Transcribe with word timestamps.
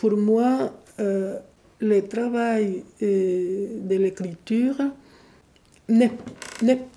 pour 0.00 0.16
moi, 0.16 0.72
euh, 1.00 1.38
le 1.80 2.06
travail 2.06 2.84
euh, 3.02 3.80
de 3.82 3.96
l'écriture 3.96 4.76
n'est 5.88 6.12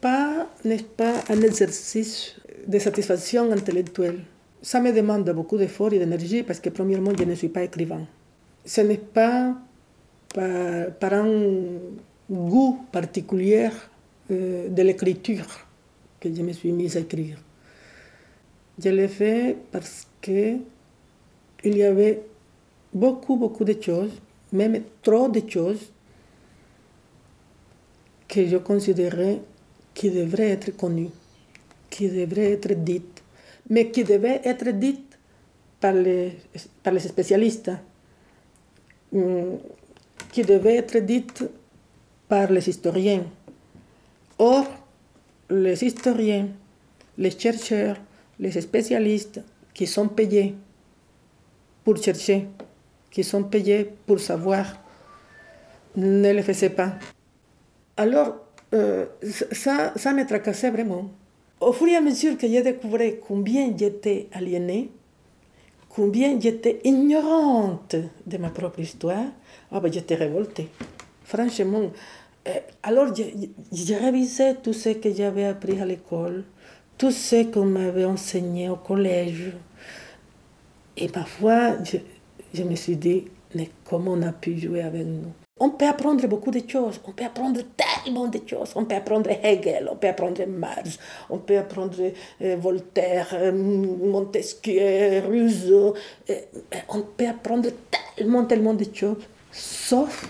pas, 0.01 0.47
pas 0.97 1.13
un 1.29 1.41
exercice 1.41 2.35
de 2.67 2.77
satisfaction 2.77 3.51
intellectuelle. 3.51 4.19
Ça 4.61 4.79
me 4.79 4.91
demande 4.91 5.29
beaucoup 5.31 5.57
d'efforts 5.57 5.93
et 5.93 5.99
d'énergie 5.99 6.43
parce 6.43 6.59
que 6.59 6.69
premièrement, 6.69 7.11
je 7.17 7.23
ne 7.23 7.33
suis 7.33 7.49
pas 7.49 7.63
écrivain. 7.63 8.05
Ce 8.65 8.81
n'est 8.81 8.97
pas 8.97 9.55
par, 10.33 11.13
un 11.13 11.79
goût 12.29 12.85
particulier 12.91 13.69
euh, 14.29 14.69
de 14.69 14.81
l'écriture 14.83 15.47
que 16.19 16.33
je 16.33 16.41
me 16.41 16.51
suis 16.53 16.71
mise 16.71 16.97
à 16.97 16.99
écrire. 16.99 17.37
Je 18.81 18.89
l'ai 18.89 19.07
fait 19.07 19.57
parce 19.71 20.07
que 20.21 20.57
il 21.63 21.77
y 21.77 21.83
avait 21.83 22.21
beaucoup, 22.93 23.37
beaucoup 23.37 23.63
de 23.63 23.81
choses, 23.81 24.11
même 24.51 24.83
trop 25.01 25.29
de 25.29 25.41
choses, 25.47 25.91
que 28.27 28.47
je 28.47 28.57
considérais 28.57 29.41
qui 29.93 30.09
devraient 30.09 30.51
être 30.51 30.71
connues, 30.71 31.09
qui 31.89 32.09
devraient 32.09 32.53
être 32.53 32.73
dites, 32.73 33.21
mais 33.69 33.91
qui 33.91 34.03
devaient 34.03 34.41
être 34.43 34.69
dites 34.71 35.17
par 35.79 35.93
les, 35.93 36.37
spécialistes, 36.99 37.71
mm, 39.11 39.55
qui 40.31 40.43
devaient 40.43 40.77
être 40.77 40.97
dites 40.99 41.43
par 42.27 42.49
les 42.51 42.69
historiens. 42.69 43.25
Or, 44.39 44.65
les 45.49 45.83
historiens, 45.83 46.47
les 47.17 47.31
chercheurs, 47.31 47.97
les 48.39 48.59
spécialistes 48.61 49.41
qui 49.73 49.85
sont 49.85 50.07
payés 50.07 50.55
pour 51.83 51.97
chercher, 51.97 52.47
qui 53.11 53.23
sont 53.23 53.43
payés 53.43 53.91
pour 54.07 54.19
savoir, 54.19 54.65
ne 55.95 56.31
le 56.31 56.41
faisaient 56.41 56.69
pas. 56.69 56.93
Alors, 57.97 58.37
euh, 58.73 59.05
ça, 59.51 59.93
ça 59.95 60.13
me 60.13 60.25
tracassait 60.25 60.71
vraiment. 60.71 61.11
Au 61.59 61.73
fur 61.73 61.87
et 61.87 61.95
à 61.95 62.01
mesure 62.01 62.37
que 62.37 62.47
j'ai 62.47 62.63
découvert 62.63 63.13
combien 63.27 63.71
j'étais 63.77 64.29
aliénée, 64.31 64.89
combien 65.89 66.39
j'étais 66.39 66.79
ignorante 66.85 67.95
de 68.25 68.37
ma 68.37 68.49
propre 68.49 68.79
histoire, 68.79 69.25
ah 69.71 69.79
ben, 69.79 69.91
j'étais 69.91 70.15
révoltée. 70.15 70.69
Franchement, 71.25 71.91
euh, 72.47 72.51
alors 72.81 73.13
j'ai 73.13 73.95
révisé 73.97 74.55
tout 74.63 74.73
ce 74.73 74.89
que 74.89 75.13
j'avais 75.13 75.45
appris 75.45 75.79
à 75.79 75.85
l'école, 75.85 76.45
tout 76.97 77.11
ce 77.11 77.43
qu'on 77.51 77.65
m'avait 77.65 78.05
enseigné 78.05 78.69
au 78.69 78.77
collège, 78.77 79.53
et 80.97 81.07
parfois, 81.07 81.83
je, 81.83 81.97
je 82.53 82.63
me 82.63 82.75
suis 82.75 82.97
dit, 82.97 83.25
mais 83.55 83.69
comment 83.89 84.13
on 84.13 84.21
a 84.21 84.31
pu 84.31 84.57
jouer 84.57 84.81
avec 84.81 85.05
nous? 85.05 85.31
On 85.59 85.69
peut 85.69 85.87
apprendre 85.87 86.25
beaucoup 86.27 86.49
de 86.49 86.67
choses, 86.67 86.99
on 87.05 87.11
peut 87.11 87.23
apprendre 87.23 87.61
tellement 87.77 88.27
de 88.27 88.39
choses. 88.47 88.71
On 88.75 88.85
peut 88.85 88.95
apprendre 88.95 89.29
Hegel, 89.43 89.87
on 89.91 89.95
peut 89.95 90.07
apprendre 90.07 90.43
Marx, 90.47 90.97
on 91.29 91.37
peut 91.37 91.57
apprendre 91.57 91.97
euh, 92.41 92.55
Voltaire, 92.55 93.27
euh, 93.33 93.51
Montesquieu, 93.51 95.21
Rousseau. 95.27 95.93
Euh, 96.31 96.35
on 96.89 97.01
peut 97.01 97.27
apprendre 97.27 97.69
tellement, 98.15 98.45
tellement 98.45 98.73
de 98.73 98.85
choses, 98.91 99.17
sauf, 99.51 100.29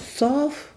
sauf 0.00 0.72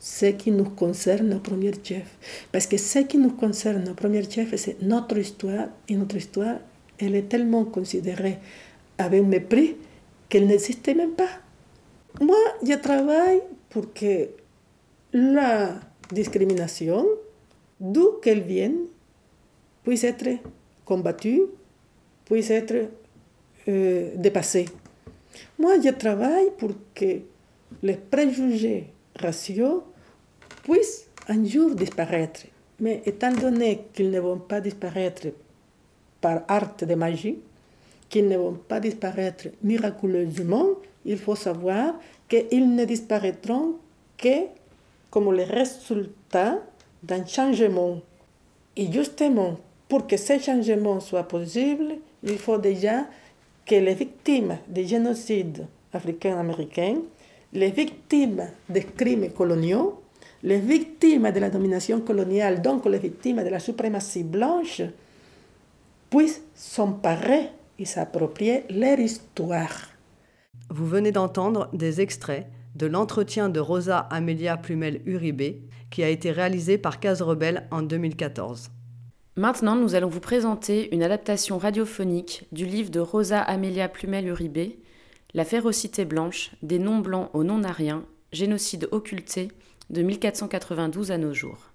ce 0.00 0.26
qui 0.26 0.50
nous 0.50 0.70
concerne 0.70 1.34
au 1.34 1.40
premier 1.40 1.72
chef. 1.82 2.16
Parce 2.50 2.66
que 2.66 2.78
ce 2.78 3.00
qui 3.00 3.18
nous 3.18 3.32
concerne 3.32 3.86
au 3.90 3.94
premier 3.94 4.22
chef, 4.30 4.54
c'est 4.56 4.80
notre 4.80 5.18
histoire, 5.18 5.66
et 5.90 5.94
notre 5.94 6.16
histoire, 6.16 6.56
elle 6.98 7.14
est 7.14 7.28
tellement 7.28 7.64
considérée 7.64 8.38
avec 8.96 9.22
mépris 9.24 9.76
qu'elle 10.28 10.46
n'existait 10.46 10.94
même 10.94 11.12
pas. 11.12 11.28
Moi, 12.20 12.38
je 12.62 12.74
travaille 12.74 13.42
pour 13.68 13.92
que 13.92 14.28
la 15.12 15.74
discrimination, 16.10 17.06
d'où 17.80 18.18
qu'elle 18.22 18.42
vienne, 18.42 18.86
puisse 19.84 20.04
être 20.04 20.38
combattue, 20.84 21.42
puisse 22.24 22.50
être 22.50 22.88
euh, 23.68 24.10
dépassée. 24.16 24.66
Moi, 25.58 25.80
je 25.80 25.90
travaille 25.90 26.50
pour 26.56 26.70
que 26.94 27.20
les 27.82 27.94
préjugés 27.96 28.86
raciaux 29.18 29.84
puissent 30.62 31.08
un 31.28 31.44
jour 31.44 31.74
disparaître. 31.74 32.46
Mais 32.80 33.02
étant 33.06 33.32
donné 33.32 33.86
qu'ils 33.92 34.10
ne 34.10 34.20
vont 34.20 34.38
pas 34.38 34.60
disparaître 34.60 35.28
par 36.20 36.42
art 36.48 36.76
de 36.76 36.94
magie, 36.94 37.38
qu'ils 38.08 38.28
ne 38.28 38.36
vont 38.36 38.54
pas 38.54 38.80
disparaître 38.80 39.48
miraculeusement, 39.62 40.66
il 41.04 41.18
faut 41.18 41.36
savoir 41.36 41.94
qu'ils 42.28 42.74
ne 42.74 42.84
disparaîtront 42.84 43.76
que 44.16 44.46
comme 45.10 45.32
le 45.32 45.44
résultat 45.44 46.58
d'un 47.02 47.24
changement. 47.24 48.00
Et 48.76 48.90
justement, 48.92 49.56
pour 49.88 50.06
que 50.06 50.16
ce 50.16 50.38
changement 50.38 51.00
soit 51.00 51.22
possible, 51.22 51.96
il 52.22 52.38
faut 52.38 52.58
déjà 52.58 53.06
que 53.64 53.74
les 53.76 53.94
victimes 53.94 54.58
des 54.68 54.86
génocides 54.86 55.66
africains-américains, 55.92 56.98
les 57.52 57.70
victimes 57.70 58.48
des 58.68 58.82
crimes 58.82 59.30
coloniaux, 59.30 60.00
les 60.42 60.58
victimes 60.58 61.30
de 61.30 61.40
la 61.40 61.50
domination 61.50 62.00
coloniale, 62.00 62.60
donc 62.60 62.84
les 62.86 62.98
victimes 62.98 63.42
de 63.42 63.48
la 63.48 63.58
suprématie 63.58 64.22
blanche, 64.22 64.82
puissent 66.10 66.42
s'emparer 66.54 67.50
et 67.78 67.84
s'approprier 67.84 68.64
leur 68.70 68.98
histoire. 68.98 69.90
Vous 70.70 70.86
venez 70.86 71.12
d'entendre 71.12 71.68
des 71.72 72.00
extraits 72.00 72.46
de 72.74 72.86
l'entretien 72.86 73.48
de 73.48 73.60
Rosa 73.60 73.98
Amelia 73.98 74.56
Plumel-Uribe 74.56 75.62
qui 75.90 76.02
a 76.02 76.08
été 76.08 76.30
réalisé 76.30 76.78
par 76.78 77.00
Case 77.00 77.22
Rebelle 77.22 77.66
en 77.70 77.82
2014. 77.82 78.70
Maintenant, 79.36 79.76
nous 79.76 79.94
allons 79.94 80.08
vous 80.08 80.20
présenter 80.20 80.94
une 80.94 81.02
adaptation 81.02 81.58
radiophonique 81.58 82.46
du 82.52 82.66
livre 82.66 82.90
de 82.90 83.00
Rosa 83.00 83.40
Amelia 83.40 83.88
Plumel-Uribe, 83.88 84.72
La 85.34 85.44
férocité 85.44 86.04
blanche, 86.04 86.52
des 86.62 86.78
noms 86.78 86.98
blancs 86.98 87.30
aux 87.34 87.44
non-ariens, 87.44 88.04
génocide 88.32 88.88
occulté, 88.92 89.48
de 89.90 90.02
1492 90.02 91.10
à 91.10 91.18
nos 91.18 91.32
jours. 91.32 91.70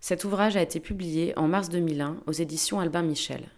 Cet 0.00 0.24
ouvrage 0.24 0.56
a 0.56 0.62
été 0.62 0.80
publié 0.80 1.36
en 1.38 1.48
mars 1.48 1.68
2001 1.68 2.18
aux 2.26 2.32
éditions 2.32 2.80
Albin 2.80 3.02
Michel. 3.02 3.48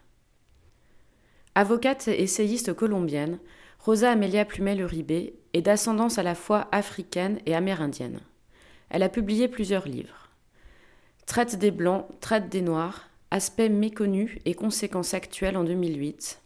Avocate 1.55 2.09
et 2.09 2.23
essayiste 2.23 2.73
colombienne, 2.73 3.39
Rosa 3.79 4.13
Amelia 4.13 4.47
Plumel-Uribe 4.47 5.35
est 5.53 5.61
d'ascendance 5.61 6.17
à 6.17 6.23
la 6.23 6.35
fois 6.35 6.67
africaine 6.73 7.41
et 7.45 7.55
amérindienne. 7.55 8.21
Elle 8.89 9.03
a 9.03 9.11
publié 9.11 9.49
plusieurs 9.49 9.87
livres. 9.87 10.31
Traite 11.27 11.57
des 11.57 11.71
Blancs, 11.71 12.07
Traite 12.21 12.49
des 12.49 12.63
Noirs, 12.63 13.11
Aspects 13.31 13.71
méconnus 13.71 14.39
et 14.45 14.55
conséquences 14.55 15.15
actuelles 15.15 15.57
en 15.57 15.65
2008. 15.65 16.41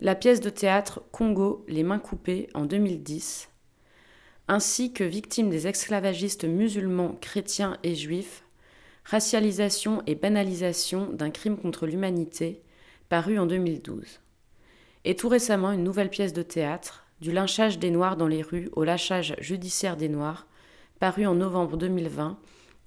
La 0.00 0.14
pièce 0.14 0.40
de 0.40 0.50
théâtre 0.50 1.02
Congo, 1.10 1.64
Les 1.66 1.82
mains 1.82 1.98
coupées 1.98 2.48
en 2.52 2.66
2010. 2.66 3.48
Ainsi 4.48 4.92
que 4.92 5.04
Victimes 5.04 5.48
des 5.48 5.66
esclavagistes 5.66 6.44
musulmans, 6.44 7.16
chrétiens 7.22 7.78
et 7.82 7.94
juifs, 7.94 8.44
Racialisation 9.04 10.02
et 10.06 10.14
banalisation 10.14 11.10
d'un 11.10 11.30
crime 11.30 11.56
contre 11.58 11.86
l'humanité, 11.86 12.62
paru 13.08 13.38
en 13.38 13.46
2012 13.46 14.20
et 15.04 15.16
tout 15.16 15.28
récemment 15.28 15.72
une 15.72 15.84
nouvelle 15.84 16.10
pièce 16.10 16.32
de 16.32 16.42
théâtre, 16.42 17.02
Du 17.20 17.30
lynchage 17.30 17.78
des 17.78 17.90
Noirs 17.90 18.16
dans 18.16 18.26
les 18.26 18.42
rues 18.42 18.68
au 18.72 18.84
lâchage 18.84 19.36
judiciaire 19.38 19.96
des 19.96 20.08
Noirs, 20.08 20.46
paru 20.98 21.26
en 21.26 21.34
novembre 21.34 21.76
2020 21.76 22.38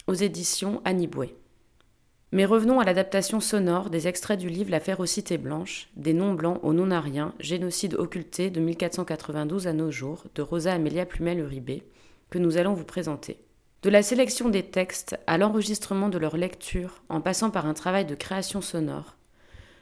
aux 0.08 0.14
éditions 0.14 0.82
Aniboué. 0.86 1.36
Mais 2.32 2.46
revenons 2.46 2.80
à 2.80 2.84
l'adaptation 2.84 3.40
sonore 3.40 3.90
des 3.90 4.08
extraits 4.08 4.40
du 4.40 4.50
livre 4.50 4.70
La 4.70 4.80
férocité 4.80 5.38
blanche, 5.38 5.90
des 5.96 6.14
noms 6.14 6.34
blancs 6.34 6.60
aux 6.62 6.74
non-ariens, 6.74 7.34
génocide 7.40 7.96
occulté 7.96 8.50
de 8.50 8.60
1492 8.60 9.66
à 9.66 9.74
nos 9.74 9.92
jours, 9.92 10.26
de 10.36 10.42
Rosa 10.42 10.74
Amelia 10.74 11.06
Plumel-Uribe, 11.06 11.84
que 12.30 12.38
nous 12.38 12.58
allons 12.58 12.74
vous 12.74 12.84
présenter. 12.84 13.40
De 13.84 13.90
la 13.90 14.04
sélection 14.04 14.50
des 14.50 14.64
textes 14.64 15.18
à 15.28 15.38
l'enregistrement 15.38 16.10
de 16.10 16.18
leur 16.18 16.36
lecture, 16.36 17.02
en 17.10 17.22
passant 17.22 17.50
par 17.50 17.66
un 17.66 17.74
travail 17.74 18.06
de 18.06 18.16
création 18.16 18.62
sonore, 18.62 19.17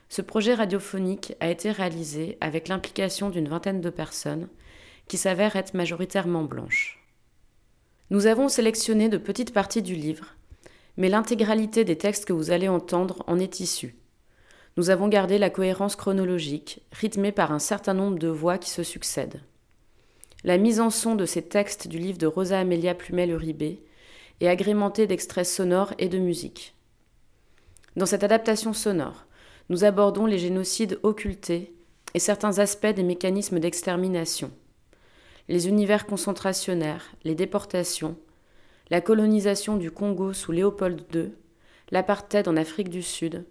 ce 0.10 0.22
projet 0.22 0.54
radiophonique 0.54 1.34
a 1.40 1.50
été 1.50 1.72
réalisé 1.72 2.38
avec 2.42 2.68
l'implication 2.68 3.30
d'une 3.30 3.48
vingtaine 3.48 3.82
de 3.82 3.90
personnes 3.90 4.48
qui 5.08 5.18
s'avèrent 5.18 5.56
être 5.56 5.74
majoritairement 5.74 6.44
blanches. 6.44 7.06
Nous 8.12 8.28
avons 8.28 8.50
sélectionné 8.50 9.10
de 9.10 9.18
petites 9.18 9.54
parties 9.54 9.82
du 9.82 9.96
livre, 9.96 10.36
mais 10.98 11.10
l'intégralité 11.10 11.84
des 11.84 11.98
textes 11.98 12.26
que 12.26 12.34
vous 12.34 12.52
allez 12.52 12.68
entendre 12.68 13.24
en 13.28 13.40
est 13.40 13.60
issue. 13.60 13.96
Nous 14.78 14.90
avons 14.90 15.08
gardé 15.08 15.38
la 15.38 15.50
cohérence 15.50 15.96
chronologique, 15.96 16.82
rythmée 16.92 17.32
par 17.32 17.52
un 17.52 17.60
certain 17.60 17.94
nombre 17.94 18.20
de 18.20 18.28
voix 18.28 18.58
qui 18.58 18.70
se 18.70 18.84
succèdent. 18.84 19.42
La 20.44 20.58
mise 20.58 20.80
en 20.80 20.90
son 20.90 21.16
de 21.16 21.26
ces 21.26 21.42
textes 21.42 21.88
du 21.88 21.98
livre 21.98 22.18
de 22.18 22.28
Rosa 22.28 22.60
Amelia 22.60 22.94
Plumel-Uribe 22.94 23.80
est 24.42 24.48
agrémentée 24.48 25.08
d'extraits 25.08 25.46
sonores 25.46 25.94
et 25.98 26.10
de 26.10 26.20
musique. 26.20 26.76
Dans 27.96 28.06
cette 28.06 28.24
adaptation 28.24 28.74
sonore, 28.74 29.26
nous 29.70 29.84
abordons 29.84 30.26
les 30.26 30.38
génocides 30.38 31.00
occultés 31.04 31.74
et 32.14 32.20
certains 32.20 32.60
aspects 32.60 32.88
des 32.88 33.04
mécanismes 33.04 33.60
d'extermination. 33.60 34.52
Les 35.48 35.68
univers 35.68 36.06
concentrationnaires, 36.06 37.12
les 37.24 37.36
déportations, 37.36 38.18
la 38.90 39.02
colonisation 39.02 39.78
du 39.78 39.92
Congo 39.92 40.34
sous 40.34 40.52
Léopold 40.52 41.02
II, 41.14 41.32
l'apartheid 41.92 42.48
en 42.48 42.58
Afrique 42.58 42.90
du 42.90 43.02
Sud, 43.02 43.46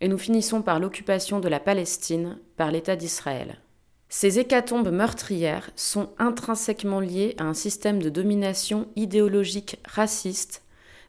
et 0.00 0.08
nous 0.08 0.18
finissons 0.18 0.62
par 0.62 0.80
l'occupation 0.80 1.40
de 1.40 1.48
la 1.48 1.60
Palestine 1.60 2.38
par 2.56 2.70
l'État 2.70 2.96
d'Israël. 2.96 3.60
Ces 4.08 4.38
hécatombes 4.38 4.92
meurtrières 4.92 5.70
sont 5.76 6.10
intrinsèquement 6.18 7.00
liées 7.00 7.34
à 7.38 7.44
un 7.44 7.54
système 7.54 8.02
de 8.02 8.10
domination 8.10 8.88
idéologique 8.96 9.78
raciste 9.84 10.62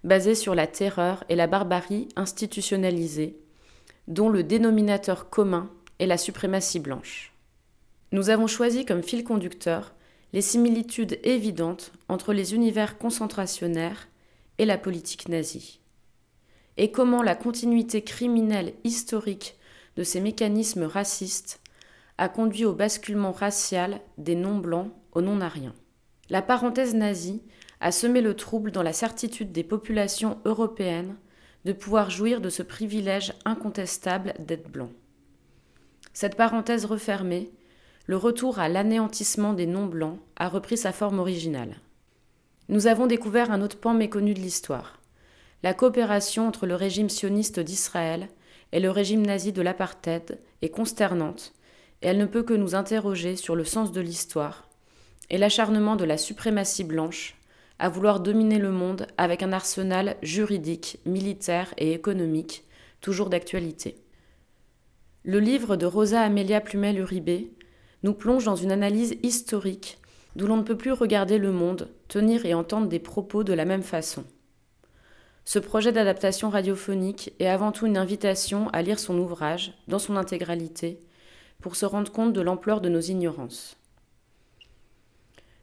basé 0.04 0.36
sur 0.36 0.56
la 0.56 0.68
terreur 0.68 1.24
et 1.30 1.36
la 1.36 1.48
barbarie 1.48 2.08
institutionnalisée, 2.16 3.38
dont 4.08 4.30
le 4.30 4.44
dénominateur 4.44 5.30
commun 5.30 5.70
est 6.00 6.06
la 6.06 6.18
suprématie 6.18 6.80
blanche. 6.80 7.34
Nous 8.12 8.30
avons 8.30 8.48
choisi 8.48 8.86
comme 8.86 9.04
fil 9.04 9.24
conducteur 9.24 9.94
les 10.34 10.42
similitudes 10.42 11.20
évidentes 11.24 11.92
entre 12.10 12.34
les 12.34 12.54
univers 12.54 12.98
concentrationnaires 12.98 14.08
et 14.58 14.66
la 14.66 14.78
politique 14.78 15.30
nazie, 15.30 15.80
et 16.78 16.92
comment 16.92 17.24
la 17.24 17.36
continuité 17.36 18.02
criminelle 18.02 18.74
historique 18.84 19.58
de 19.96 20.04
ces 20.04 20.20
mécanismes 20.20 20.84
racistes 20.84 21.62
a 22.18 22.30
conduit 22.30 22.66
au 22.66 22.74
basculement 22.74 23.32
racial 23.32 24.00
des 24.18 24.36
non-blancs 24.36 24.92
aux 25.14 25.22
non-ariens. 25.22 25.76
La 26.30 26.42
parenthèse 26.42 26.96
nazie 26.96 27.42
a 27.82 27.92
semé 27.92 28.22
le 28.22 28.36
trouble 28.36 28.72
dans 28.72 28.84
la 28.84 28.94
certitude 28.94 29.52
des 29.52 29.64
populations 29.64 30.40
européennes 30.46 31.16
de 31.66 31.74
pouvoir 31.74 32.10
jouir 32.10 32.42
de 32.42 32.50
ce 32.50 32.64
privilège 32.64 33.34
incontestable 33.44 34.34
d'être 34.40 34.70
blanc. 34.70 34.92
Cette 36.14 36.38
parenthèse 36.38 36.86
refermée, 36.86 37.52
le 38.06 38.18
retour 38.18 38.60
à 38.60 38.70
l'anéantissement 38.70 39.54
des 39.54 39.66
non-blancs 39.66 40.20
a 40.38 40.48
repris 40.48 40.78
sa 40.78 40.92
forme 40.92 41.20
originale. 41.20 41.76
Nous 42.70 42.88
avons 42.88 43.08
découvert 43.08 43.52
un 43.52 43.62
autre 43.62 43.80
pan 43.80 43.94
méconnu 43.94 44.34
de 44.34 44.40
l'histoire. 44.40 45.02
La 45.64 45.74
coopération 45.74 46.48
entre 46.48 46.68
le 46.68 46.76
régime 46.76 47.10
sioniste 47.10 47.60
d'Israël 47.60 48.30
et 48.72 48.80
le 48.80 48.92
régime 48.92 49.26
nazi 49.26 49.52
de 49.52 49.62
l'apartheid 49.62 50.40
est 50.62 50.70
consternante 50.70 51.54
et 52.02 52.08
elle 52.08 52.18
ne 52.18 52.26
peut 52.26 52.44
que 52.44 52.54
nous 52.54 52.76
interroger 52.76 53.36
sur 53.36 53.56
le 53.56 53.64
sens 53.64 53.92
de 53.92 54.02
l'histoire 54.02 54.70
et 55.30 55.38
l'acharnement 55.40 55.96
de 55.96 56.06
la 56.06 56.18
suprématie 56.18 56.84
blanche 56.84 57.35
à 57.80 57.90
vouloir 57.90 58.20
dominer 58.20 58.60
le 58.60 58.72
monde 58.72 59.08
avec 59.18 59.44
un 59.44 59.52
arsenal 59.52 60.16
juridique, 60.22 61.00
militaire 61.06 61.74
et 61.78 61.94
économique 61.94 62.66
toujours 63.02 63.30
d'actualité. 63.30 63.98
Le 65.24 65.40
livre 65.40 65.76
de 65.76 65.86
Rosa 65.86 66.22
Amelia 66.22 66.62
Plumel 66.62 66.98
Uribe 66.98 67.50
nous 68.04 68.14
plonge 68.14 68.46
dans 68.46 68.56
une 68.56 68.72
analyse 68.72 69.16
historique 69.24 70.00
d'où 70.36 70.48
l'on 70.48 70.58
ne 70.58 70.64
peut 70.64 70.78
plus 70.78 70.92
regarder 70.92 71.38
le 71.38 71.52
monde, 71.52 71.90
tenir 72.08 72.46
et 72.46 72.54
entendre 72.54 72.88
des 72.88 73.00
propos 73.00 73.44
de 73.44 73.54
la 73.54 73.66
même 73.66 73.84
façon. 73.84 74.24
Ce 75.46 75.60
projet 75.60 75.92
d'adaptation 75.92 76.50
radiophonique 76.50 77.34
est 77.40 77.48
avant 77.48 77.72
tout 77.72 77.86
une 77.86 77.98
invitation 77.98 78.70
à 78.70 78.82
lire 78.82 79.00
son 79.00 79.18
ouvrage 79.18 79.74
dans 79.88 80.00
son 80.00 80.16
intégralité 80.16 81.00
pour 81.62 81.76
se 81.76 81.86
rendre 81.86 82.12
compte 82.12 82.34
de 82.34 82.42
l'ampleur 82.42 82.82
de 82.82 82.90
nos 82.90 83.00
ignorances. 83.00 83.78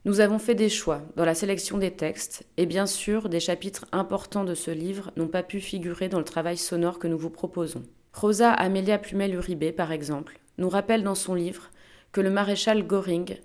Nous 0.04 0.18
avons 0.18 0.40
fait 0.40 0.56
des 0.56 0.68
choix 0.68 1.02
dans 1.14 1.24
la 1.24 1.34
sélection 1.34 1.78
des 1.78 1.92
textes, 1.92 2.44
et 2.56 2.66
bien 2.66 2.86
sûr, 2.86 3.28
des 3.28 3.38
chapitres 3.38 3.86
importants 3.92 4.42
de 4.42 4.56
ce 4.56 4.72
livre 4.72 5.12
n'ont 5.16 5.28
pas 5.28 5.44
pu 5.44 5.60
figurer 5.60 6.08
dans 6.08 6.18
le 6.18 6.24
travail 6.24 6.56
sonore 6.56 6.98
que 6.98 7.06
nous 7.06 7.18
vous 7.18 7.30
proposons. 7.30 7.84
Rosa 8.12 8.52
Amelia 8.52 8.98
Plumel-Uribe, 8.98 9.76
par 9.76 9.92
exemple, 9.92 10.40
nous 10.58 10.68
rappelle 10.68 11.04
dans 11.04 11.14
son 11.14 11.36
livre 11.36 11.70
que 12.10 12.20
le 12.20 12.30
maréchal 12.30 12.84
Göring, 12.84 13.36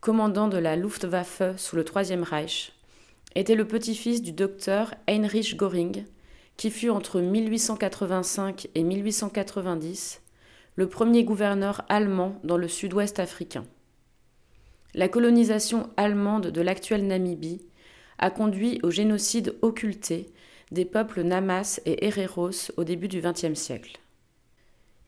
commandant 0.00 0.46
de 0.46 0.56
la 0.56 0.76
Luftwaffe 0.76 1.42
sous 1.56 1.74
le 1.74 1.84
Troisième 1.84 2.22
Reich, 2.22 2.72
était 3.34 3.56
le 3.56 3.66
petit-fils 3.66 4.22
du 4.22 4.30
docteur 4.30 4.94
Heinrich 5.08 5.56
Göring, 5.56 6.04
qui 6.56 6.70
fut 6.70 6.90
entre 6.90 7.20
1885 7.20 8.68
et 8.76 8.84
1890 8.84 10.22
le 10.76 10.88
premier 10.88 11.24
gouverneur 11.24 11.84
allemand 11.88 12.40
dans 12.44 12.56
le 12.56 12.68
sud-ouest 12.68 13.18
africain. 13.18 13.64
La 14.96 15.08
colonisation 15.08 15.90
allemande 15.96 16.46
de 16.46 16.60
l'actuelle 16.60 17.04
Namibie 17.04 17.62
a 18.18 18.30
conduit 18.30 18.78
au 18.84 18.92
génocide 18.92 19.56
occulté 19.60 20.28
des 20.70 20.84
peuples 20.84 21.22
Namas 21.22 21.80
et 21.84 22.06
Hereros 22.06 22.70
au 22.76 22.84
début 22.84 23.08
du 23.08 23.20
XXe 23.20 23.58
siècle. 23.58 23.98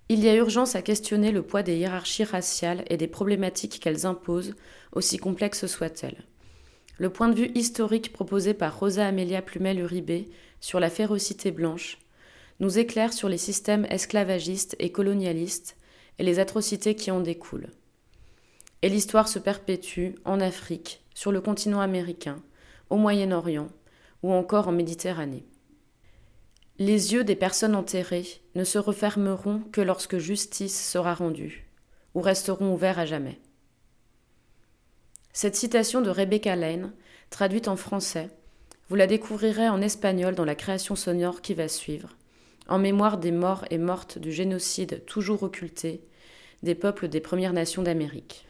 Il 0.09 0.25
y 0.25 0.29
a 0.29 0.35
urgence 0.35 0.75
à 0.75 0.83
questionner 0.83 1.31
le 1.31 1.43
poids 1.43 1.63
des 1.63 1.77
hiérarchies 1.77 2.25
raciales 2.25 2.85
et 2.91 2.97
des 2.97 3.07
problématiques 3.07 3.79
qu'elles 3.79 4.07
imposent, 4.07 4.57
aussi 4.93 5.19
complexes 5.19 5.67
soient-elles. 5.67 6.25
Le 6.99 7.11
point 7.11 7.29
de 7.29 7.37
vue 7.37 7.51
historique 7.55 8.13
proposé 8.13 8.55
par 8.55 8.79
Rosa 8.79 9.07
Amelia 9.07 9.41
Plumel-Uribe 9.41 10.27
sur 10.61 10.81
la 10.81 10.91
férocité 10.91 11.53
blanche 11.53 11.99
nous 12.59 12.79
éclaire 12.79 13.13
sur 13.13 13.29
les 13.29 13.39
systèmes 13.39 13.87
esclavagistes 13.89 14.75
et 14.81 14.91
colonialistes 14.91 15.77
et 16.19 16.25
les 16.25 16.41
atrocités 16.41 16.97
qui 16.97 17.13
en 17.13 17.21
découlent. 17.21 17.69
Et 18.83 18.89
l'histoire 18.89 19.29
se 19.29 19.39
perpétue 19.39 20.11
en 20.25 20.41
Afrique, 20.41 21.03
sur 21.15 21.33
le 21.33 21.41
continent 21.41 21.81
américain, 21.81 22.43
au 22.91 22.97
Moyen-Orient 22.97 23.69
ou 24.23 24.33
encore 24.33 24.69
en 24.69 24.73
Méditerranée. 24.73 25.45
Les 26.79 27.15
yeux 27.15 27.25
des 27.25 27.37
personnes 27.37 27.75
enterrées 27.75 28.27
ne 28.55 28.65
se 28.65 28.79
refermeront 28.79 29.61
que 29.73 29.81
lorsque 29.81 30.19
justice 30.19 30.91
sera 30.91 31.15
rendue, 31.15 31.67
ou 32.15 32.21
resteront 32.21 32.73
ouverts 32.73 32.99
à 32.99 33.07
jamais. 33.07 33.41
Cette 35.33 35.57
citation 35.57 36.01
de 36.01 36.11
Rebecca 36.11 36.57
Lane, 36.57 36.93
traduite 37.31 37.69
en 37.69 37.77
français, 37.77 38.31
vous 38.89 38.97
la 38.97 39.07
découvrirez 39.07 39.69
en 39.69 39.83
espagnol 39.83 40.35
dans 40.35 40.45
la 40.45 40.55
création 40.55 40.97
sonore 40.97 41.43
qui 41.43 41.55
va 41.55 41.69
suivre, 41.69 42.11
en 42.69 42.79
mémoire 42.79 43.19
des 43.19 43.33
morts 43.33 43.65
et 43.71 43.79
mortes 43.79 44.19
du 44.19 44.33
génocide 44.33 45.05
toujours 45.07 45.43
occulté 45.43 46.01
des 46.63 46.75
peuples 46.75 47.09
des 47.09 47.21
Premières 47.21 47.53
Nations 47.53 47.83
d'Amérique. 47.83 48.46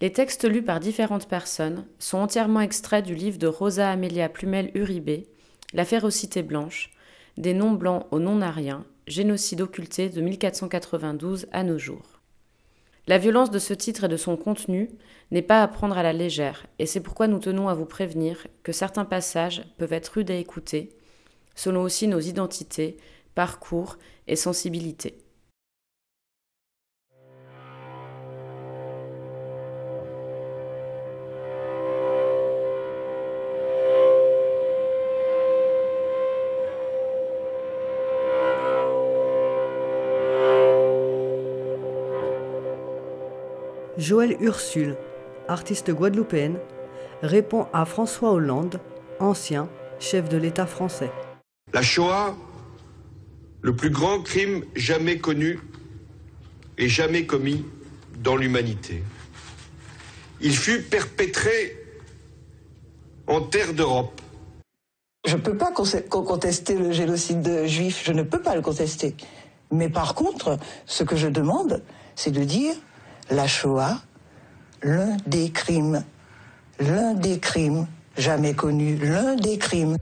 Les 0.00 0.12
textes 0.12 0.44
lus 0.44 0.62
par 0.62 0.80
différentes 0.80 1.28
personnes 1.28 1.86
sont 2.00 2.18
entièrement 2.18 2.60
extraits 2.60 3.04
du 3.04 3.14
livre 3.14 3.38
de 3.38 3.46
Rosa 3.46 3.90
Amelia 3.90 4.28
Plumel 4.28 4.72
Uribe, 4.74 5.24
La 5.72 5.84
férocité 5.84 6.42
blanche, 6.42 6.90
des 7.36 7.54
non-blancs 7.54 8.06
aux 8.10 8.18
non-ariens, 8.18 8.84
génocide 9.06 9.60
occulté 9.60 10.08
de 10.08 10.20
1492 10.20 11.46
à 11.52 11.62
nos 11.62 11.78
jours. 11.78 12.20
La 13.06 13.18
violence 13.18 13.50
de 13.50 13.58
ce 13.58 13.72
titre 13.74 14.04
et 14.04 14.08
de 14.08 14.16
son 14.16 14.36
contenu 14.36 14.90
n'est 15.30 15.42
pas 15.42 15.62
à 15.62 15.68
prendre 15.68 15.96
à 15.96 16.02
la 16.02 16.12
légère, 16.12 16.66
et 16.78 16.86
c'est 16.86 17.00
pourquoi 17.00 17.28
nous 17.28 17.38
tenons 17.38 17.68
à 17.68 17.74
vous 17.74 17.86
prévenir 17.86 18.46
que 18.62 18.72
certains 18.72 19.04
passages 19.04 19.62
peuvent 19.78 19.92
être 19.92 20.08
rudes 20.08 20.30
à 20.30 20.36
écouter, 20.36 20.88
selon 21.54 21.82
aussi 21.82 22.08
nos 22.08 22.20
identités, 22.20 22.96
parcours 23.34 23.96
et 24.26 24.36
sensibilités. 24.36 25.23
Joël 44.04 44.36
Ursule, 44.38 44.98
artiste 45.48 45.90
guadeloupéenne, 45.90 46.58
répond 47.22 47.68
à 47.72 47.86
François 47.86 48.32
Hollande, 48.32 48.78
ancien 49.18 49.66
chef 49.98 50.28
de 50.28 50.36
l'État 50.36 50.66
français. 50.66 51.10
La 51.72 51.80
Shoah, 51.80 52.36
le 53.62 53.74
plus 53.74 53.88
grand 53.88 54.20
crime 54.20 54.62
jamais 54.76 55.16
connu 55.16 55.58
et 56.76 56.86
jamais 56.86 57.24
commis 57.24 57.64
dans 58.18 58.36
l'humanité. 58.36 59.02
Il 60.42 60.54
fut 60.54 60.82
perpétré 60.82 61.74
en 63.26 63.40
terre 63.40 63.72
d'Europe. 63.72 64.20
Je 65.26 65.34
ne 65.36 65.40
peux 65.40 65.56
pas 65.56 65.72
contester 65.72 66.76
le 66.76 66.92
génocide 66.92 67.64
juif, 67.64 68.02
je 68.04 68.12
ne 68.12 68.22
peux 68.22 68.42
pas 68.42 68.54
le 68.54 68.60
contester. 68.60 69.14
Mais 69.70 69.88
par 69.88 70.14
contre, 70.14 70.58
ce 70.84 71.04
que 71.04 71.16
je 71.16 71.28
demande, 71.28 71.82
c'est 72.16 72.32
de 72.32 72.44
dire 72.44 72.74
la 73.30 73.46
Shoah, 73.46 74.00
l'un 74.82 75.16
des 75.26 75.50
crimes, 75.50 76.04
l'un 76.78 77.14
des 77.14 77.38
crimes 77.38 77.86
jamais 78.16 78.54
connus, 78.54 78.96
l'un 78.96 79.34
des 79.34 79.58
crimes. 79.58 79.96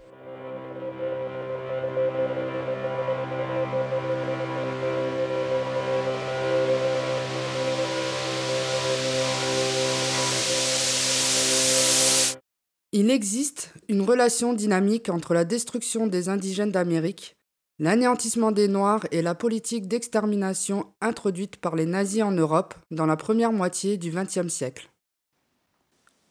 Il 12.95 13.11
existe 13.11 13.73
une 13.89 14.03
relation 14.03 14.53
dynamique 14.53 15.09
entre 15.09 15.33
la 15.33 15.45
destruction 15.45 16.07
des 16.07 16.29
indigènes 16.29 16.71
d'Amérique, 16.71 17.37
l'anéantissement 17.83 18.53
des 18.53 18.69
Noirs 18.69 19.05
et 19.11 19.23
la 19.23 19.35
politique 19.35 19.89
d'extermination 19.89 20.87
introduite 21.01 21.57
par 21.57 21.75
les 21.75 21.85
nazis 21.85 22.23
en 22.23 22.31
Europe 22.31 22.75
dans 22.93 23.07
la 23.07 23.17
première 23.17 23.53
moitié 23.53 23.97
du 23.97 24.13
XXe 24.13 24.47
siècle. 24.47 24.89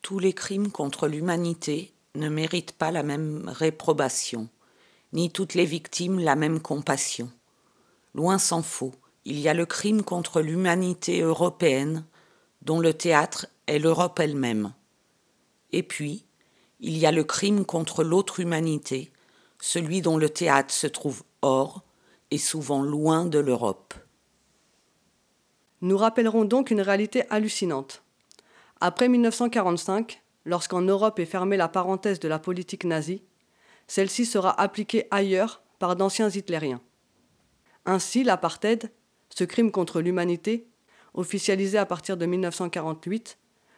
Tous 0.01 0.17
les 0.17 0.31
crimes 0.31 0.71
contre 0.71 1.09
l'humanité 1.09 1.91
ne 2.15 2.29
méritent 2.29 2.71
pas 2.71 2.89
la 2.89 3.03
même 3.03 3.51
réprobation, 3.53 4.47
ni 5.11 5.29
toutes 5.29 5.53
les 5.53 5.65
victimes 5.65 6.19
la 6.19 6.37
même 6.37 6.61
compassion. 6.61 7.29
Loin 8.13 8.37
s'en 8.37 8.61
faut, 8.61 8.93
il 9.25 9.37
y 9.37 9.49
a 9.49 9.53
le 9.53 9.65
crime 9.65 10.03
contre 10.03 10.39
l'humanité 10.39 11.19
européenne, 11.19 12.05
dont 12.61 12.79
le 12.79 12.93
théâtre 12.93 13.47
est 13.67 13.79
l'Europe 13.79 14.21
elle-même. 14.21 14.71
Et 15.73 15.83
puis, 15.83 16.23
il 16.79 16.97
y 16.97 17.05
a 17.05 17.11
le 17.11 17.25
crime 17.25 17.65
contre 17.65 18.05
l'autre 18.05 18.39
humanité, 18.39 19.11
celui 19.59 20.01
dont 20.01 20.17
le 20.17 20.29
théâtre 20.29 20.73
se 20.73 20.87
trouve 20.87 21.23
hors 21.41 21.83
et 22.31 22.37
souvent 22.37 22.81
loin 22.81 23.25
de 23.25 23.39
l'Europe. 23.39 23.93
Nous 25.81 25.97
rappellerons 25.97 26.45
donc 26.45 26.71
une 26.71 26.81
réalité 26.81 27.23
hallucinante. 27.29 28.03
Après 28.79 29.09
1945, 29.09 30.21
lorsqu'en 30.45 30.81
Europe 30.81 31.19
est 31.19 31.25
fermée 31.25 31.57
la 31.57 31.67
parenthèse 31.67 32.19
de 32.19 32.27
la 32.27 32.39
politique 32.39 32.85
nazie, 32.85 33.23
celle-ci 33.87 34.25
sera 34.25 34.59
appliquée 34.59 35.07
ailleurs 35.11 35.61
par 35.79 35.95
d'anciens 35.95 36.29
hitlériens. 36.29 36.81
Ainsi, 37.85 38.23
l'apartheid, 38.23 38.91
ce 39.29 39.43
crime 39.43 39.71
contre 39.71 40.01
l'humanité, 40.01 40.67
officialisé 41.13 41.77
à 41.77 41.85
partir 41.85 42.15
de 42.15 42.25
1948, 42.25 43.37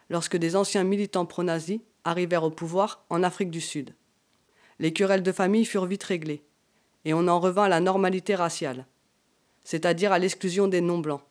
lorsque 0.09 0.37
des 0.37 0.55
anciens 0.55 0.83
militants 0.83 1.25
pro-nazis 1.25 1.79
arrivèrent 2.03 2.43
au 2.43 2.51
pouvoir 2.51 3.05
en 3.09 3.23
Afrique 3.23 3.49
du 3.49 3.61
Sud. 3.61 3.95
Les 4.79 4.91
querelles 4.91 5.23
de 5.23 5.31
famille 5.31 5.65
furent 5.65 5.85
vite 5.85 6.03
réglées 6.03 6.43
et 7.05 7.13
on 7.13 7.27
en 7.27 7.39
revint 7.39 7.63
à 7.63 7.69
la 7.69 7.79
normalité 7.79 8.35
raciale, 8.35 8.85
c'est-à-dire 9.63 10.11
à, 10.11 10.19
l'exclusion 10.19 10.67
des 10.67 10.81
non-blancs, 10.81 11.21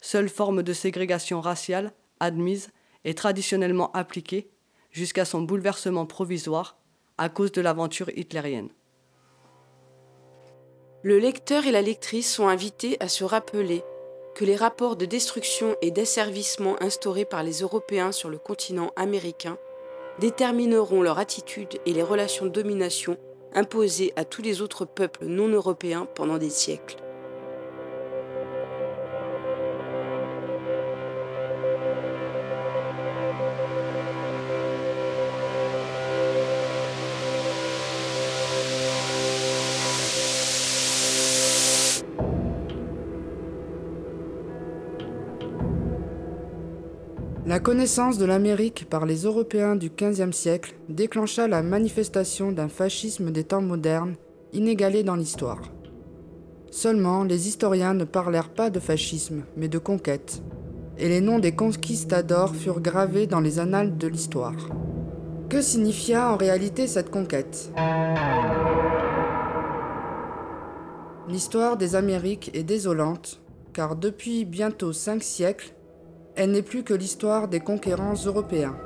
seule 0.00 0.28
forme 0.28 0.62
de 0.62 0.72
ségrégation 0.72 1.40
raciale 1.40 1.92
admise 2.20 2.70
et 3.04 3.14
traditionnellement 3.14 3.92
appliquée 3.92 4.48
jusqu'à 4.90 5.24
son 5.24 5.42
bouleversement 5.42 6.06
provisoire 6.06 6.76
à 7.18 7.28
cause 7.28 7.52
de 7.52 7.60
l'aventure 7.60 8.10
hitlérienne. 8.16 8.68
Le 11.02 11.18
lecteur 11.18 11.66
et 11.66 11.70
la 11.70 11.82
lectrice 11.82 12.32
sont 12.32 12.48
invités 12.48 12.96
à 13.00 13.08
se 13.08 13.24
rappeler 13.24 13.84
que 14.34 14.44
les 14.44 14.56
rapports 14.56 14.96
de 14.96 15.06
destruction 15.06 15.76
et 15.80 15.90
d'asservissement 15.90 16.76
instaurés 16.82 17.24
par 17.24 17.42
les 17.42 17.60
Européens 17.60 18.12
sur 18.12 18.28
le 18.28 18.38
continent 18.38 18.90
américain 18.96 19.56
détermineront 20.18 21.02
leur 21.02 21.18
attitude 21.18 21.78
et 21.86 21.92
les 21.92 22.02
relations 22.02 22.46
de 22.46 22.50
domination 22.50 23.16
imposées 23.54 24.12
à 24.16 24.24
tous 24.24 24.42
les 24.42 24.60
autres 24.60 24.84
peuples 24.84 25.26
non 25.26 25.48
européens 25.48 26.06
pendant 26.14 26.38
des 26.38 26.50
siècles. 26.50 26.96
La 47.56 47.60
connaissance 47.60 48.18
de 48.18 48.26
l'Amérique 48.26 48.86
par 48.90 49.06
les 49.06 49.22
Européens 49.22 49.76
du 49.76 49.88
XVe 49.88 50.32
siècle 50.32 50.74
déclencha 50.90 51.48
la 51.48 51.62
manifestation 51.62 52.52
d'un 52.52 52.68
fascisme 52.68 53.30
des 53.30 53.44
temps 53.44 53.62
modernes 53.62 54.16
inégalé 54.52 55.02
dans 55.02 55.16
l'histoire. 55.16 55.62
Seulement, 56.70 57.24
les 57.24 57.48
historiens 57.48 57.94
ne 57.94 58.04
parlèrent 58.04 58.50
pas 58.50 58.68
de 58.68 58.78
fascisme, 58.78 59.44
mais 59.56 59.68
de 59.68 59.78
conquête, 59.78 60.42
et 60.98 61.08
les 61.08 61.22
noms 61.22 61.38
des 61.38 61.52
conquistadors 61.52 62.54
furent 62.54 62.82
gravés 62.82 63.26
dans 63.26 63.40
les 63.40 63.58
annales 63.58 63.96
de 63.96 64.06
l'histoire. 64.06 64.68
Que 65.48 65.62
signifia 65.62 66.30
en 66.30 66.36
réalité 66.36 66.86
cette 66.86 67.10
conquête? 67.10 67.72
L'histoire 71.26 71.78
des 71.78 71.94
Amériques 71.94 72.50
est 72.52 72.64
désolante, 72.64 73.40
car 73.72 73.96
depuis 73.96 74.44
bientôt 74.44 74.92
cinq 74.92 75.22
siècles, 75.22 75.72
elle 76.36 76.50
n'est 76.50 76.62
plus 76.62 76.84
que 76.84 76.92
l'histoire 76.92 77.48
des 77.48 77.60
conquérants 77.60 78.14
européens. 78.26 78.76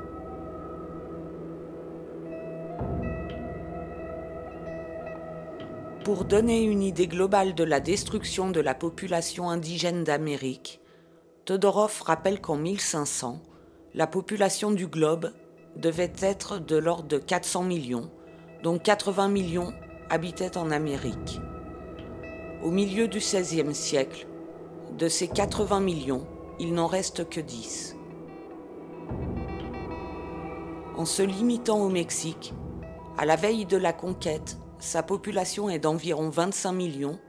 Pour 6.05 6.25
donner 6.25 6.63
une 6.63 6.81
idée 6.81 7.07
globale 7.07 7.53
de 7.53 7.63
la 7.63 7.79
destruction 7.79 8.49
de 8.49 8.61
la 8.61 8.73
population 8.73 9.49
indigène 9.49 10.03
d'Amérique, 10.03 10.79
Todorov 11.45 12.01
rappelle 12.03 12.39
qu'en 12.39 12.55
1500, 12.55 13.41
la 13.93 14.07
population 14.07 14.71
du 14.71 14.87
globe 14.87 15.31
devait 15.75 16.13
être 16.21 16.57
de 16.57 16.77
l'ordre 16.77 17.07
de 17.07 17.17
400 17.17 17.63
millions, 17.63 18.09
dont 18.63 18.77
80 18.77 19.27
millions 19.27 19.73
habitaient 20.09 20.57
en 20.57 20.71
Amérique. 20.71 21.41
Au 22.63 22.71
milieu 22.71 23.07
du 23.07 23.19
XVIe 23.19 23.75
siècle, 23.75 24.27
de 24.97 25.07
ces 25.07 25.27
80 25.27 25.81
millions, 25.81 26.25
il 26.61 26.75
n'en 26.75 26.85
reste 26.85 27.27
que 27.27 27.41
10. 27.41 27.97
En 30.95 31.05
se 31.05 31.23
limitant 31.23 31.81
au 31.81 31.89
Mexique, 31.89 32.53
à 33.17 33.25
la 33.25 33.35
veille 33.35 33.65
de 33.65 33.77
la 33.77 33.93
conquête, 33.93 34.59
sa 34.77 35.01
population 35.01 35.71
est 35.71 35.79
d'environ 35.79 36.29
25 36.29 36.71
millions. 36.71 37.19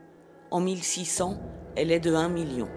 En 0.51 0.61
1600, 0.61 1.41
elle 1.77 1.91
est 1.91 1.99
de 1.99 2.15
1 2.15 2.29
million. 2.29 2.69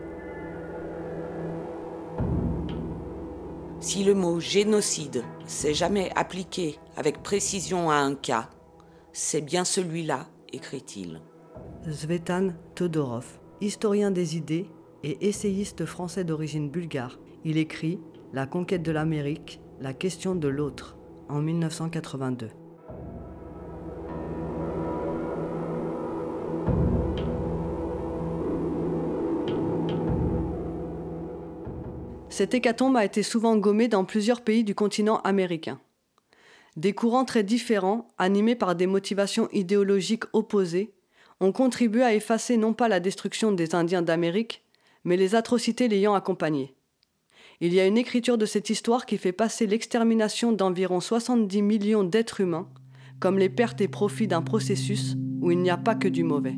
Si 3.82 4.06
le 4.06 4.14
mot 4.14 4.40
génocide 4.40 5.26
s'est 5.46 5.74
jamais 5.74 6.10
appliqué 6.16 6.80
avec 6.96 7.22
précision 7.22 7.92
à 7.92 7.96
un 7.96 8.16
cas, 8.16 8.50
c'est 9.12 9.42
bien 9.42 9.66
celui-là, 9.66 10.28
écrit-il. 10.54 11.20
Zvetan 11.90 12.54
Todorov, 12.76 13.40
historien 13.60 14.10
des 14.10 14.38
idées 14.38 14.70
et 15.06 15.28
essayiste 15.28 15.86
français 15.86 16.24
d'origine 16.24 16.70
bulgare. 16.70 17.20
Il 17.46 17.58
écrit 17.58 18.00
La 18.34 18.48
conquête 18.48 18.82
de 18.82 18.92
l'Amérique, 18.92 19.62
la 19.80 19.94
question 19.94 20.34
de 20.34 20.48
l'autre 20.48 20.98
en 21.30 21.42
1982. 21.42 22.50
Cette 32.30 32.56
hécatombe 32.56 32.98
a 32.98 33.06
été 33.06 33.22
souvent 33.22 33.56
gommée 33.58 33.88
dans 33.88 34.06
plusieurs 34.06 34.42
pays 34.42 34.64
du 34.64 34.74
continent 34.74 35.22
américain. 35.22 35.80
Des 36.78 36.94
courants 36.94 37.26
très 37.26 37.44
différents, 37.44 38.08
animés 38.18 38.56
par 38.56 38.76
des 38.76 38.88
motivations 38.88 39.50
idéologiques 39.54 40.26
opposées, 40.34 40.94
ont 41.40 41.52
contribué 41.52 42.02
à 42.02 42.16
effacer 42.16 42.58
non 42.58 42.74
pas 42.74 42.90
la 42.90 43.00
destruction 43.00 43.52
des 43.52 43.76
Indiens 43.76 44.02
d'Amérique, 44.02 44.65
mais 45.06 45.16
les 45.16 45.36
atrocités 45.36 45.88
l'ayant 45.88 46.16
accompagné. 46.16 46.76
Il 47.62 47.74
y 47.74 47.80
a 47.80 47.88
une 47.88 47.98
écriture 47.98 48.38
de 48.38 48.46
cette 48.46 48.70
histoire 48.70 49.06
qui 49.06 49.18
fait 49.18 49.32
passer 49.32 49.66
l'extermination 49.66 50.52
d'environ 50.52 51.00
70 51.00 51.62
millions 51.62 52.04
d'êtres 52.04 52.42
humains 52.42 52.68
comme 53.20 53.38
les 53.38 53.50
pertes 53.50 53.82
et 53.82 53.88
profits 53.88 54.28
d'un 54.28 54.42
processus 54.42 55.16
où 55.42 55.52
il 55.52 55.60
n'y 55.60 55.70
a 55.70 55.78
pas 55.78 55.96
que 55.96 56.08
du 56.08 56.24
mauvais. 56.24 56.58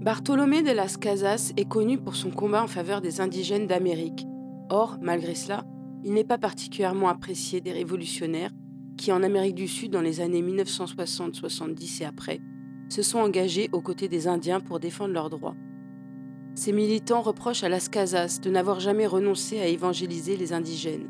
Bartolomé 0.00 0.62
de 0.62 0.70
las 0.70 0.96
Casas 0.96 1.52
est 1.58 1.68
connu 1.68 1.98
pour 1.98 2.16
son 2.16 2.30
combat 2.30 2.62
en 2.62 2.68
faveur 2.68 3.02
des 3.02 3.20
indigènes 3.20 3.66
d'Amérique. 3.66 4.24
Or, 4.70 4.96
malgré 5.02 5.34
cela, 5.34 5.66
il 6.02 6.14
n'est 6.14 6.24
pas 6.24 6.38
particulièrement 6.38 7.10
apprécié 7.10 7.60
des 7.60 7.72
révolutionnaires 7.72 8.52
qui, 8.96 9.12
en 9.12 9.22
Amérique 9.22 9.56
du 9.56 9.68
Sud, 9.68 9.92
dans 9.92 10.00
les 10.00 10.20
années 10.20 10.42
1960-70 10.42 12.02
et 12.02 12.06
après, 12.06 12.40
se 12.90 13.02
sont 13.02 13.20
engagés 13.20 13.70
aux 13.72 13.80
côtés 13.80 14.08
des 14.08 14.28
Indiens 14.28 14.60
pour 14.60 14.80
défendre 14.80 15.14
leurs 15.14 15.30
droits. 15.30 15.56
Ces 16.54 16.72
militants 16.72 17.22
reprochent 17.22 17.64
à 17.64 17.68
Las 17.68 17.88
Casas 17.88 18.40
de 18.42 18.50
n'avoir 18.50 18.80
jamais 18.80 19.06
renoncé 19.06 19.60
à 19.60 19.66
évangéliser 19.66 20.36
les 20.36 20.52
indigènes. 20.52 21.08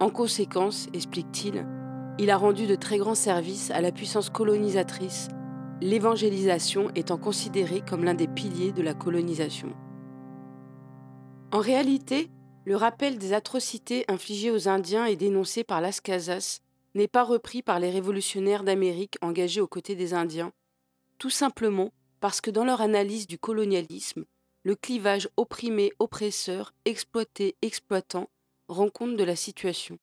En 0.00 0.10
conséquence, 0.10 0.88
explique-t-il, 0.94 1.66
il 2.18 2.30
a 2.30 2.36
rendu 2.36 2.66
de 2.66 2.74
très 2.74 2.98
grands 2.98 3.14
services 3.14 3.70
à 3.70 3.80
la 3.80 3.92
puissance 3.92 4.30
colonisatrice, 4.30 5.28
l'évangélisation 5.82 6.90
étant 6.94 7.18
considérée 7.18 7.82
comme 7.88 8.04
l'un 8.04 8.14
des 8.14 8.28
piliers 8.28 8.72
de 8.72 8.82
la 8.82 8.94
colonisation. 8.94 9.72
En 11.52 11.60
réalité, 11.60 12.30
le 12.64 12.76
rappel 12.76 13.18
des 13.18 13.32
atrocités 13.32 14.04
infligées 14.08 14.50
aux 14.50 14.68
Indiens 14.68 15.04
et 15.04 15.16
dénoncées 15.16 15.64
par 15.64 15.80
Las 15.80 16.00
Casas 16.00 16.60
n'est 16.94 17.08
pas 17.08 17.24
repris 17.24 17.62
par 17.62 17.78
les 17.78 17.90
révolutionnaires 17.90 18.64
d'Amérique 18.64 19.16
engagés 19.22 19.60
aux 19.60 19.66
côtés 19.66 19.94
des 19.94 20.14
Indiens, 20.14 20.52
tout 21.20 21.30
simplement 21.30 21.92
parce 22.18 22.40
que 22.40 22.50
dans 22.50 22.64
leur 22.64 22.80
analyse 22.80 23.26
du 23.26 23.38
colonialisme, 23.38 24.24
le 24.64 24.74
clivage 24.74 25.28
opprimé-oppresseur, 25.36 26.72
exploité-exploitant 26.86 28.30
rend 28.68 28.88
compte 28.88 29.16
de 29.16 29.24
la 29.24 29.36
situation. 29.36 29.98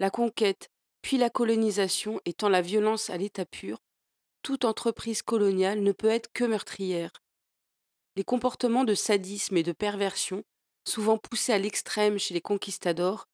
La 0.00 0.10
conquête, 0.10 0.70
puis 1.02 1.18
la 1.18 1.28
colonisation 1.28 2.18
étant 2.24 2.48
la 2.48 2.62
violence 2.62 3.10
à 3.10 3.18
l'état 3.18 3.44
pur, 3.44 3.82
toute 4.42 4.64
entreprise 4.64 5.20
coloniale 5.22 5.82
ne 5.82 5.92
peut 5.92 6.08
être 6.08 6.32
que 6.32 6.44
meurtrière. 6.44 7.12
Les 8.16 8.24
comportements 8.24 8.84
de 8.84 8.94
sadisme 8.94 9.58
et 9.58 9.62
de 9.62 9.72
perversion, 9.72 10.44
souvent 10.88 11.18
poussés 11.18 11.52
à 11.52 11.58
l'extrême 11.58 12.18
chez 12.18 12.32
les 12.32 12.40
conquistadors, 12.40 13.28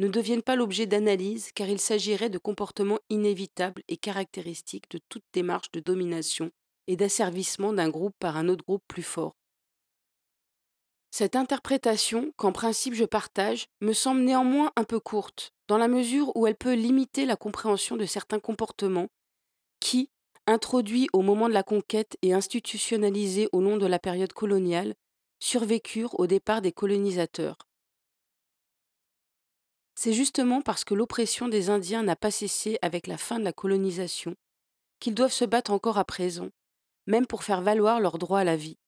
ne 0.00 0.08
deviennent 0.08 0.42
pas 0.42 0.56
l'objet 0.56 0.86
d'analyse 0.86 1.52
car 1.52 1.68
il 1.68 1.78
s'agirait 1.78 2.30
de 2.30 2.38
comportements 2.38 2.98
inévitables 3.10 3.82
et 3.86 3.98
caractéristiques 3.98 4.90
de 4.90 4.98
toute 5.10 5.24
démarche 5.34 5.70
de 5.72 5.80
domination 5.80 6.50
et 6.86 6.96
d'asservissement 6.96 7.74
d'un 7.74 7.90
groupe 7.90 8.14
par 8.18 8.38
un 8.38 8.48
autre 8.48 8.64
groupe 8.64 8.82
plus 8.88 9.02
fort. 9.02 9.36
Cette 11.10 11.36
interprétation, 11.36 12.32
qu'en 12.36 12.50
principe 12.50 12.94
je 12.94 13.04
partage, 13.04 13.66
me 13.82 13.92
semble 13.92 14.22
néanmoins 14.22 14.72
un 14.74 14.84
peu 14.84 15.00
courte, 15.00 15.52
dans 15.68 15.76
la 15.76 15.88
mesure 15.88 16.34
où 16.34 16.46
elle 16.46 16.56
peut 16.56 16.74
limiter 16.74 17.26
la 17.26 17.36
compréhension 17.36 17.96
de 17.96 18.06
certains 18.06 18.40
comportements 18.40 19.08
qui, 19.80 20.08
introduits 20.46 21.08
au 21.12 21.20
moment 21.20 21.48
de 21.48 21.54
la 21.54 21.62
conquête 21.62 22.16
et 22.22 22.32
institutionnalisés 22.32 23.48
au 23.52 23.60
long 23.60 23.76
de 23.76 23.86
la 23.86 23.98
période 23.98 24.32
coloniale, 24.32 24.94
survécurent 25.40 26.18
au 26.18 26.26
départ 26.26 26.62
des 26.62 26.72
colonisateurs. 26.72 27.58
C'est 30.02 30.14
justement 30.14 30.62
parce 30.62 30.84
que 30.84 30.94
l'oppression 30.94 31.48
des 31.48 31.68
Indiens 31.68 32.02
n'a 32.02 32.16
pas 32.16 32.30
cessé 32.30 32.78
avec 32.80 33.06
la 33.06 33.18
fin 33.18 33.38
de 33.38 33.44
la 33.44 33.52
colonisation 33.52 34.34
qu'ils 34.98 35.14
doivent 35.14 35.30
se 35.30 35.44
battre 35.44 35.72
encore 35.72 35.98
à 35.98 36.06
présent, 36.06 36.48
même 37.06 37.26
pour 37.26 37.44
faire 37.44 37.60
valoir 37.60 38.00
leur 38.00 38.16
droit 38.16 38.38
à 38.38 38.44
la 38.44 38.56
vie. 38.56 38.78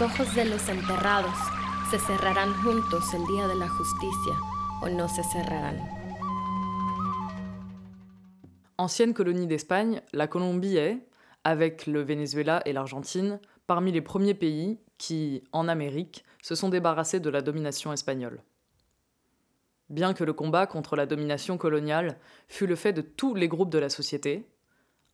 Ojos 0.00 0.32
de 0.36 0.44
los 0.44 0.68
enterrados 0.68 1.34
se 1.90 1.98
cerrarán 1.98 2.54
juntos 2.62 3.12
el 3.14 3.26
día 3.26 3.48
de 3.48 3.56
la 3.56 3.68
justicia 3.68 4.32
o 4.80 4.88
no 4.88 5.08
se 5.08 5.24
cerrarán? 5.24 5.76
Ancienne 8.76 9.12
colonie 9.12 9.48
d'Espagne, 9.48 10.00
la 10.12 10.28
Colombie 10.28 10.76
est, 10.76 11.08
avec 11.42 11.88
le 11.88 12.00
Venezuela 12.02 12.62
et 12.64 12.72
l'Argentine, 12.72 13.40
parmi 13.66 13.90
les 13.90 14.00
premiers 14.00 14.34
pays 14.34 14.78
qui, 14.98 15.42
en 15.50 15.66
Amérique, 15.66 16.24
se 16.42 16.54
sont 16.54 16.68
débarrassés 16.68 17.18
de 17.18 17.30
la 17.30 17.42
domination 17.42 17.92
espagnole. 17.92 18.40
Bien 19.88 20.14
que 20.14 20.22
le 20.22 20.32
combat 20.32 20.68
contre 20.68 20.94
la 20.94 21.06
domination 21.06 21.58
coloniale 21.58 22.20
fût 22.46 22.68
le 22.68 22.76
fait 22.76 22.92
de 22.92 23.02
tous 23.02 23.34
les 23.34 23.48
groupes 23.48 23.70
de 23.70 23.80
la 23.80 23.88
société, 23.88 24.46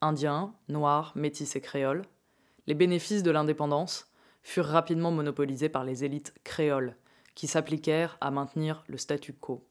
indiens, 0.02 0.52
noirs, 0.68 1.12
métis 1.14 1.56
et 1.56 1.62
créoles, 1.62 2.04
les 2.66 2.74
bénéfices 2.74 3.22
de 3.22 3.30
l'indépendance 3.30 4.10
furent 4.44 4.66
rapidement 4.66 5.10
monopolisés 5.10 5.68
par 5.68 5.82
les 5.82 6.04
élites 6.04 6.34
créoles, 6.44 6.96
qui 7.34 7.48
s'appliquèrent 7.48 8.16
à 8.20 8.30
maintenir 8.30 8.84
le 8.86 8.98
statu 8.98 9.32
quo. 9.32 9.66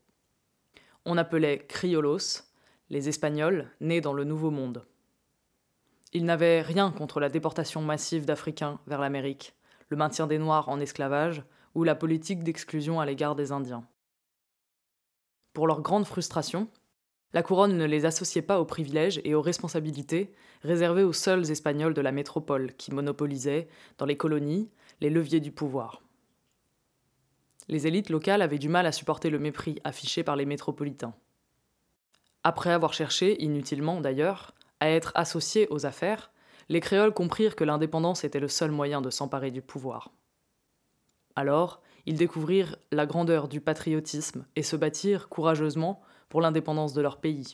On 1.06 1.18
appelait 1.18 1.66
criolos 1.68 2.44
les 2.90 3.08
Espagnols 3.08 3.70
nés 3.80 4.02
dans 4.02 4.14
le 4.14 4.26
Nouveau 4.26 4.52
Monde. 4.52 4.86
Ils 6.12 6.26
n'avaient 6.26 6.62
rien 6.62 6.92
contre 6.92 7.20
la 7.20 7.30
déportation 7.30 7.82
massive 7.82 8.26
d'Africains 8.26 8.80
vers 8.88 9.00
l'Amérique, 9.00 9.56
le 9.90 9.98
maintien 9.98 10.28
des 10.28 10.38
Noirs 10.38 10.70
en 10.70 10.80
esclavage 10.80 11.44
ou 11.76 11.84
la 11.84 11.96
politique 11.96 12.44
d'exclusion 12.44 13.00
à 13.00 13.06
l'égard 13.06 13.36
des 13.36 13.52
Indiens. 13.52 13.88
Pour 15.54 15.68
leur 15.68 15.82
grande 15.82 16.06
frustration, 16.06 16.68
la 17.34 17.44
couronne 17.44 17.78
ne 17.78 17.86
les 17.86 18.06
associait 18.06 18.42
pas 18.42 18.60
aux 18.60 18.66
privilèges 18.66 19.20
et 19.24 19.36
aux 19.36 19.42
responsabilités 19.42 20.34
réservés 20.62 21.04
aux 21.04 21.14
seuls 21.14 21.52
Espagnols 21.52 21.94
de 21.94 22.02
la 22.02 22.12
métropole 22.12 22.74
qui 22.76 22.94
monopolisaient, 22.94 23.68
dans 23.98 24.06
les 24.06 24.18
colonies, 24.18 24.70
les 25.02 25.10
leviers 25.10 25.40
du 25.40 25.52
pouvoir. 25.52 26.02
Les 27.68 27.88
élites 27.88 28.10
locales 28.10 28.42
avaient 28.42 28.60
du 28.60 28.70
mal 28.70 28.86
à 28.86 28.92
supporter 28.92 29.30
le 29.30 29.40
mépris 29.40 29.80
affiché 29.84 30.24
par 30.24 30.36
les 30.36 30.46
métropolitains. 30.46 31.16
Après 32.44 32.72
avoir 32.72 32.94
cherché, 32.94 33.42
inutilement 33.42 34.02
d'ailleurs, 34.02 34.54
à 34.80 34.90
être 34.90 35.12
associés 35.16 35.68
aux 35.70 35.86
affaires, 35.86 36.32
les 36.70 36.82
créoles 36.82 37.14
comprirent 37.14 37.56
que 37.56 37.64
l'indépendance 37.64 38.24
était 38.24 38.40
le 38.40 38.48
seul 38.48 38.72
moyen 38.72 39.02
de 39.02 39.10
s'emparer 39.10 39.52
du 39.52 39.62
pouvoir. 39.62 40.12
Alors, 41.36 41.82
ils 42.06 42.18
découvrirent 42.18 42.76
la 42.92 43.06
grandeur 43.06 43.48
du 43.48 43.62
patriotisme 43.62 44.46
et 44.56 44.64
se 44.64 44.76
battirent 44.76 45.30
courageusement 45.30 46.02
pour 46.34 46.42
l'indépendance 46.42 46.94
de 46.94 47.02
leur 47.04 47.18
pays. 47.18 47.54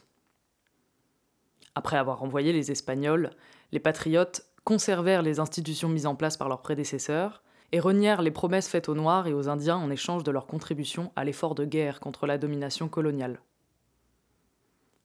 Après 1.76 1.98
avoir 1.98 2.24
envoyé 2.24 2.54
les 2.54 2.72
Espagnols, 2.72 3.32
les 3.74 3.80
patriotes 3.82 4.46
conservèrent 4.63 5.22
les 5.22 5.42
institutions 5.42 5.89
mises 5.89 6.06
en 6.06 6.15
place 6.15 6.38
par 6.38 6.48
leurs 6.48 6.62
prédécesseurs 6.62 7.44
et 7.74 7.82
renièrent 7.82 8.22
les 8.22 8.32
promesses 8.32 8.70
faites 8.70 8.88
aux 8.88 8.96
Noirs 8.96 9.28
et 9.28 9.34
aux 9.34 9.50
Indiens 9.50 9.76
en 9.76 9.89
échange 9.89 10.24
de 10.24 10.32
leur 10.32 10.48
contribution 10.48 11.12
à 11.18 11.26
l'effort 11.26 11.56
de 11.56 11.65
guerre 11.65 12.00
contre 12.00 12.26
la 12.26 12.38
domination 12.38 12.88
coloniale. 12.88 13.42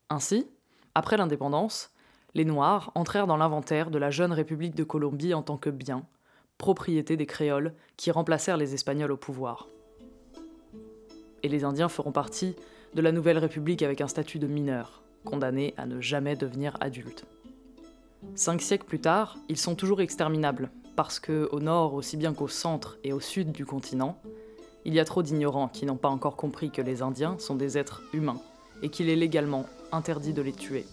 Ainsi, 0.09 0.49
après 0.95 1.17
l'indépendance, 1.17 1.91
les 2.35 2.45
Noirs 2.45 2.93
entrèrent 2.95 3.27
dans 3.27 3.37
l'inventaire 3.37 3.91
de 3.91 3.99
la 3.99 4.13
jeune 4.13 4.33
République 4.33 4.77
de 4.77 4.85
Colombie 4.85 5.35
en 5.35 5.43
tant 5.43 5.57
que 5.57 5.71
bien, 5.71 6.07
propriété 6.59 7.17
des 7.17 7.27
créoles 7.27 7.75
qui 7.97 8.13
remplacèrent 8.13 8.57
les 8.57 8.73
Espagnols 8.73 9.11
au 9.11 9.17
pouvoir. 9.17 9.67
Et 11.43 11.49
les 11.49 11.65
Indiens 11.65 11.89
feront 11.89 12.13
partie 12.13 12.55
de 12.95 13.03
la 13.03 13.13
nouvelle 13.13 13.39
République 13.39 13.83
avec 13.83 14.01
un 14.01 14.09
statut 14.09 14.39
de 14.39 14.47
mineur, 14.47 15.03
condamné 15.25 15.75
à 15.77 15.87
ne 15.87 16.01
jamais 16.01 16.37
devenir 16.37 16.77
adulte. 16.81 17.25
Cinq 18.35 18.63
siècles 18.63 18.87
plus 18.87 19.01
tard, 19.01 19.37
ils 19.49 19.57
sont 19.57 19.75
toujours 19.75 20.01
exterminables, 20.01 20.71
parce 20.97 21.21
que 21.21 21.49
au 21.53 21.61
nord 21.61 21.95
aussi 21.95 22.17
bien 22.17 22.33
qu'au 22.33 22.49
centre 22.49 22.99
et 23.05 23.13
au 23.13 23.21
sud 23.21 23.53
du 23.53 23.67
continent, 23.67 24.19
il 24.85 24.95
y 24.95 25.01
a 25.01 25.05
trop 25.05 25.23
d'ignorants 25.23 25.69
qui 25.69 25.87
n'ont 25.87 25.97
pas 25.97 26.09
encore 26.09 26.37
compris 26.37 26.71
que 26.71 26.83
les 26.83 27.03
Indiens 27.03 27.37
sont 27.39 27.57
des 27.57 27.79
êtres 27.79 28.03
humains 28.13 28.41
et 28.83 28.89
qu'il 28.91 29.09
est 29.09 29.17
légalement 29.17 29.67
interdit 29.93 30.33
de 30.33 30.43
les 30.43 30.53
tuer. 30.53 30.85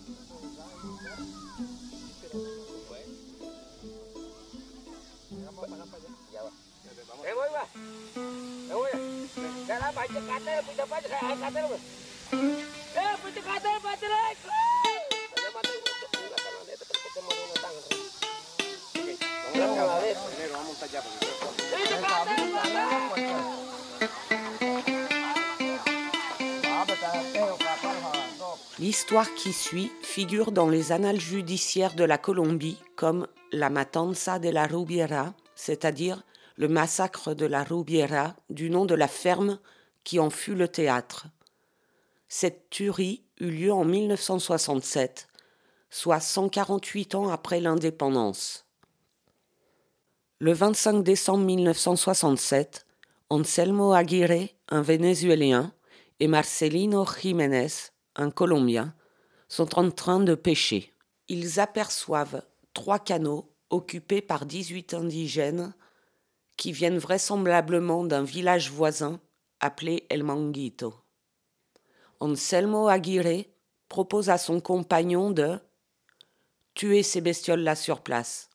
L'histoire 28.79 29.33
qui 29.35 29.53
suit 29.53 29.91
figure 30.01 30.51
dans 30.51 30.67
les 30.67 30.91
annales 30.91 31.19
judiciaires 31.19 31.93
de 31.93 32.03
la 32.03 32.17
Colombie 32.17 32.77
comme 32.95 33.27
la 33.51 33.69
Matanza 33.69 34.39
de 34.39 34.49
la 34.49 34.65
Rubiera, 34.65 35.33
c'est-à-dire 35.55 36.23
le 36.57 36.67
massacre 36.67 37.33
de 37.33 37.45
la 37.45 37.63
Rubiera, 37.63 38.35
du 38.49 38.69
nom 38.69 38.85
de 38.85 38.95
la 38.95 39.07
ferme 39.07 39.59
qui 40.03 40.19
en 40.19 40.29
fut 40.29 40.55
le 40.55 40.67
théâtre. 40.67 41.27
Cette 42.27 42.69
tuerie 42.69 43.23
eut 43.39 43.51
lieu 43.51 43.73
en 43.73 43.83
1967, 43.83 45.27
soit 45.89 46.19
148 46.19 47.15
ans 47.15 47.29
après 47.29 47.59
l'indépendance. 47.59 48.65
Le 50.39 50.53
25 50.53 51.03
décembre 51.03 51.45
1967, 51.45 52.85
Anselmo 53.29 53.93
Aguirre, 53.93 54.49
un 54.69 54.81
Vénézuélien, 54.81 55.73
et 56.19 56.27
Marcelino 56.27 57.05
Jiménez, 57.05 57.91
un 58.15 58.31
Colombien, 58.31 58.95
sont 59.47 59.77
en 59.77 59.91
train 59.91 60.19
de 60.19 60.35
pêcher. 60.35 60.93
Ils 61.27 61.59
aperçoivent 61.59 62.43
trois 62.73 62.99
canots 62.99 63.51
occupés 63.69 64.21
par 64.21 64.45
18 64.45 64.93
indigènes 64.93 65.73
qui 66.57 66.71
viennent 66.71 66.97
vraisemblablement 66.97 68.03
d'un 68.03 68.23
village 68.23 68.69
voisin 68.71 69.19
appelé 69.61 70.07
El 70.09 70.23
Manguito. 70.23 70.95
Anselmo 72.19 72.87
Aguirre 72.87 73.45
propose 73.87 74.29
à 74.29 74.37
son 74.37 74.59
compagnon 74.59 75.31
de 75.31 75.59
tuer 76.73 77.03
ces 77.03 77.21
bestioles-là 77.21 77.75
sur 77.75 78.01
place. 78.01 78.49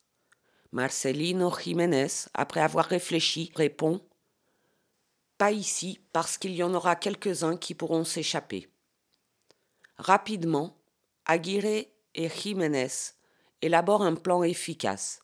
Marcelino 0.73 1.51
Jiménez, 1.57 2.29
après 2.35 2.61
avoir 2.61 2.87
réfléchi, 2.87 3.53
répond 3.55 4.01
Pas 5.39 5.53
ici, 5.53 6.01
parce 6.13 6.39
qu'il 6.39 6.55
y 6.55 6.63
en 6.63 6.75
aura 6.75 6.97
quelques-uns 6.97 7.57
qui 7.57 7.75
pourront 7.75 8.05
s'échapper. 8.05 8.69
Rapidement, 9.99 10.77
Aguirre 11.25 11.87
et 12.15 12.29
Jiménez 12.29 12.89
élaborent 13.63 14.03
un 14.03 14.17
plan 14.17 14.43
efficace. 14.43 15.21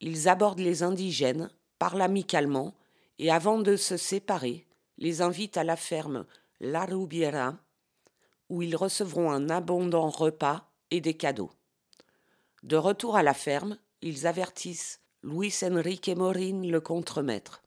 Ils 0.00 0.28
abordent 0.28 0.60
les 0.60 0.82
indigènes, 0.82 1.50
parlent 1.78 2.02
amicalement 2.02 2.74
et 3.18 3.30
avant 3.30 3.58
de 3.58 3.76
se 3.76 3.96
séparer, 3.96 4.66
les 4.98 5.22
invitent 5.22 5.56
à 5.56 5.64
la 5.64 5.76
ferme 5.76 6.26
La 6.60 6.84
Rubiera, 6.84 7.58
où 8.48 8.62
ils 8.62 8.76
recevront 8.76 9.30
un 9.30 9.50
abondant 9.50 10.08
repas 10.08 10.70
et 10.90 11.00
des 11.00 11.14
cadeaux. 11.14 11.50
De 12.62 12.76
retour 12.76 13.16
à 13.16 13.22
la 13.22 13.34
ferme, 13.34 13.78
ils 14.02 14.26
avertissent 14.26 15.00
Luis 15.22 15.54
Enrique 15.62 16.10
Morin, 16.14 16.62
le 16.62 16.80
contremaître. 16.80 17.62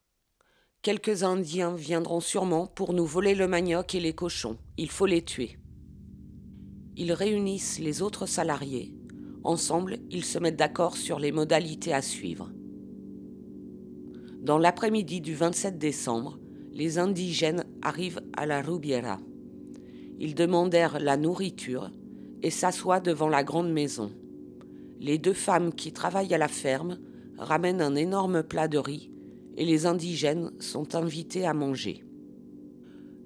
Quelques 0.81 1.23
Indiens 1.23 1.75
viendront 1.75 2.19
sûrement 2.19 2.67
pour 2.67 2.93
nous 2.93 3.05
voler 3.05 3.35
le 3.35 3.47
manioc 3.47 3.95
et 3.95 3.99
les 3.99 4.13
cochons. 4.13 4.57
Il 4.77 4.89
faut 4.89 5.05
les 5.05 5.23
tuer. 5.23 5.57
Ils 6.95 7.13
réunissent 7.13 7.79
les 7.79 8.01
autres 8.01 8.25
salariés. 8.25 8.93
Ensemble, 9.43 9.99
ils 10.09 10.25
se 10.25 10.39
mettent 10.39 10.55
d'accord 10.55 10.97
sur 10.97 11.19
les 11.19 11.31
modalités 11.31 11.93
à 11.93 12.01
suivre. 12.01 12.51
Dans 14.39 14.57
l'après-midi 14.57 15.19
du 15.19 15.35
27 15.35 15.77
décembre, 15.77 16.39
les 16.77 16.99
indigènes 16.99 17.65
arrivent 17.81 18.21
à 18.37 18.45
la 18.45 18.61
Rubiera. 18.61 19.19
Ils 20.19 20.35
demandèrent 20.35 20.99
la 20.99 21.17
nourriture 21.17 21.89
et 22.43 22.51
s'assoient 22.51 22.99
devant 22.99 23.29
la 23.29 23.43
grande 23.43 23.71
maison. 23.71 24.11
Les 24.99 25.17
deux 25.17 25.33
femmes 25.33 25.73
qui 25.73 25.91
travaillent 25.91 26.35
à 26.35 26.37
la 26.37 26.47
ferme 26.47 26.99
ramènent 27.39 27.81
un 27.81 27.95
énorme 27.95 28.43
plat 28.43 28.67
de 28.67 28.77
riz 28.77 29.11
et 29.55 29.65
les 29.65 29.87
indigènes 29.87 30.51
sont 30.59 30.93
invités 30.93 31.47
à 31.47 31.55
manger. 31.55 32.03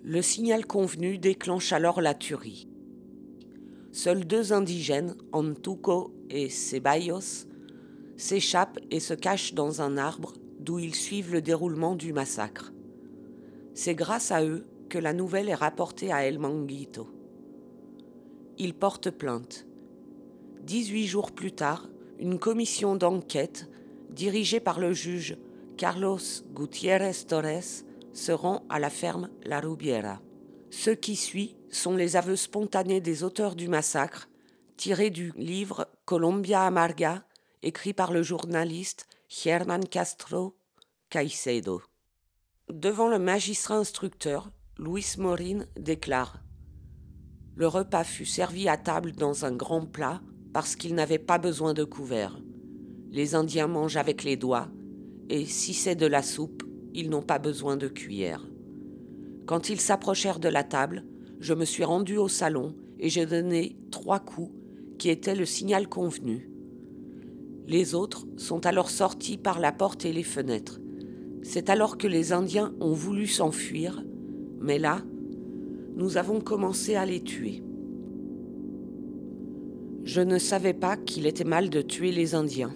Le 0.01 0.21
signal 0.21 0.65
convenu 0.65 1.17
déclenche 1.17 1.73
alors 1.73 1.99
la 1.99 2.13
tuerie. 2.13 2.69
Seuls 3.91 4.25
deux 4.25 4.53
indigènes, 4.53 5.15
Antuco 5.33 6.13
et 6.29 6.47
Ceballos, 6.47 7.47
s'échappent 8.15 8.79
et 8.91 9.01
se 9.01 9.13
cachent 9.13 9.53
dans 9.53 9.81
un 9.81 9.97
arbre 9.97 10.35
d'où 10.61 10.79
ils 10.79 10.95
suivent 10.95 11.33
le 11.33 11.41
déroulement 11.41 11.95
du 11.95 12.13
massacre. 12.13 12.71
C'est 13.73 13.95
grâce 13.95 14.31
à 14.31 14.43
eux 14.43 14.65
que 14.89 14.97
la 14.97 15.13
nouvelle 15.13 15.49
est 15.49 15.55
rapportée 15.55 16.11
à 16.11 16.25
El 16.25 16.39
Manguito. 16.39 17.07
Ils 18.57 18.73
portent 18.73 19.11
plainte. 19.11 19.65
18 20.63 21.07
jours 21.07 21.31
plus 21.31 21.53
tard, 21.53 21.87
une 22.19 22.37
commission 22.37 22.95
d'enquête, 22.95 23.69
dirigée 24.09 24.59
par 24.59 24.79
le 24.79 24.93
juge 24.93 25.37
Carlos 25.77 26.19
Gutiérrez 26.53 27.25
Torres, 27.27 27.83
se 28.13 28.31
rend 28.31 28.65
à 28.69 28.79
la 28.79 28.89
ferme 28.89 29.29
La 29.43 29.61
Rubiera. 29.61 30.21
Ce 30.69 30.91
qui 30.91 31.15
suit 31.15 31.55
sont 31.69 31.95
les 31.95 32.17
aveux 32.17 32.35
spontanés 32.35 33.01
des 33.01 33.23
auteurs 33.23 33.55
du 33.55 33.67
massacre, 33.67 34.29
tirés 34.77 35.09
du 35.09 35.31
livre 35.37 35.87
Colombia 36.05 36.63
Amarga, 36.63 37.23
écrit 37.63 37.93
par 37.93 38.11
le 38.11 38.21
journaliste 38.21 39.07
Germán 39.29 39.87
Castro 39.87 40.55
Caicedo. 41.09 41.81
Devant 42.71 43.09
le 43.09 43.19
magistrat 43.19 43.75
instructeur, 43.75 44.49
Luis 44.79 45.15
Morin 45.17 45.65
déclare 45.77 46.41
Le 47.53 47.67
repas 47.67 48.05
fut 48.05 48.25
servi 48.25 48.69
à 48.69 48.77
table 48.77 49.11
dans 49.11 49.43
un 49.43 49.51
grand 49.51 49.85
plat 49.85 50.21
parce 50.53 50.77
qu'il 50.77 50.95
n'avait 50.95 51.19
pas 51.19 51.37
besoin 51.37 51.73
de 51.73 51.83
couvert. 51.83 52.39
Les 53.09 53.35
Indiens 53.35 53.67
mangent 53.67 53.97
avec 53.97 54.23
les 54.23 54.37
doigts, 54.37 54.69
et 55.27 55.45
si 55.45 55.73
c'est 55.73 55.97
de 55.97 56.05
la 56.05 56.23
soupe, 56.23 56.63
ils 56.93 57.09
n'ont 57.09 57.21
pas 57.21 57.39
besoin 57.39 57.75
de 57.75 57.89
cuillère. 57.89 58.47
Quand 59.47 59.67
ils 59.67 59.81
s'approchèrent 59.81 60.39
de 60.39 60.47
la 60.47 60.63
table, 60.63 61.03
je 61.41 61.53
me 61.53 61.65
suis 61.65 61.83
rendu 61.83 62.15
au 62.15 62.29
salon 62.29 62.73
et 62.99 63.09
j'ai 63.09 63.25
donné 63.25 63.75
trois 63.91 64.19
coups 64.19 64.53
qui 64.97 65.09
étaient 65.09 65.35
le 65.35 65.45
signal 65.45 65.89
convenu. 65.89 66.49
Les 67.67 67.95
autres 67.95 68.25
sont 68.37 68.65
alors 68.65 68.89
sortis 68.89 69.37
par 69.37 69.59
la 69.59 69.73
porte 69.73 70.05
et 70.05 70.13
les 70.13 70.23
fenêtres. 70.23 70.80
C'est 71.43 71.69
alors 71.69 71.97
que 71.97 72.07
les 72.07 72.33
Indiens 72.33 72.73
ont 72.79 72.93
voulu 72.93 73.27
s'enfuir, 73.27 74.03
mais 74.59 74.79
là, 74.79 75.01
nous 75.95 76.17
avons 76.17 76.39
commencé 76.39 76.95
à 76.95 77.05
les 77.05 77.21
tuer. 77.21 77.63
Je 80.03 80.21
ne 80.21 80.37
savais 80.37 80.73
pas 80.73 80.97
qu'il 80.97 81.25
était 81.25 81.43
mal 81.43 81.69
de 81.69 81.81
tuer 81.81 82.11
les 82.11 82.33
Indiens. 82.35 82.73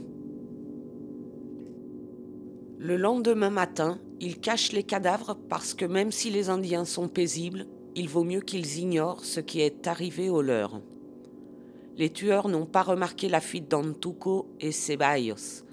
Le 2.78 2.98
lendemain 2.98 3.50
matin, 3.50 4.00
ils 4.20 4.40
cachent 4.40 4.72
les 4.72 4.84
cadavres 4.84 5.38
parce 5.50 5.74
que 5.74 5.86
même 5.86 6.12
si 6.12 6.30
les 6.30 6.50
Indiens 6.50 6.86
sont 6.86 7.08
paisibles, 7.08 7.66
il 7.96 8.10
vaut 8.10 8.24
mieux 8.24 8.42
qu'ils 8.42 8.78
ignorent 8.78 9.26
ce 9.26 9.40
qui 9.40 9.62
est 9.62 9.88
arrivé 9.88 10.30
aux 10.30 10.42
leurs. 10.42 10.82
Les 11.98 12.10
tueurs 12.10 12.48
n'ont 12.48 12.66
pas 12.66 12.84
remarqué 12.84 13.30
la 13.30 13.40
fuite 13.40 13.72
d'Antuco 13.72 14.48
et 14.60 14.72
Ceballos. 14.72 15.65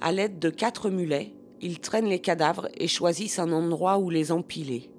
À 0.00 0.12
l'aide 0.12 0.38
de 0.38 0.50
quatre 0.50 0.90
mulets, 0.90 1.34
ils 1.60 1.80
traînent 1.80 2.08
les 2.08 2.20
cadavres 2.20 2.68
et 2.76 2.86
choisissent 2.86 3.40
un 3.40 3.50
endroit 3.50 3.98
où 3.98 4.10
les 4.10 4.30
empiler. 4.30 4.90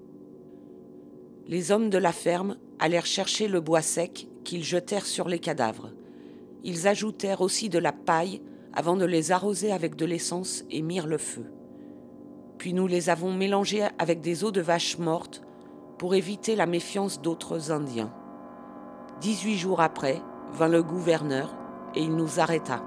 Les 1.47 1.71
hommes 1.71 1.89
de 1.89 1.97
la 1.97 2.11
ferme 2.11 2.57
allèrent 2.79 3.05
chercher 3.05 3.47
le 3.47 3.61
bois 3.61 3.81
sec 3.81 4.27
qu'ils 4.43 4.63
jetèrent 4.63 5.05
sur 5.05 5.29
les 5.29 5.39
cadavres. 5.39 5.91
Ils 6.65 6.87
ajoutèrent 6.87 7.41
aussi 7.41 7.69
de 7.69 7.79
la 7.79 7.93
paille 7.93 8.41
avant 8.73 8.97
de 8.97 9.05
les 9.05 9.31
arroser 9.31 9.71
avec 9.71 9.95
de 9.95 10.05
l'essence 10.05 10.65
et 10.69 10.81
mirent 10.81 11.07
le 11.07 11.17
feu. 11.17 11.45
Puis 12.57 12.73
nous 12.73 12.87
les 12.87 13.09
avons 13.09 13.33
mélangés 13.33 13.87
avec 13.97 14.19
des 14.19 14.43
os 14.43 14.51
de 14.51 14.61
vache 14.61 14.97
mortes 14.97 15.41
pour 15.97 16.13
éviter 16.13 16.55
la 16.57 16.65
méfiance 16.65 17.21
d'autres 17.21 17.71
Indiens. 17.71 18.13
Dix-huit 19.21 19.57
jours 19.57 19.79
après, 19.79 20.21
vint 20.51 20.67
le 20.67 20.83
gouverneur 20.83 21.55
et 21.95 22.01
il 22.01 22.15
nous 22.15 22.39
arrêta. 22.39 22.83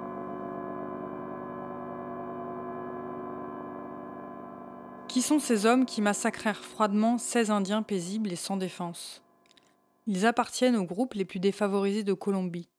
Qui 5.12 5.20
sont 5.20 5.38
ces 5.38 5.66
hommes 5.66 5.84
qui 5.84 6.00
massacrèrent 6.00 6.64
froidement 6.64 7.18
16 7.18 7.50
Indiens 7.50 7.82
paisibles 7.82 8.32
et 8.32 8.36
sans 8.36 8.56
défense? 8.56 9.20
Ils 10.06 10.24
appartiennent 10.24 10.74
aux 10.74 10.86
groupes 10.86 11.12
les 11.12 11.26
plus 11.26 11.38
défavorisés 11.38 12.02
de 12.02 12.14
Colombie. 12.14 12.70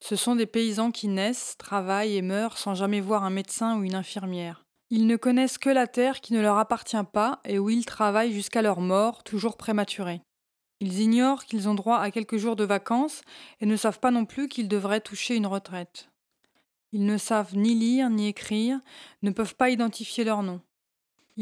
Ce 0.00 0.16
sont 0.16 0.34
des 0.34 0.46
paysans 0.46 0.90
qui 0.90 1.06
naissent, 1.06 1.54
travaillent 1.58 2.16
et 2.16 2.22
meurent 2.22 2.58
sans 2.58 2.74
jamais 2.74 3.00
voir 3.00 3.22
un 3.22 3.30
médecin 3.30 3.78
ou 3.78 3.84
une 3.84 3.94
infirmière. 3.94 4.64
Ils 4.90 5.06
ne 5.06 5.14
connaissent 5.14 5.58
que 5.58 5.70
la 5.70 5.86
terre 5.86 6.20
qui 6.20 6.32
ne 6.32 6.40
leur 6.40 6.58
appartient 6.58 6.96
pas 7.12 7.38
et 7.44 7.60
où 7.60 7.70
ils 7.70 7.86
travaillent 7.86 8.32
jusqu'à 8.32 8.62
leur 8.62 8.80
mort, 8.80 9.22
toujours 9.22 9.56
prématurée. 9.56 10.22
Ils 10.80 10.98
ignorent 10.98 11.44
qu'ils 11.44 11.68
ont 11.68 11.74
droit 11.74 11.98
à 11.98 12.10
quelques 12.10 12.38
jours 12.38 12.56
de 12.56 12.64
vacances 12.64 13.22
et 13.60 13.66
ne 13.66 13.76
savent 13.76 14.00
pas 14.00 14.10
non 14.10 14.24
plus 14.24 14.48
qu'ils 14.48 14.66
devraient 14.66 15.00
toucher 15.00 15.36
une 15.36 15.46
retraite. 15.46 16.08
Ils 16.90 17.06
ne 17.06 17.16
savent 17.16 17.56
ni 17.56 17.76
lire 17.76 18.10
ni 18.10 18.26
écrire, 18.26 18.80
ne 19.22 19.30
peuvent 19.30 19.54
pas 19.54 19.70
identifier 19.70 20.24
leur 20.24 20.42
nom. 20.42 20.60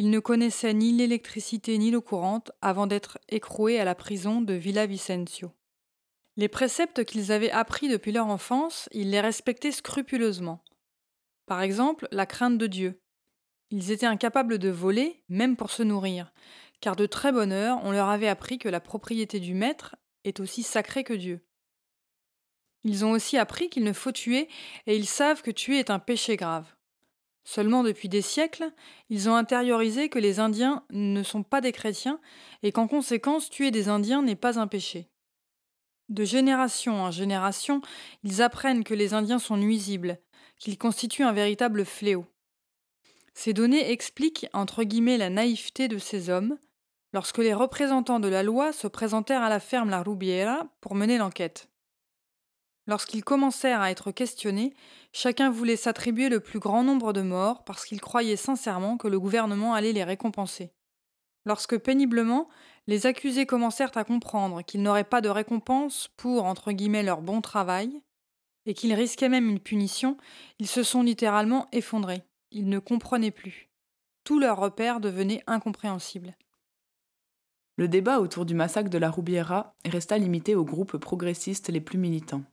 Ils 0.01 0.11
ne 0.11 0.21
connaissaient 0.21 0.75
ni 0.75 0.93
l'électricité 0.93 1.77
ni 1.77 1.91
l'eau 1.91 2.01
courante 2.01 2.53
avant 2.63 2.87
d'être 2.87 3.19
écroués 3.29 3.81
à 3.81 3.85
la 3.85 3.97
prison 3.97 4.41
de 4.41 4.55
Villa 4.55 4.87
Vicencio. 4.87 5.51
Les 6.37 6.47
préceptes 6.47 7.05
qu'ils 7.05 7.33
avaient 7.33 7.51
appris 7.51 7.89
depuis 7.89 8.13
leur 8.13 8.29
enfance, 8.29 8.89
ils 8.93 9.11
les 9.11 9.21
respectaient 9.21 9.73
scrupuleusement. 9.73 10.63
Par 11.47 11.63
exemple, 11.63 12.07
la 12.13 12.27
crainte 12.27 12.59
de 12.59 12.69
Dieu. 12.69 13.03
Ils 13.71 13.91
étaient 13.91 14.07
incapables 14.07 14.59
de 14.59 14.69
voler, 14.69 15.25
même 15.29 15.57
pour 15.57 15.73
se 15.73 15.83
nourrir, 15.83 16.33
car 16.81 16.95
de 16.95 17.07
très 17.07 17.33
bonne 17.33 17.51
heure, 17.51 17.81
on 17.83 17.91
leur 17.91 18.09
avait 18.09 18.29
appris 18.29 18.59
que 18.59 18.69
la 18.69 18.81
propriété 18.81 19.41
du 19.41 19.55
maître 19.55 19.97
est 20.23 20.39
aussi 20.39 20.63
sacrée 20.63 21.03
que 21.03 21.13
Dieu. 21.13 21.45
Ils 22.85 23.05
ont 23.05 23.11
aussi 23.11 23.37
appris 23.37 23.69
qu'il 23.69 23.83
ne 23.83 23.93
faut 23.93 24.13
tuer, 24.13 24.49
et 24.87 24.95
ils 24.95 25.09
savent 25.09 25.43
que 25.43 25.51
tuer 25.51 25.81
est 25.81 25.91
un 25.91 25.99
péché 25.99 26.37
grave. 26.37 26.73
Seulement 27.45 27.83
depuis 27.83 28.09
des 28.09 28.23
siècles, 28.23 28.71
ils 29.09 29.29
ont 29.29 29.35
intériorisé 29.35 30.09
que 30.09 30.19
les 30.19 30.39
Indiens 30.39 30.85
ne 30.91 31.23
sont 31.23 31.43
pas 31.43 31.61
des 31.61 31.73
chrétiens, 31.73 32.21
et 32.63 32.73
qu'en 32.73 32.89
conséquence 32.89 33.51
tuer 33.51 33.71
des 33.71 33.89
Indiens 33.89 34.23
n'est 34.23 34.37
pas 34.37 34.59
un 34.59 34.67
péché. 34.67 35.09
De 36.09 36.25
génération 36.25 37.03
en 37.03 37.11
génération, 37.11 37.81
ils 38.25 38.43
apprennent 38.43 38.85
que 38.85 38.95
les 38.95 39.15
Indiens 39.15 39.39
sont 39.39 39.57
nuisibles, 39.57 40.19
qu'ils 40.59 40.79
constituent 40.79 41.25
un 41.25 41.33
véritable 41.33 41.85
fléau. 41.85 42.27
Ces 43.35 43.53
données 43.53 43.93
expliquent, 43.93 44.47
entre 44.53 44.85
guillemets, 44.85 45.19
la 45.19 45.31
naïveté 45.31 45.87
de 45.87 45.99
ces 45.99 46.31
hommes, 46.31 46.59
lorsque 47.13 47.39
les 47.39 47.55
représentants 47.55 48.21
de 48.21 48.29
la 48.29 48.43
loi 48.43 48.73
se 48.73 48.89
présentèrent 48.89 49.43
à 49.43 49.49
la 49.49 49.61
ferme 49.61 49.91
La 49.91 50.03
Rubiera 50.03 50.67
pour 50.81 50.95
mener 50.95 51.19
l'enquête. 51.19 51.69
Lorsqu'ils 52.89 53.23
commencèrent 53.23 53.83
à 53.83 53.91
être 53.91 54.11
questionnés, 54.11 54.73
chacun 55.13 55.51
voulait 55.51 55.77
s'attribuer 55.77 56.31
le 56.31 56.41
plus 56.41 56.59
grand 56.59 56.83
nombre 56.83 57.13
de 57.13 57.21
morts 57.21 57.63
parce 57.65 57.85
qu'il 57.85 58.01
croyait 58.01 58.37
sincèrement 58.37 58.97
que 58.97 59.09
le 59.09 59.21
gouvernement 59.21 59.75
allait 59.75 59.93
les 59.93 60.05
récompenser. 60.05 60.73
Lorsque 61.45 61.77
péniblement, 61.77 62.49
les 62.87 63.07
accusés 63.07 63.45
commencèrent 63.45 63.97
à 63.97 64.05
comprendre 64.05 64.63
qu'ils 64.63 64.83
n'auraient 64.83 65.05
pas 65.05 65.21
de 65.21 65.29
récompense 65.29 66.09
pour, 66.17 66.45
entre 66.45 66.73
guillemets, 66.73 67.03
leur 67.03 67.21
bon 67.21 67.43
travail, 67.43 68.01
et 68.65 68.73
qu'ils 68.73 68.95
risquaient 68.95 69.29
même 69.29 69.51
une 69.51 69.61
punition, 69.61 70.17
ils 70.59 70.67
se 70.67 70.83
sont 70.83 71.03
littéralement 71.03 71.69
effondrés. 71.73 72.23
Ils 72.53 72.71
ne 72.71 72.79
comprenaient 72.79 73.31
plus. 73.31 73.69
Tous 74.25 74.39
leurs 74.39 74.59
repères 74.59 75.01
devenaient 75.01 75.43
incompréhensibles. 75.47 76.37
Le 77.77 77.87
débat 77.87 78.21
autour 78.21 78.47
du 78.47 78.55
massacre 78.55 78.91
de 78.91 78.99
la 78.99 79.11
Roubiera 79.11 79.75
resta 79.85 80.17
limité 80.17 80.55
aux 80.55 80.65
groupes 80.65 80.97
progressistes 80.97 81.69
les 81.69 81.81
plus 81.81 81.99
militants. 81.99 82.45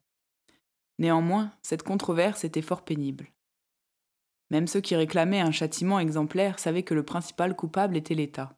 Néanmoins, 0.99 1.51
cette 1.61 1.83
controverse 1.83 2.43
était 2.43 2.61
fort 2.61 2.83
pénible. 2.83 3.31
Même 4.49 4.67
ceux 4.67 4.81
qui 4.81 4.95
réclamaient 4.95 5.41
un 5.41 5.51
châtiment 5.51 5.99
exemplaire 5.99 6.59
savaient 6.59 6.83
que 6.83 6.93
le 6.93 7.03
principal 7.03 7.55
coupable 7.55 7.97
était 7.97 8.15
l'État. 8.15 8.57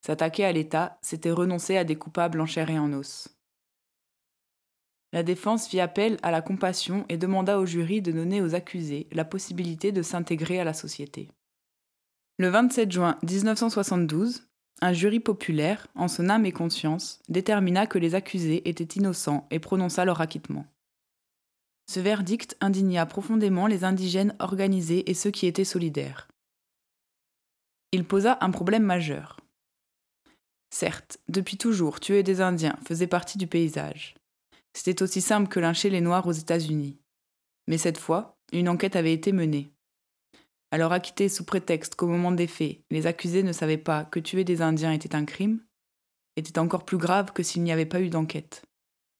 S'attaquer 0.00 0.44
à 0.44 0.52
l'État, 0.52 0.98
c'était 1.02 1.30
renoncer 1.30 1.76
à 1.76 1.84
des 1.84 1.96
coupables 1.96 2.40
en 2.40 2.46
chair 2.46 2.70
et 2.70 2.78
en 2.78 2.92
os. 2.92 3.28
La 5.12 5.22
défense 5.22 5.68
fit 5.68 5.80
appel 5.80 6.18
à 6.22 6.30
la 6.30 6.42
compassion 6.42 7.06
et 7.08 7.16
demanda 7.16 7.58
au 7.58 7.66
jury 7.66 8.02
de 8.02 8.12
donner 8.12 8.42
aux 8.42 8.54
accusés 8.54 9.08
la 9.10 9.24
possibilité 9.24 9.90
de 9.90 10.02
s'intégrer 10.02 10.60
à 10.60 10.64
la 10.64 10.74
société. 10.74 11.30
Le 12.38 12.48
27 12.48 12.92
juin 12.92 13.18
1972, 13.22 14.48
un 14.80 14.92
jury 14.92 15.18
populaire, 15.18 15.88
en 15.94 16.08
son 16.08 16.28
âme 16.28 16.46
et 16.46 16.52
conscience, 16.52 17.20
détermina 17.28 17.86
que 17.86 17.98
les 17.98 18.14
accusés 18.14 18.68
étaient 18.68 18.98
innocents 18.98 19.46
et 19.50 19.58
prononça 19.58 20.04
leur 20.04 20.20
acquittement. 20.20 20.66
Ce 21.90 22.00
verdict 22.00 22.56
indigna 22.60 23.06
profondément 23.06 23.66
les 23.66 23.84
indigènes 23.84 24.34
organisés 24.40 25.10
et 25.10 25.14
ceux 25.14 25.30
qui 25.30 25.46
étaient 25.46 25.64
solidaires. 25.64 26.28
Il 27.92 28.04
posa 28.04 28.36
un 28.42 28.50
problème 28.50 28.82
majeur. 28.82 29.40
Certes, 30.70 31.18
depuis 31.28 31.56
toujours, 31.56 31.98
tuer 31.98 32.22
des 32.22 32.42
Indiens 32.42 32.78
faisait 32.86 33.06
partie 33.06 33.38
du 33.38 33.46
paysage. 33.46 34.14
C'était 34.74 35.02
aussi 35.02 35.22
simple 35.22 35.48
que 35.48 35.60
lyncher 35.60 35.88
les 35.88 36.02
Noirs 36.02 36.26
aux 36.26 36.32
États-Unis. 36.32 36.98
Mais 37.66 37.78
cette 37.78 37.98
fois, 37.98 38.36
une 38.52 38.68
enquête 38.68 38.94
avait 38.94 39.14
été 39.14 39.32
menée. 39.32 39.72
Alors 40.70 40.92
acquittés 40.92 41.30
sous 41.30 41.44
prétexte 41.44 41.94
qu'au 41.94 42.06
moment 42.06 42.32
des 42.32 42.46
faits, 42.46 42.80
les 42.90 43.06
accusés 43.06 43.42
ne 43.42 43.52
savaient 43.52 43.78
pas 43.78 44.04
que 44.04 44.20
tuer 44.20 44.44
des 44.44 44.60
Indiens 44.60 44.92
était 44.92 45.14
un 45.14 45.24
crime, 45.24 45.60
était 46.36 46.58
encore 46.58 46.84
plus 46.84 46.98
grave 46.98 47.32
que 47.32 47.42
s'il 47.42 47.62
n'y 47.62 47.72
avait 47.72 47.86
pas 47.86 48.02
eu 48.02 48.10
d'enquête. 48.10 48.67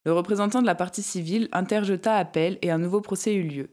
Le 0.09 0.15
représentant 0.15 0.63
de 0.63 0.67
la 0.67 0.75
partie 0.75 1.03
civile 1.03 1.51
interjeta 1.53 2.15
appel 2.15 2.57
et 2.63 2.71
un 2.71 2.79
nouveau 2.79 3.03
procès 3.03 3.35
eut 3.35 3.43
lieu, 3.43 3.69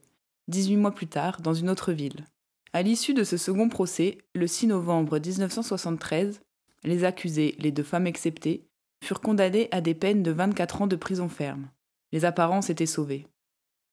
18 0.50 0.76
mois 0.76 0.92
plus 0.92 1.08
tard, 1.08 1.40
dans 1.40 1.54
une 1.54 1.70
autre 1.70 1.94
ville. 1.94 2.26
À 2.74 2.82
l'issue 2.82 3.14
de 3.14 3.24
ce 3.24 3.38
second 3.38 3.70
procès, 3.70 4.18
le 4.34 4.46
6 4.46 4.68
novembre 4.68 5.18
1973, 5.18 6.42
les 6.84 7.06
accusés, 7.06 7.56
les 7.58 7.72
deux 7.72 7.84
femmes 7.84 8.06
exceptées, 8.06 8.68
furent 9.02 9.22
condamnés 9.22 9.70
à 9.72 9.80
des 9.80 9.94
peines 9.94 10.24
de 10.24 10.32
24 10.32 10.82
ans 10.82 10.88
de 10.88 10.98
prison 10.98 11.30
ferme. 11.30 11.70
Les 12.12 12.26
apparences 12.26 12.70
étaient 12.70 12.86
sauvées. 12.86 13.28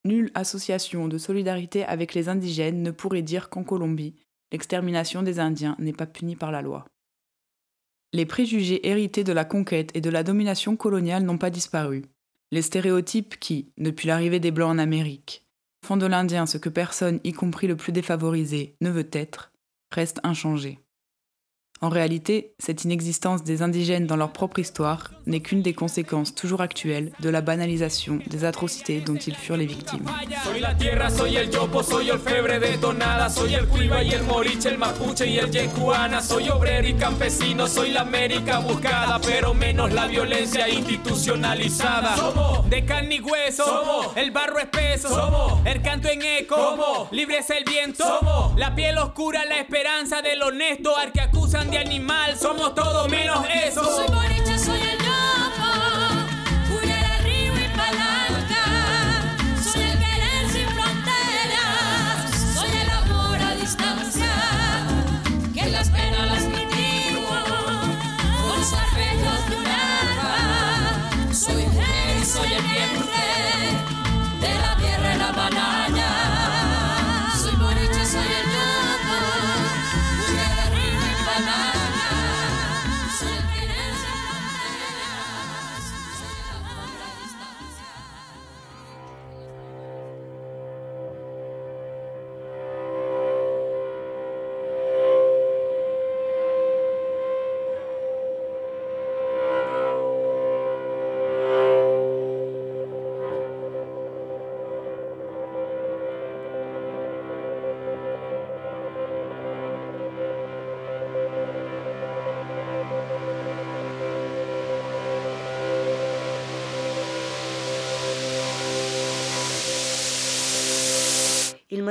Nulle 0.05 0.33
association 0.35 1.07
de 1.07 1.19
solidarité 1.19 1.85
avec 1.85 2.13
les 2.13 2.29
indigènes 2.29 2.83
ne 2.83 2.91
pourrait 2.91 3.23
dire 3.23 3.51
qu'en 3.51 3.63
Colombie, 3.63 4.17
l'extermination 4.51 5.23
des 5.23 5.39
Indiens 5.39 5.77
n'est 5.79 5.93
pas 5.93 6.07
punie 6.07 6.35
par 6.35 6.51
la 6.51 6.63
loi. 6.63 6.87
Les 8.13 8.27
préjugés 8.27 8.89
hérités 8.89 9.23
de 9.23 9.33
la 9.33 9.45
conquête 9.45 9.93
et 9.95 10.01
de 10.01 10.11
la 10.11 10.25
domination 10.25 10.75
coloniale 10.75 11.23
n'ont 11.23 11.39
pas 11.39 11.51
disparu. 11.51 12.03
Les 12.53 12.61
stéréotypes 12.61 13.41
qui, 13.41 13.73
depuis 13.79 14.07
l'arrivée 14.07 14.39
des 14.39 14.51
Blancs 14.51 14.73
en 14.73 14.79
Amérique, 14.79 15.47
font 15.87 15.97
de 15.97 16.05
l'Indien 16.05 16.45
ce 16.45 16.59
que 16.59 16.69
personne, 16.69 17.19
y 17.25 17.33
compris 17.33 17.67
le 17.67 17.77
plus 17.77 17.93
défavorisé, 17.93 18.77
ne 18.83 18.91
veut 18.91 19.09
être, 19.13 19.53
restent 19.91 20.21
inchangés. 20.23 20.79
En 21.83 21.89
réalité, 21.89 22.55
cette 22.61 22.85
inexistence 22.85 23.43
des 23.43 23.61
indigènes 23.61 24.07
dans 24.07 24.15
leur 24.15 24.33
propre 24.33 24.61
histoire 24.61 25.11
n'est 25.27 25.41
qu'une 25.41 25.63
des 25.63 25.75
conséquences 25.75 26.33
toujours 26.33 26.61
actuelles 26.61 27.11
de 27.19 27.29
la 27.29 27.41
banalisation 27.41 28.21
des 28.29 28.45
atrocités 28.45 29.01
dont 29.01 29.17
ils 29.17 29.35
furent 29.35 29.57
les 29.57 29.67
victimes. 29.67 30.07
Soy 30.45 30.61
la 30.61 30.77
tierra, 30.77 31.11
soy 31.11 31.35
el 31.37 31.51
yopo, 31.51 31.83
soy 31.83 32.11
el 32.11 32.21
febre 32.21 32.61
detonada, 32.61 33.29
soy 33.29 33.55
el 33.55 33.67
cuiva 33.67 34.01
y 34.01 34.13
el 34.13 34.23
moriche, 34.23 34.69
el 34.69 34.79
mapuche 34.79 35.27
y 35.27 35.39
el 35.39 35.51
yecuana, 35.51 36.21
soy 36.21 36.51
obrero 36.51 36.87
y 36.87 36.95
campesino, 36.95 37.67
soy 37.67 37.91
la 37.91 38.03
América 38.03 38.61
buscada, 38.61 39.21
pero 39.21 39.53
menos 39.53 39.93
la 39.93 40.07
violencia 40.07 40.69
institucionalizada. 40.69 42.15
Somos 42.15 42.71
de 42.71 42.85
carne 42.85 43.17
y 43.17 43.21
hueso, 43.21 43.65
somos 43.65 44.17
el 44.17 44.31
barro 44.31 44.61
espeso, 44.61 45.09
somos 45.09 45.67
el 45.67 45.83
canto 45.83 46.09
en 46.09 46.23
eco, 46.23 46.55
como 46.55 47.09
libre 47.11 47.39
es 47.39 47.51
el 47.51 47.65
viento, 47.65 48.05
somos 48.05 48.57
la 48.57 48.73
piel 48.77 48.99
oscura, 48.99 49.45
la 49.47 49.59
esperanza 49.59 50.23
del 50.23 50.43
honesto, 50.43 50.97
al 50.97 51.11
que 51.11 51.21
acusan 51.21 51.72
de 51.73 51.79
animal, 51.79 52.39
somos 52.39 52.75
todo 52.75 53.09
menos 53.09 53.45
eso. 53.65 53.83
Soy 53.83 54.07
boricha, 54.15 54.59
soy 54.59 54.81
el 54.81 55.02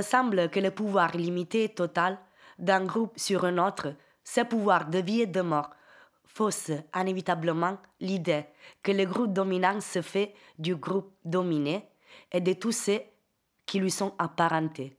semble 0.02 0.50
que 0.50 0.60
le 0.60 0.72
pouvoir 0.72 1.16
limité 1.16 1.70
total 1.70 2.18
d'un 2.60 2.86
groupe 2.86 3.18
sur 3.18 3.46
un 3.46 3.58
autre, 3.58 3.96
ce 4.24 4.42
pouvoir 4.42 4.90
de 4.90 5.00
vie 5.00 5.22
et 5.22 5.28
de 5.28 5.42
mort, 5.42 5.72
fausse 6.26 6.72
inévitablement 6.96 7.78
l'idée 8.00 8.46
que 8.84 8.92
le 8.92 9.06
groupe 9.06 9.34
dominant 9.34 9.82
se 9.82 10.02
fait 10.02 10.34
du 10.58 10.76
groupe 10.76 11.14
dominé 11.26 11.90
et 12.32 12.40
de 12.40 12.54
tous 12.54 12.72
ceux 12.72 13.02
qui 13.66 13.80
lui 13.80 13.92
sont 13.92 14.14
apparentés. 14.18 14.98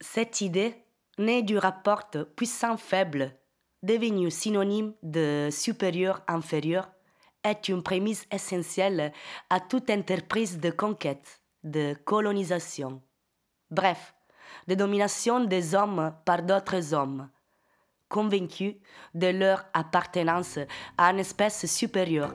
Cette 0.00 0.40
idée, 0.40 0.74
née 1.18 1.42
du 1.42 1.58
rapport 1.58 2.10
puissant-faible, 2.36 3.36
devenu 3.82 4.30
synonyme 4.30 4.94
de 5.02 5.48
supérieur-inférieur, 5.50 6.90
est 7.44 7.68
une 7.68 7.82
prémisse 7.82 8.26
essentielle 8.30 9.12
à 9.50 9.60
toute 9.60 9.90
entreprise 9.90 10.58
de 10.58 10.70
conquête, 10.70 11.40
de 11.64 11.94
colonisation. 12.04 13.02
Bref, 13.72 14.14
de 14.68 14.74
domination 14.74 15.44
des 15.44 15.74
hommes 15.74 16.12
par 16.26 16.42
d'autres 16.42 16.92
hommes, 16.92 17.30
convaincus 18.10 18.74
de 19.14 19.28
leur 19.28 19.64
appartenance 19.72 20.58
à 20.98 21.10
une 21.10 21.20
espèce 21.20 21.64
supérieure, 21.64 22.34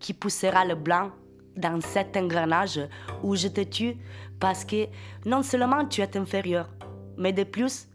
qui 0.00 0.14
poussera 0.14 0.64
le 0.64 0.74
blanc 0.74 1.10
dans 1.54 1.82
cet 1.82 2.16
engrenage 2.16 2.80
où 3.22 3.36
je 3.36 3.48
te 3.48 3.60
tue 3.60 3.98
parce 4.40 4.64
que 4.64 4.86
non 5.26 5.42
seulement 5.42 5.84
tu 5.84 6.00
es 6.00 6.16
inférieur, 6.16 6.70
mais 7.18 7.34
de 7.34 7.44
plus, 7.44 7.86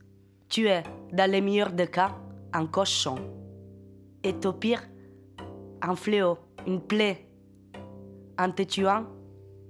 tu 0.48 0.68
es, 0.68 0.84
dans 1.12 1.32
le 1.32 1.42
meilleur 1.42 1.72
des 1.72 1.88
cas, 1.88 2.16
un 2.54 2.68
cochon. 2.68 3.16
Et 4.24 4.36
au 4.46 4.54
pire, 4.54 4.84
un 5.82 5.96
fléau, 5.96 6.38
une 6.68 6.82
plaie. 6.82 7.28
En 8.38 8.52
te 8.52 8.62
tuant, 8.62 9.06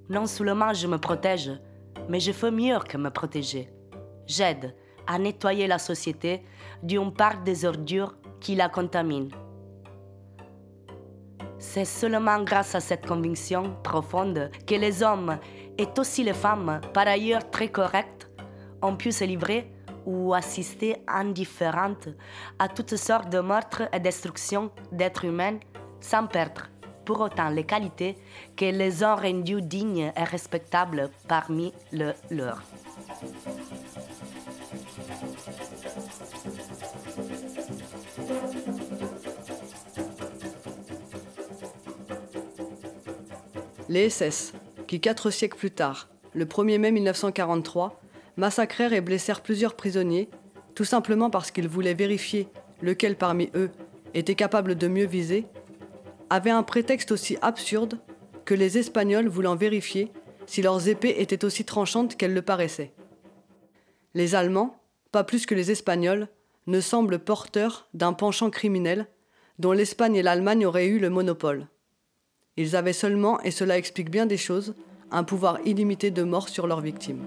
non 0.09 0.25
seulement 0.25 0.73
je 0.73 0.87
me 0.87 0.97
protège, 0.97 1.49
mais 2.09 2.19
je 2.19 2.31
fais 2.31 2.51
mieux 2.51 2.79
que 2.79 2.97
me 2.97 3.09
protéger. 3.09 3.69
J'aide 4.25 4.75
à 5.07 5.19
nettoyer 5.19 5.67
la 5.67 5.79
société 5.79 6.43
d'une 6.81 7.13
part 7.13 7.43
des 7.43 7.65
ordures 7.65 8.15
qui 8.39 8.55
la 8.55 8.69
contaminent. 8.69 9.29
C'est 11.57 11.85
seulement 11.85 12.43
grâce 12.43 12.75
à 12.75 12.79
cette 12.79 13.05
conviction 13.05 13.75
profonde 13.83 14.51
que 14.67 14.75
les 14.75 15.01
hommes 15.01 15.37
et 15.77 15.87
aussi 15.97 16.23
les 16.23 16.33
femmes, 16.33 16.81
par 16.93 17.07
ailleurs 17.07 17.49
très 17.49 17.69
correctes, 17.69 18.29
ont 18.81 18.95
pu 18.95 19.11
se 19.11 19.23
livrer 19.23 19.71
ou 20.05 20.33
assister 20.33 20.97
indifférentes 21.07 22.09
à 22.59 22.67
toutes 22.67 22.97
sortes 22.97 23.29
de 23.29 23.39
meurtres 23.39 23.83
et 23.93 23.99
destructions 23.99 24.71
d'êtres 24.91 25.25
humains 25.25 25.59
sans 26.01 26.27
perdre 26.27 26.72
pour 27.05 27.21
autant 27.21 27.49
les 27.49 27.63
qualités 27.63 28.15
qui 28.55 28.71
les 28.71 29.03
ont 29.03 29.15
rendus 29.15 29.61
dignes 29.61 30.11
et 30.15 30.23
respectables 30.23 31.09
parmi 31.27 31.73
le 31.91 32.13
leurs. 32.31 32.61
Les 43.89 44.09
SS, 44.09 44.53
qui 44.87 44.99
quatre 44.99 45.29
siècles 45.29 45.57
plus 45.57 45.71
tard, 45.71 46.09
le 46.33 46.45
1er 46.45 46.79
mai 46.79 46.91
1943, 46.91 47.99
massacrèrent 48.37 48.93
et 48.93 49.01
blessèrent 49.01 49.41
plusieurs 49.41 49.75
prisonniers, 49.75 50.29
tout 50.73 50.85
simplement 50.85 51.29
parce 51.29 51.51
qu'ils 51.51 51.67
voulaient 51.67 51.93
vérifier 51.93 52.47
lequel 52.81 53.15
parmi 53.15 53.49
eux 53.55 53.69
était 54.13 54.35
capable 54.35 54.75
de 54.75 54.87
mieux 54.87 55.05
viser 55.05 55.45
avaient 56.33 56.49
un 56.49 56.63
prétexte 56.63 57.11
aussi 57.11 57.37
absurde 57.43 57.99
que 58.43 58.55
les 58.55 58.79
Espagnols 58.79 59.27
voulant 59.27 59.55
vérifier 59.55 60.11
si 60.47 60.63
leurs 60.63 60.89
épées 60.89 61.13
étaient 61.19 61.45
aussi 61.45 61.63
tranchantes 61.63 62.17
qu'elles 62.17 62.33
le 62.33 62.41
paraissaient. 62.41 62.91
Les 64.15 64.33
Allemands, 64.33 64.81
pas 65.11 65.23
plus 65.23 65.45
que 65.45 65.53
les 65.53 65.69
Espagnols, 65.69 66.27
ne 66.65 66.81
semblent 66.81 67.19
porteurs 67.19 67.87
d'un 67.93 68.13
penchant 68.13 68.49
criminel 68.49 69.05
dont 69.59 69.73
l'Espagne 69.73 70.15
et 70.15 70.23
l'Allemagne 70.23 70.65
auraient 70.65 70.87
eu 70.87 70.97
le 70.97 71.11
monopole. 71.11 71.67
Ils 72.57 72.75
avaient 72.75 72.93
seulement, 72.93 73.39
et 73.41 73.51
cela 73.51 73.77
explique 73.77 74.09
bien 74.09 74.25
des 74.25 74.37
choses, 74.37 74.73
un 75.11 75.23
pouvoir 75.23 75.59
illimité 75.65 76.09
de 76.09 76.23
mort 76.23 76.49
sur 76.49 76.65
leurs 76.65 76.81
victimes. 76.81 77.23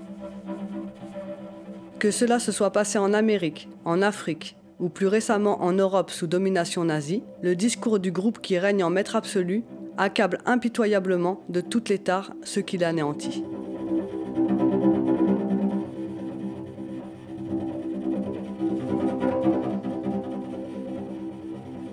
Que 2.01 2.11
cela 2.11 2.41
se 2.41 2.51
soit 2.51 2.73
passé 2.73 2.99
en 2.99 3.13
Amérique, 3.13 3.69
en 3.85 4.03
Afrique 4.03 4.57
ou 4.79 4.89
plus 4.89 5.07
récemment 5.07 5.63
en 5.63 5.73
Europe 5.73 6.11
sous 6.11 6.27
domination 6.27 6.85
nazie, 6.85 7.23
le 7.43 7.57
discours 7.57 7.99
du 7.99 8.13
groupe 8.13 8.41
qui 8.41 8.59
règne 8.59 8.85
en 8.85 8.91
maître 8.91 9.17
absolu 9.17 9.65
accable 9.97 10.39
impitoyablement 10.45 11.43
de 11.49 11.61
toutes 11.61 11.89
les 11.89 11.99
tares 11.99 12.33
ceux 12.43 12.63
qui 12.63 12.79
l'anéantit. 12.79 13.45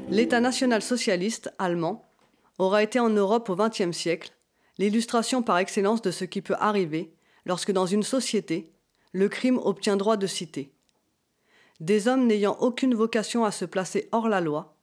L'État 0.09 0.41
national 0.41 0.81
socialiste 0.81 1.51
allemand 1.57 2.05
aura 2.59 2.83
été 2.83 2.99
en 2.99 3.09
Europe 3.09 3.49
au 3.49 3.55
XXe 3.55 3.97
siècle 3.97 4.31
l'illustration 4.77 5.41
par 5.41 5.57
excellence 5.57 6.01
de 6.01 6.11
ce 6.11 6.25
qui 6.25 6.41
peut 6.41 6.55
arriver 6.59 7.13
lorsque 7.45 7.71
dans 7.71 7.85
une 7.85 8.03
société, 8.03 8.71
le 9.11 9.29
crime 9.29 9.59
obtient 9.63 9.97
droit 9.97 10.17
de 10.17 10.27
cité. 10.27 10.73
Des 11.83 12.07
hommes 12.07 12.27
n'ayant 12.27 12.55
aucune 12.61 12.95
vocation 12.95 13.43
à 13.43 13.51
se 13.51 13.65
placer 13.65 14.07
hors 14.13 14.29
la 14.29 14.39
loi, 14.39 14.77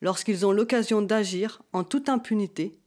lorsqu'ils 0.00 0.46
ont 0.46 0.52
l'occasion 0.52 1.02
d'agir 1.02 1.60
en 1.74 1.84
toute 1.84 2.08
impunité, 2.08 2.78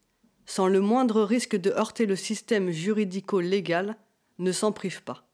sans 0.48 0.68
le 0.68 0.82
moindre 0.82 1.22
risque 1.22 1.56
de 1.56 1.70
heurter 1.70 2.08
le 2.08 2.16
système 2.16 2.72
juridico-légal, 2.72 3.96
ne 4.40 4.52
s'en 4.52 4.72
privent 4.72 5.04
pas. 5.04 5.28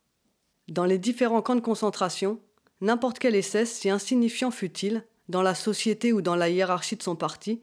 Dans 0.67 0.83
les 0.83 0.97
différents 0.97 1.41
camps 1.41 1.55
de 1.55 1.61
concentration, 1.61 2.41
n'importe 2.81 3.19
quel 3.19 3.35
essai, 3.35 3.65
si 3.65 3.89
insignifiant 3.89 4.51
fut-il, 4.51 5.05
dans 5.29 5.41
la 5.41 5.55
société 5.55 6.11
ou 6.11 6.21
dans 6.21 6.35
la 6.35 6.49
hiérarchie 6.49 6.97
de 6.97 7.03
son 7.03 7.15
parti, 7.15 7.61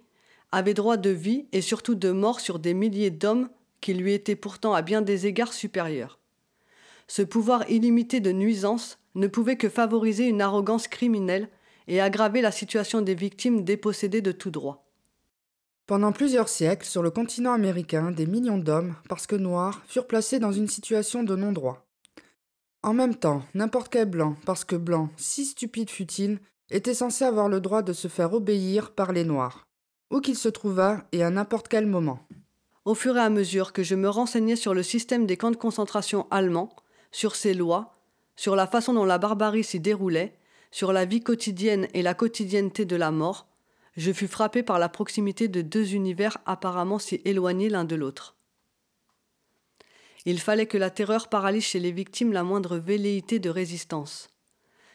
avait 0.53 0.73
droit 0.73 0.97
de 0.97 1.11
vie 1.11 1.45
et 1.53 1.61
surtout 1.61 1.95
de 1.95 2.13
mort 2.13 2.41
sur 2.41 2.59
des 2.59 2.73
milliers 2.73 3.11
d'hommes 3.11 3.51
qui 3.83 3.93
lui 3.93 4.15
étaient 4.15 4.37
pourtant 4.37 4.73
à 4.73 4.81
bien 4.81 5.03
des 5.03 5.27
égards 5.27 5.53
supérieurs. 5.53 6.19
Ce 7.09 7.23
pouvoir 7.23 7.69
illimité 7.71 8.21
de 8.21 8.33
nuisance 8.33 8.99
ne 9.15 9.27
pouvait 9.27 9.57
que 9.57 9.69
favoriser 9.69 10.27
une 10.27 10.43
arrogance 10.43 10.89
criminelle 10.89 11.49
et 11.89 12.01
aggraver 12.01 12.41
la 12.41 12.53
situation 12.53 13.01
des 13.01 13.15
victimes 13.15 13.65
dépossédées 13.65 14.23
de 14.23 14.33
tout 14.33 14.51
droit. 14.51 14.87
Pendant 15.87 16.11
plusieurs 16.11 16.49
siècles, 16.49 16.85
sur 16.85 17.03
le 17.03 17.11
continent 17.11 17.53
américain, 17.53 18.11
des 18.11 18.27
millions 18.27 18.59
d'hommes, 18.59 18.97
parce 19.09 19.29
que 19.29 19.37
noirs, 19.37 19.83
furent 19.87 20.09
placés 20.09 20.41
dans 20.41 20.51
une 20.51 20.69
situation 20.69 21.23
de 21.23 21.37
non-droit. 21.37 21.87
En 22.83 22.93
même 22.93 23.15
temps, 23.15 23.43
n'importe 23.55 23.89
quel 23.93 24.11
blanc, 24.11 24.37
parce 24.45 24.65
que 24.65 24.75
blanc, 24.75 25.11
si 25.17 25.45
stupide 25.45 25.91
fut-il, 25.91 26.41
était 26.71 26.95
censé 26.95 27.25
avoir 27.25 27.49
le 27.49 27.61
droit 27.61 27.83
de 27.83 27.93
se 27.93 28.09
faire 28.09 28.33
obéir 28.33 28.91
par 28.91 29.13
les 29.13 29.25
noirs, 29.25 29.69
où 30.11 30.21
qu'il 30.21 30.37
se 30.37 30.49
trouvât 30.49 31.05
et 31.13 31.23
à 31.23 31.31
n'importe 31.31 31.69
quel 31.69 31.87
moment. 31.87 32.19
Au 32.85 32.95
fur 32.95 33.17
et 33.17 33.21
à 33.21 33.31
mesure 33.31 33.73
que 33.73 33.85
je 33.85 33.95
me 33.95 34.09
renseignais 34.09 34.57
sur 34.57 34.75
le 34.75 34.83
système 34.83 35.27
des 35.27 35.37
camps 35.37 35.53
de 35.53 35.57
concentration 35.57 36.27
allemands, 36.33 36.75
sur 37.17 37.35
ses 37.35 37.55
lois, 37.55 37.95
sur 38.37 38.57
la 38.57 38.67
façon 38.67 38.93
dont 38.93 39.07
la 39.07 39.17
barbarie 39.17 39.65
s'y 39.65 39.81
déroulait, 39.81 40.35
sur 40.71 40.93
la 40.93 41.07
vie 41.07 41.23
quotidienne 41.23 41.89
et 41.95 42.03
la 42.03 42.13
quotidienneté 42.13 42.85
de 42.85 42.95
la 42.95 43.11
mort, 43.11 43.47
je 43.97 44.13
fus 44.13 44.29
frappé 44.29 44.63
par 44.63 44.79
la 44.79 44.91
proximité 44.91 45.49
de 45.49 45.63
deux 45.63 45.95
univers 45.95 46.37
apparemment 46.45 46.99
si 46.99 47.23
éloignés 47.25 47.71
l'un 47.71 47.85
de 47.85 47.97
l'autre. 47.97 48.37
Il 50.27 50.39
fallait 50.39 50.67
que 50.67 50.77
la 50.77 50.91
terreur 50.91 51.29
paralyse 51.29 51.65
chez 51.65 51.81
les 51.81 51.91
victimes 51.91 52.35
la 52.35 52.43
moindre 52.43 52.77
velléité 52.77 53.39
de 53.39 53.49
résistance. 53.49 54.29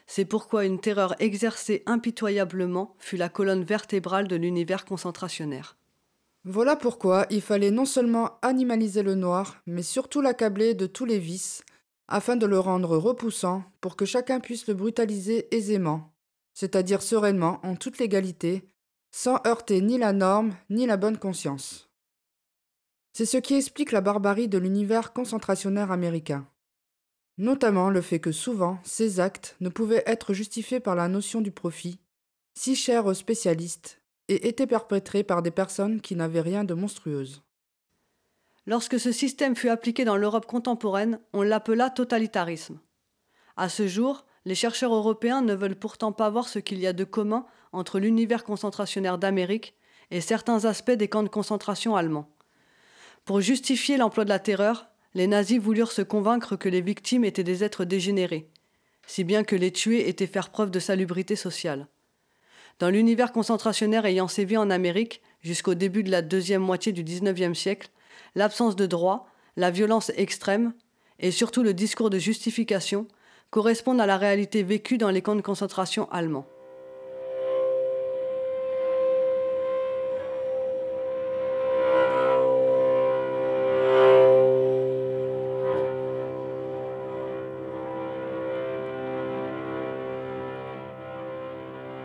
C'est 0.05 0.25
pourquoi 0.25 0.65
une 0.65 0.79
terreur 0.79 1.15
exercée 1.19 1.81
impitoyablement 1.88 2.95
fut 2.99 3.17
la 3.17 3.29
colonne 3.29 3.63
vertébrale 3.63 4.27
de 4.27 4.36
l'univers 4.36 4.86
concentrationnaire. 4.86 5.75
Voilà 6.45 6.75
pourquoi 6.75 7.25
il 7.31 7.41
fallait 7.41 7.71
non 7.71 7.86
seulement 7.86 8.38
animaliser 8.43 9.01
le 9.01 9.15
noir, 9.15 9.60
mais 9.65 9.81
surtout 9.81 10.21
l'accabler 10.21 10.75
de 10.75 10.86
tous 10.86 11.05
les 11.05 11.17
vices, 11.17 11.63
afin 12.08 12.36
de 12.36 12.46
le 12.46 12.60
rendre 12.60 12.98
repoussant 12.98 13.64
pour 13.80 13.96
que 13.96 14.06
chacun 14.06 14.40
puisse 14.40 14.68
le 14.68 14.74
brutaliser 14.74 15.54
aisément, 15.56 16.14
c'est-à-dire 16.54 17.02
sereinement, 17.02 17.60
en 17.64 17.76
toute 17.76 17.98
légalité, 17.98 18.64
sans 19.12 19.40
heurter 19.46 19.82
ni 19.82 19.98
la 19.98 20.14
norme 20.14 20.56
ni 20.70 20.86
la 20.86 20.98
bonne 20.98 21.18
conscience. 21.18 21.90
C'est 23.14 23.26
ce 23.26 23.38
qui 23.38 23.56
explique 23.56 23.92
la 23.92 24.02
barbarie 24.02 24.48
de 24.48 24.58
l'univers 24.58 25.14
concentrationnaire 25.14 25.92
américain. 25.92 26.48
Notamment 27.38 27.90
le 27.90 28.02
fait 28.02 28.20
que 28.20 28.32
souvent 28.32 28.80
ces 28.84 29.20
actes 29.20 29.56
ne 29.60 29.70
pouvaient 29.70 30.04
être 30.06 30.34
justifiés 30.34 30.80
par 30.80 30.96
la 30.96 31.08
notion 31.08 31.42
du 31.42 31.52
profit, 31.52 32.00
si 32.54 32.76
chère 32.76 33.06
aux 33.06 33.14
spécialistes, 33.14 34.02
et 34.28 34.48
étaient 34.48 34.68
perpétrés 34.68 35.24
par 35.24 35.42
des 35.42 35.52
personnes 35.52 36.00
qui 36.00 36.16
n'avaient 36.16 36.42
rien 36.42 36.64
de 36.64 36.74
monstrueuse. 36.74 37.44
Lorsque 38.67 39.00
ce 39.00 39.12
système 39.12 39.56
fut 39.56 39.69
appliqué 39.69 40.06
dans 40.06 40.17
l'Europe 40.17 40.45
contemporaine, 40.45 41.19
on 41.34 41.41
l'appela 41.41 41.89
totalitarisme. 41.89 42.80
À 43.58 43.69
ce 43.69 43.88
jour, 43.88 44.26
les 44.45 44.56
chercheurs 44.56 44.93
européens 44.93 45.41
ne 45.41 45.54
veulent 45.54 45.76
pourtant 45.76 46.12
pas 46.12 46.30
voir 46.30 46.47
ce 46.47 46.60
qu'il 46.60 46.80
y 46.80 46.88
a 46.88 46.93
de 46.93 47.04
commun 47.04 47.45
entre 47.74 48.00
l'univers 48.00 48.43
concentrationnaire 48.43 49.17
d'Amérique 49.17 49.76
et 50.12 50.21
certains 50.21 50.65
aspects 50.65 50.91
des 50.91 51.08
camps 51.08 51.24
de 51.24 51.30
concentration 51.30 51.95
allemands. 51.95 52.30
Pour 53.26 53.41
justifier 53.41 53.97
l'emploi 53.97 54.26
de 54.26 54.30
la 54.30 54.39
terreur, 54.39 54.88
les 55.13 55.28
nazis 55.28 55.60
voulurent 55.60 55.91
se 55.91 56.02
convaincre 56.02 56.56
que 56.56 56.69
les 56.69 56.82
victimes 56.82 57.24
étaient 57.24 57.43
des 57.43 57.63
êtres 57.63 57.86
dégénérés, 57.86 58.50
si 59.06 59.24
bien 59.24 59.43
que 59.43 59.56
les 59.56 59.71
tuer 59.71 60.08
était 60.10 60.28
faire 60.28 60.50
preuve 60.50 60.71
de 60.71 60.80
salubrité 60.80 61.36
sociale. 61.36 61.88
Dans 62.80 62.89
l'univers 62.89 63.32
concentrationnaire 63.32 64.06
ayant 64.06 64.28
sévi 64.28 64.58
en 64.58 64.69
Amérique 64.69 65.21
jusqu'au 65.41 65.76
début 65.76 66.04
de 66.04 66.12
la 66.12 66.21
deuxième 66.21 66.62
moitié 66.62 66.91
du 66.91 67.04
XIXe 67.04 67.58
siècle, 67.58 67.91
l'absence 68.36 68.76
de 68.76 68.86
droit, 68.86 69.28
la 69.58 69.72
violence 69.72 70.12
extrême 70.15 70.74
et 71.20 71.32
surtout 71.32 71.63
le 71.63 71.74
discours 71.74 72.10
de 72.10 72.17
justification 72.17 73.08
correspondent 73.50 74.02
à 74.02 74.06
la 74.06 74.17
réalité 74.17 74.63
vécue 74.63 74.98
dans 74.98 75.10
les 75.10 75.22
camps 75.22 75.36
de 75.36 75.41
concentration 75.41 76.10
allemands. 76.12 76.48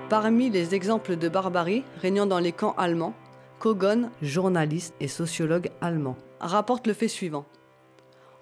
Parmi 0.08 0.50
les 0.50 0.74
exemples 0.74 1.16
de 1.16 1.28
barbarie 1.28 1.82
régnant 2.00 2.26
dans 2.26 2.38
les 2.38 2.52
camps 2.52 2.74
allemands, 2.78 3.14
Kogon, 3.58 4.10
journaliste 4.20 4.94
et 5.00 5.08
sociologue 5.08 5.70
allemand, 5.80 6.16
rapporte 6.40 6.86
le 6.86 6.92
fait 6.92 7.08
suivant. 7.08 7.46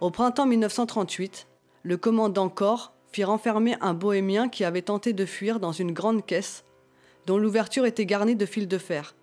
Au 0.00 0.10
printemps 0.10 0.46
1938, 0.46 1.46
le 1.84 1.96
commandant 1.96 2.48
Corps 2.48 2.92
fit 3.12 3.22
renfermer 3.22 3.76
un 3.80 3.94
bohémien 3.94 4.48
qui 4.48 4.64
avait 4.64 4.82
tenté 4.82 5.12
de 5.12 5.24
fuir 5.24 5.60
dans 5.60 5.70
une 5.70 5.92
grande 5.92 6.26
caisse 6.26 6.64
dont 7.26 7.38
l'ouverture 7.38 7.86
était 7.86 8.06
garnie 8.06 8.34
de 8.34 8.44
fils 8.44 8.66
de 8.66 8.76
fer. 8.76 9.14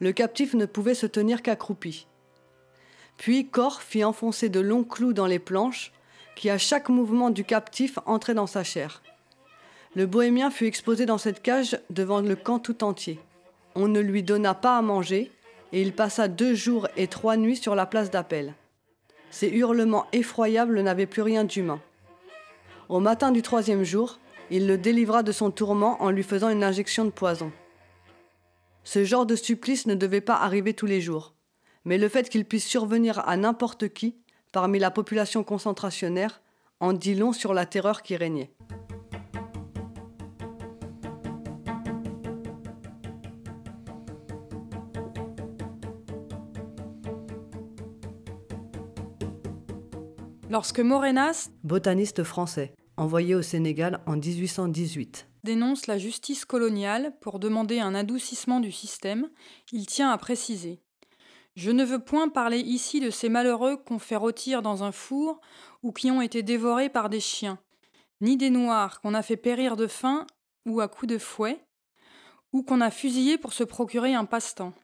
Le 0.00 0.12
captif 0.12 0.54
ne 0.54 0.66
pouvait 0.66 0.94
se 0.94 1.06
tenir 1.06 1.42
qu'accroupi. 1.42 2.08
Puis 3.16 3.48
Corps 3.48 3.82
fit 3.82 4.04
enfoncer 4.04 4.48
de 4.48 4.60
longs 4.60 4.84
clous 4.84 5.12
dans 5.12 5.26
les 5.26 5.38
planches 5.38 5.92
qui 6.34 6.50
à 6.50 6.58
chaque 6.58 6.88
mouvement 6.88 7.30
du 7.30 7.44
captif 7.44 8.00
entraient 8.04 8.34
dans 8.34 8.46
sa 8.48 8.64
chair. 8.64 9.02
Le 9.94 10.06
bohémien 10.06 10.50
fut 10.50 10.66
exposé 10.66 11.06
dans 11.06 11.18
cette 11.18 11.40
cage 11.40 11.80
devant 11.88 12.20
le 12.20 12.34
camp 12.36 12.58
tout 12.58 12.82
entier. 12.82 13.20
On 13.80 13.86
ne 13.86 14.00
lui 14.00 14.24
donna 14.24 14.54
pas 14.54 14.76
à 14.76 14.82
manger 14.82 15.30
et 15.72 15.80
il 15.80 15.92
passa 15.92 16.26
deux 16.26 16.52
jours 16.56 16.88
et 16.96 17.06
trois 17.06 17.36
nuits 17.36 17.56
sur 17.56 17.76
la 17.76 17.86
place 17.86 18.10
d'appel. 18.10 18.54
Ses 19.30 19.50
hurlements 19.50 20.06
effroyables 20.12 20.80
n'avaient 20.80 21.06
plus 21.06 21.22
rien 21.22 21.44
d'humain. 21.44 21.80
Au 22.88 22.98
matin 22.98 23.30
du 23.30 23.40
troisième 23.40 23.84
jour, 23.84 24.18
il 24.50 24.66
le 24.66 24.78
délivra 24.78 25.22
de 25.22 25.30
son 25.30 25.52
tourment 25.52 26.02
en 26.02 26.10
lui 26.10 26.24
faisant 26.24 26.48
une 26.48 26.64
injection 26.64 27.04
de 27.04 27.10
poison. 27.10 27.52
Ce 28.82 29.04
genre 29.04 29.26
de 29.26 29.36
supplice 29.36 29.86
ne 29.86 29.94
devait 29.94 30.20
pas 30.20 30.38
arriver 30.38 30.74
tous 30.74 30.86
les 30.86 31.00
jours, 31.00 31.34
mais 31.84 31.98
le 31.98 32.08
fait 32.08 32.28
qu'il 32.28 32.46
puisse 32.46 32.66
survenir 32.66 33.20
à 33.28 33.36
n'importe 33.36 33.90
qui 33.90 34.16
parmi 34.50 34.80
la 34.80 34.90
population 34.90 35.44
concentrationnaire 35.44 36.40
en 36.80 36.92
dit 36.92 37.14
long 37.14 37.32
sur 37.32 37.54
la 37.54 37.64
terreur 37.64 38.02
qui 38.02 38.16
régnait. 38.16 38.50
Lorsque 50.58 50.80
Morenas, 50.80 51.50
botaniste 51.62 52.24
français, 52.24 52.74
envoyé 52.96 53.36
au 53.36 53.42
Sénégal 53.42 54.00
en 54.06 54.16
1818, 54.16 55.28
dénonce 55.44 55.86
la 55.86 55.98
justice 55.98 56.44
coloniale 56.44 57.16
pour 57.20 57.38
demander 57.38 57.78
un 57.78 57.94
adoucissement 57.94 58.58
du 58.58 58.72
système, 58.72 59.30
il 59.70 59.86
tient 59.86 60.10
à 60.10 60.18
préciser 60.18 60.80
Je 61.54 61.70
ne 61.70 61.84
veux 61.84 62.00
point 62.00 62.28
parler 62.28 62.58
ici 62.58 62.98
de 62.98 63.10
ces 63.10 63.28
malheureux 63.28 63.76
qu'on 63.76 64.00
fait 64.00 64.16
rôtir 64.16 64.60
dans 64.60 64.82
un 64.82 64.90
four 64.90 65.40
ou 65.84 65.92
qui 65.92 66.10
ont 66.10 66.20
été 66.20 66.42
dévorés 66.42 66.88
par 66.88 67.08
des 67.08 67.20
chiens, 67.20 67.60
ni 68.20 68.36
des 68.36 68.50
noirs 68.50 69.00
qu'on 69.00 69.14
a 69.14 69.22
fait 69.22 69.36
périr 69.36 69.76
de 69.76 69.86
faim 69.86 70.26
ou 70.66 70.80
à 70.80 70.88
coups 70.88 71.12
de 71.12 71.18
fouet, 71.18 71.64
ou 72.52 72.64
qu'on 72.64 72.80
a 72.80 72.90
fusillés 72.90 73.38
pour 73.38 73.52
se 73.52 73.62
procurer 73.62 74.12
un 74.12 74.24
passe-temps, 74.24 74.74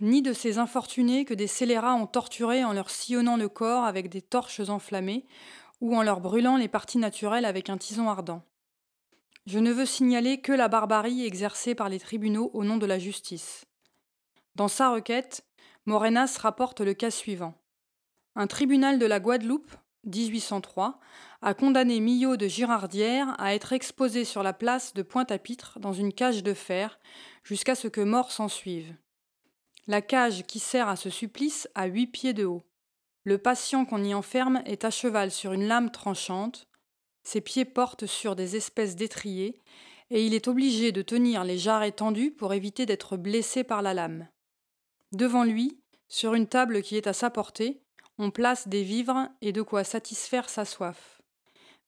ni 0.00 0.22
de 0.22 0.32
ces 0.32 0.58
infortunés 0.58 1.24
que 1.24 1.34
des 1.34 1.46
scélérats 1.46 1.94
ont 1.94 2.06
torturés 2.06 2.64
en 2.64 2.72
leur 2.72 2.90
sillonnant 2.90 3.36
le 3.36 3.48
corps 3.48 3.84
avec 3.84 4.08
des 4.08 4.22
torches 4.22 4.60
enflammées 4.68 5.26
ou 5.80 5.96
en 5.96 6.02
leur 6.02 6.20
brûlant 6.20 6.56
les 6.56 6.68
parties 6.68 6.98
naturelles 6.98 7.44
avec 7.44 7.70
un 7.70 7.78
tison 7.78 8.08
ardent. 8.08 8.42
Je 9.46 9.58
ne 9.58 9.72
veux 9.72 9.86
signaler 9.86 10.40
que 10.40 10.52
la 10.52 10.68
barbarie 10.68 11.24
exercée 11.24 11.74
par 11.74 11.88
les 11.88 11.98
tribunaux 11.98 12.50
au 12.52 12.64
nom 12.64 12.76
de 12.76 12.86
la 12.86 12.98
justice. 12.98 13.64
Dans 14.54 14.68
sa 14.68 14.90
requête, 14.90 15.46
Morenas 15.86 16.36
rapporte 16.38 16.80
le 16.80 16.92
cas 16.94 17.10
suivant. 17.10 17.54
Un 18.36 18.46
tribunal 18.46 18.98
de 18.98 19.06
la 19.06 19.20
Guadeloupe, 19.20 19.72
1803, 20.04 21.00
a 21.42 21.54
condamné 21.54 22.00
Millot 22.00 22.36
de 22.36 22.46
Girardière 22.46 23.34
à 23.38 23.54
être 23.54 23.72
exposé 23.72 24.24
sur 24.24 24.42
la 24.42 24.52
place 24.52 24.94
de 24.94 25.02
Pointe-à-Pitre 25.02 25.78
dans 25.80 25.92
une 25.92 26.12
cage 26.12 26.42
de 26.42 26.54
fer 26.54 26.98
jusqu'à 27.42 27.74
ce 27.74 27.88
que 27.88 28.00
mort 28.00 28.32
s'ensuive. 28.32 28.94
La 29.88 30.02
cage 30.02 30.42
qui 30.42 30.58
sert 30.58 30.86
à 30.86 30.96
ce 30.96 31.08
supplice 31.08 31.66
a 31.74 31.86
huit 31.86 32.08
pieds 32.08 32.34
de 32.34 32.44
haut. 32.44 32.62
Le 33.24 33.38
patient 33.38 33.86
qu'on 33.86 34.04
y 34.04 34.12
enferme 34.12 34.62
est 34.66 34.84
à 34.84 34.90
cheval 34.90 35.30
sur 35.30 35.54
une 35.54 35.66
lame 35.66 35.90
tranchante, 35.90 36.68
ses 37.22 37.40
pieds 37.40 37.64
portent 37.64 38.04
sur 38.04 38.36
des 38.36 38.54
espèces 38.54 38.96
d'étriers, 38.96 39.62
et 40.10 40.26
il 40.26 40.34
est 40.34 40.46
obligé 40.46 40.92
de 40.92 41.00
tenir 41.00 41.42
les 41.42 41.56
jarrets 41.56 41.92
tendus 41.92 42.30
pour 42.30 42.52
éviter 42.52 42.84
d'être 42.84 43.16
blessé 43.16 43.64
par 43.64 43.80
la 43.80 43.94
lame. 43.94 44.28
Devant 45.12 45.44
lui, 45.44 45.80
sur 46.06 46.34
une 46.34 46.48
table 46.48 46.82
qui 46.82 46.98
est 46.98 47.06
à 47.06 47.14
sa 47.14 47.30
portée, 47.30 47.80
on 48.18 48.30
place 48.30 48.68
des 48.68 48.82
vivres 48.82 49.30
et 49.40 49.52
de 49.52 49.62
quoi 49.62 49.84
satisfaire 49.84 50.50
sa 50.50 50.66
soif. 50.66 51.22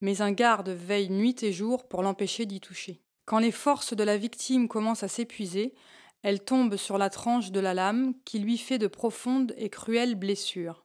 Mais 0.00 0.22
un 0.22 0.32
garde 0.32 0.70
veille 0.70 1.10
nuit 1.10 1.36
et 1.42 1.52
jour 1.52 1.86
pour 1.86 2.02
l'empêcher 2.02 2.46
d'y 2.46 2.60
toucher. 2.60 3.02
Quand 3.26 3.40
les 3.40 3.52
forces 3.52 3.94
de 3.94 4.04
la 4.04 4.16
victime 4.16 4.68
commencent 4.68 5.02
à 5.02 5.08
s'épuiser, 5.08 5.74
elle 6.22 6.44
tombe 6.44 6.76
sur 6.76 6.98
la 6.98 7.10
tranche 7.10 7.50
de 7.50 7.60
la 7.60 7.74
lame 7.74 8.14
qui 8.24 8.38
lui 8.38 8.58
fait 8.58 8.78
de 8.78 8.86
profondes 8.86 9.54
et 9.56 9.70
cruelles 9.70 10.14
blessures. 10.14 10.84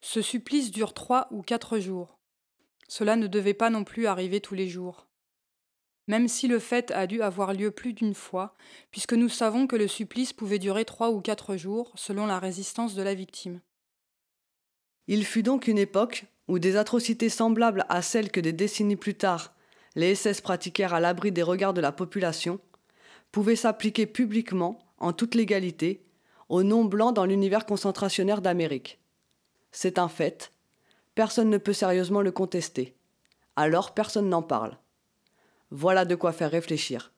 Ce 0.00 0.22
supplice 0.22 0.70
dure 0.70 0.94
trois 0.94 1.28
ou 1.30 1.42
quatre 1.42 1.78
jours. 1.78 2.18
Cela 2.88 3.16
ne 3.16 3.26
devait 3.26 3.54
pas 3.54 3.70
non 3.70 3.84
plus 3.84 4.06
arriver 4.06 4.40
tous 4.40 4.54
les 4.54 4.68
jours. 4.68 5.08
Même 6.06 6.28
si 6.28 6.48
le 6.48 6.58
fait 6.58 6.90
a 6.92 7.06
dû 7.06 7.22
avoir 7.22 7.52
lieu 7.52 7.70
plus 7.70 7.92
d'une 7.92 8.14
fois, 8.14 8.56
puisque 8.90 9.12
nous 9.12 9.28
savons 9.28 9.66
que 9.66 9.76
le 9.76 9.88
supplice 9.88 10.32
pouvait 10.32 10.58
durer 10.58 10.84
trois 10.84 11.10
ou 11.10 11.20
quatre 11.20 11.56
jours 11.56 11.92
selon 11.96 12.26
la 12.26 12.38
résistance 12.38 12.94
de 12.94 13.02
la 13.02 13.14
victime. 13.14 13.60
Il 15.06 15.24
fut 15.24 15.42
donc 15.42 15.68
une 15.68 15.78
époque 15.78 16.24
où 16.48 16.58
des 16.58 16.76
atrocités 16.76 17.28
semblables 17.28 17.84
à 17.88 18.00
celles 18.00 18.30
que 18.30 18.40
des 18.40 18.54
décennies 18.54 18.96
plus 18.96 19.14
tard 19.14 19.54
les 19.98 20.14
SS 20.14 20.40
pratiquèrent 20.42 20.94
à 20.94 21.00
l'abri 21.00 21.32
des 21.32 21.42
regards 21.42 21.74
de 21.74 21.80
la 21.80 21.90
population 21.92 22.60
pouvaient 23.32 23.56
s'appliquer 23.56 24.06
publiquement, 24.06 24.78
en 24.98 25.12
toute 25.12 25.34
légalité, 25.34 26.04
aux 26.48 26.62
non-blancs 26.62 27.14
dans 27.14 27.24
l'univers 27.24 27.66
concentrationnaire 27.66 28.40
d'Amérique. 28.40 28.98
C'est 29.70 29.98
un 29.98 30.08
fait, 30.08 30.52
personne 31.14 31.50
ne 31.50 31.58
peut 31.58 31.72
sérieusement 31.72 32.22
le 32.22 32.32
contester. 32.32 32.96
Alors 33.56 33.92
personne 33.92 34.28
n'en 34.28 34.42
parle. 34.42 34.78
Voilà 35.70 36.04
de 36.04 36.14
quoi 36.14 36.32
faire 36.32 36.50
réfléchir. 36.50 37.12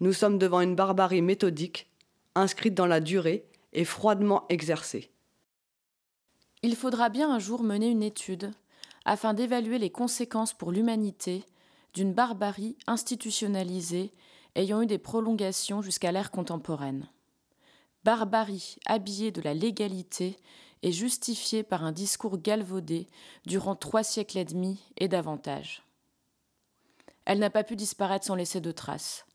Nous 0.00 0.12
sommes 0.12 0.38
devant 0.38 0.60
une 0.60 0.74
barbarie 0.74 1.22
méthodique, 1.22 1.90
inscrite 2.34 2.74
dans 2.74 2.86
la 2.86 3.00
durée 3.00 3.46
et 3.72 3.84
froidement 3.84 4.46
exercée. 4.48 5.10
Il 6.62 6.76
faudra 6.76 7.08
bien 7.08 7.32
un 7.32 7.38
jour 7.38 7.62
mener 7.62 7.88
une 7.88 8.02
étude 8.02 8.50
afin 9.04 9.32
d'évaluer 9.32 9.78
les 9.78 9.90
conséquences 9.90 10.52
pour 10.52 10.72
l'humanité 10.72 11.44
d'une 11.94 12.12
barbarie 12.12 12.76
institutionnalisée 12.86 14.12
ayant 14.54 14.82
eu 14.82 14.86
des 14.86 14.98
prolongations 14.98 15.82
jusqu'à 15.82 16.12
l'ère 16.12 16.30
contemporaine. 16.30 17.08
Barbarie 18.04 18.76
habillée 18.86 19.30
de 19.30 19.42
la 19.42 19.54
légalité 19.54 20.36
et 20.82 20.92
justifiée 20.92 21.62
par 21.62 21.84
un 21.84 21.92
discours 21.92 22.38
galvaudé 22.38 23.08
durant 23.46 23.76
trois 23.76 24.02
siècles 24.02 24.38
et 24.38 24.44
demi 24.44 24.80
et 24.96 25.08
davantage. 25.08 25.82
Elle 27.26 27.38
n'a 27.38 27.50
pas 27.50 27.64
pu 27.64 27.76
disparaître 27.76 28.26
sans 28.26 28.34
laisser 28.34 28.60
de 28.60 28.72
traces, 28.72 29.26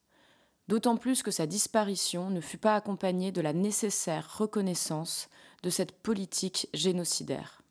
d'autant 0.67 0.97
plus 0.97 1.21
que 1.21 1.31
sa 1.31 1.45
disparition 1.45 2.29
ne 2.29 2.41
fut 2.41 2.57
pas 2.57 2.75
accompagnée 2.75 3.31
de 3.31 3.41
la 3.41 3.53
nécessaire 3.53 4.37
reconnaissance 4.37 5.29
de 5.61 5.69
cette 5.69 5.91
politique 6.01 6.67
génocidaire. 6.73 7.61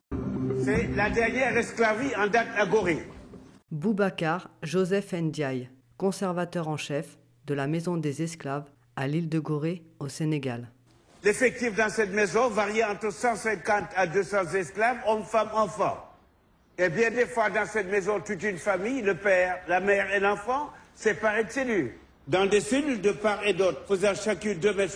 C'est 0.64 0.86
la 0.94 1.10
dernière 1.10 1.56
esclavie 1.56 2.14
en 2.16 2.28
date 2.28 2.48
à 2.56 2.66
Gorée. 2.66 3.08
Boubacar 3.72 4.50
Joseph 4.62 5.12
Ndiaye, 5.12 5.68
conservateur 5.96 6.68
en 6.68 6.76
chef 6.76 7.18
de 7.46 7.54
la 7.54 7.66
Maison 7.66 7.96
des 7.96 8.22
esclaves 8.22 8.64
à 8.96 9.06
l'île 9.06 9.28
de 9.28 9.38
Gorée 9.38 9.82
au 9.98 10.08
Sénégal. 10.08 10.68
L'effectif 11.22 11.74
dans 11.74 11.88
cette 11.88 12.12
maison 12.12 12.48
variait 12.48 12.84
entre 12.84 13.10
150 13.10 13.84
à 13.96 14.06
200 14.06 14.52
esclaves, 14.54 14.98
hommes, 15.06 15.24
femmes, 15.24 15.48
enfants. 15.54 15.96
Et 16.76 16.88
bien 16.88 17.10
des 17.10 17.26
fois 17.26 17.50
dans 17.50 17.66
cette 17.66 17.90
maison, 17.90 18.20
toute 18.20 18.42
une 18.42 18.58
famille, 18.58 19.00
le 19.00 19.14
père, 19.14 19.58
la 19.68 19.80
mère 19.80 20.12
et 20.12 20.20
l'enfant, 20.20 20.70
séparés 20.94 21.44
de 21.44 21.50
cellules. 21.50 21.92
Dans 22.26 22.46
des 22.46 22.60
cellules 22.60 23.00
de 23.00 23.12
part 23.12 23.44
et 23.46 23.52
d'autre, 23.52 23.82
faisant 23.86 24.14
chacune 24.14 24.58
2,60 24.58 24.82
m 24.82 24.88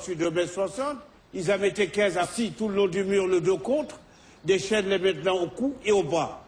sur 0.00 0.14
2,60 0.14 0.80
m, 0.90 0.96
ils 1.34 1.50
en 1.52 1.58
mettaient 1.58 1.88
15 1.88 2.16
assis 2.18 2.52
tout 2.56 2.68
le 2.68 2.76
long 2.76 2.86
du 2.88 3.04
mur, 3.04 3.26
le 3.26 3.40
dos 3.40 3.58
contre, 3.58 3.98
des 4.44 4.58
chaînes 4.58 4.88
les 4.88 4.98
maintenant 4.98 5.36
au 5.36 5.48
cou 5.48 5.74
et 5.84 5.92
au 5.92 6.02
bras. 6.02 6.43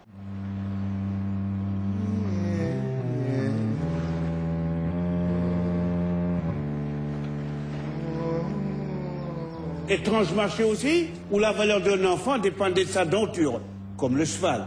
Étrange 9.88 10.32
marché 10.32 10.64
aussi, 10.64 11.10
où 11.30 11.38
la 11.38 11.52
valeur 11.52 11.80
d'un 11.80 12.04
enfant 12.06 12.38
dépendait 12.38 12.84
de 12.84 12.90
sa 12.90 13.04
denture, 13.04 13.60
comme 13.96 14.16
le 14.16 14.24
cheval. 14.24 14.66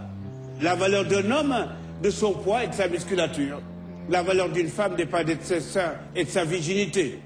La 0.62 0.76
valeur 0.76 1.04
d'un 1.06 1.30
homme, 1.30 1.68
de 2.02 2.10
son 2.10 2.32
poids 2.32 2.64
et 2.64 2.68
de 2.68 2.74
sa 2.74 2.88
musculature. 2.88 3.62
La 4.10 4.24
valeur 4.24 4.50
d'une 4.50 4.70
femme 4.70 4.96
dépendait 4.96 5.36
de 5.36 5.44
ses 5.44 5.60
seins 5.60 5.94
et 6.16 6.24
de 6.24 6.30
sa 6.30 6.46
virginité. 6.46 7.20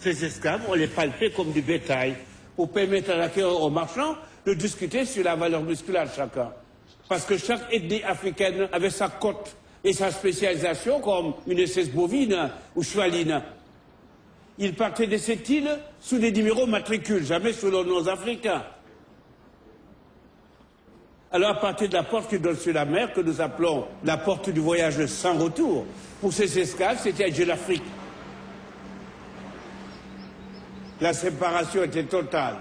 Ces 0.00 0.24
esclaves, 0.24 0.62
on 0.68 0.74
les 0.74 0.86
palpait 0.86 1.32
comme 1.32 1.52
du 1.52 1.60
bétail, 1.60 2.14
pour 2.56 2.70
permettre 2.70 3.10
à 3.10 3.16
l'acquéreur 3.16 3.60
aux 3.60 3.70
marchands 3.70 4.16
de 4.46 4.54
discuter 4.54 5.04
sur 5.04 5.22
la 5.22 5.36
valeur 5.36 5.62
musculaire 5.62 6.04
de 6.04 6.14
chacun. 6.16 6.50
Parce 7.08 7.26
que 7.26 7.36
chaque 7.36 7.70
ethnie 7.70 8.02
africaine 8.04 8.68
avait 8.72 8.90
sa 8.90 9.08
cote 9.08 9.54
et 9.84 9.92
sa 9.92 10.10
spécialisation 10.10 11.00
comme 11.00 11.34
une 11.46 11.58
espèce 11.58 11.90
bovine 11.90 12.50
ou 12.74 12.82
chevaline. 12.82 13.42
Ils 14.58 14.74
partaient 14.74 15.06
de 15.06 15.16
cette 15.16 15.48
île 15.48 15.78
sous 16.00 16.18
des 16.18 16.32
numéros 16.32 16.66
matricules, 16.66 17.24
jamais 17.24 17.52
sous 17.52 17.70
leurs 17.70 17.84
noms 17.84 18.08
africains. 18.08 18.64
Alors, 21.30 21.50
à 21.50 21.60
partir 21.60 21.88
de 21.88 21.94
la 21.94 22.02
porte 22.02 22.30
qui 22.30 22.38
donne 22.38 22.56
sur 22.56 22.72
la 22.72 22.84
mer, 22.84 23.12
que 23.12 23.20
nous 23.20 23.40
appelons 23.40 23.86
la 24.02 24.16
porte 24.16 24.50
du 24.50 24.60
voyage 24.60 25.04
sans 25.06 25.36
retour, 25.36 25.84
pour 26.20 26.32
ces 26.32 26.58
esclaves, 26.58 26.98
c'était 27.00 27.30
Dieu 27.30 27.44
l'Afrique. 27.44 27.84
La 31.00 31.12
séparation 31.12 31.84
était 31.84 32.04
totale. 32.04 32.56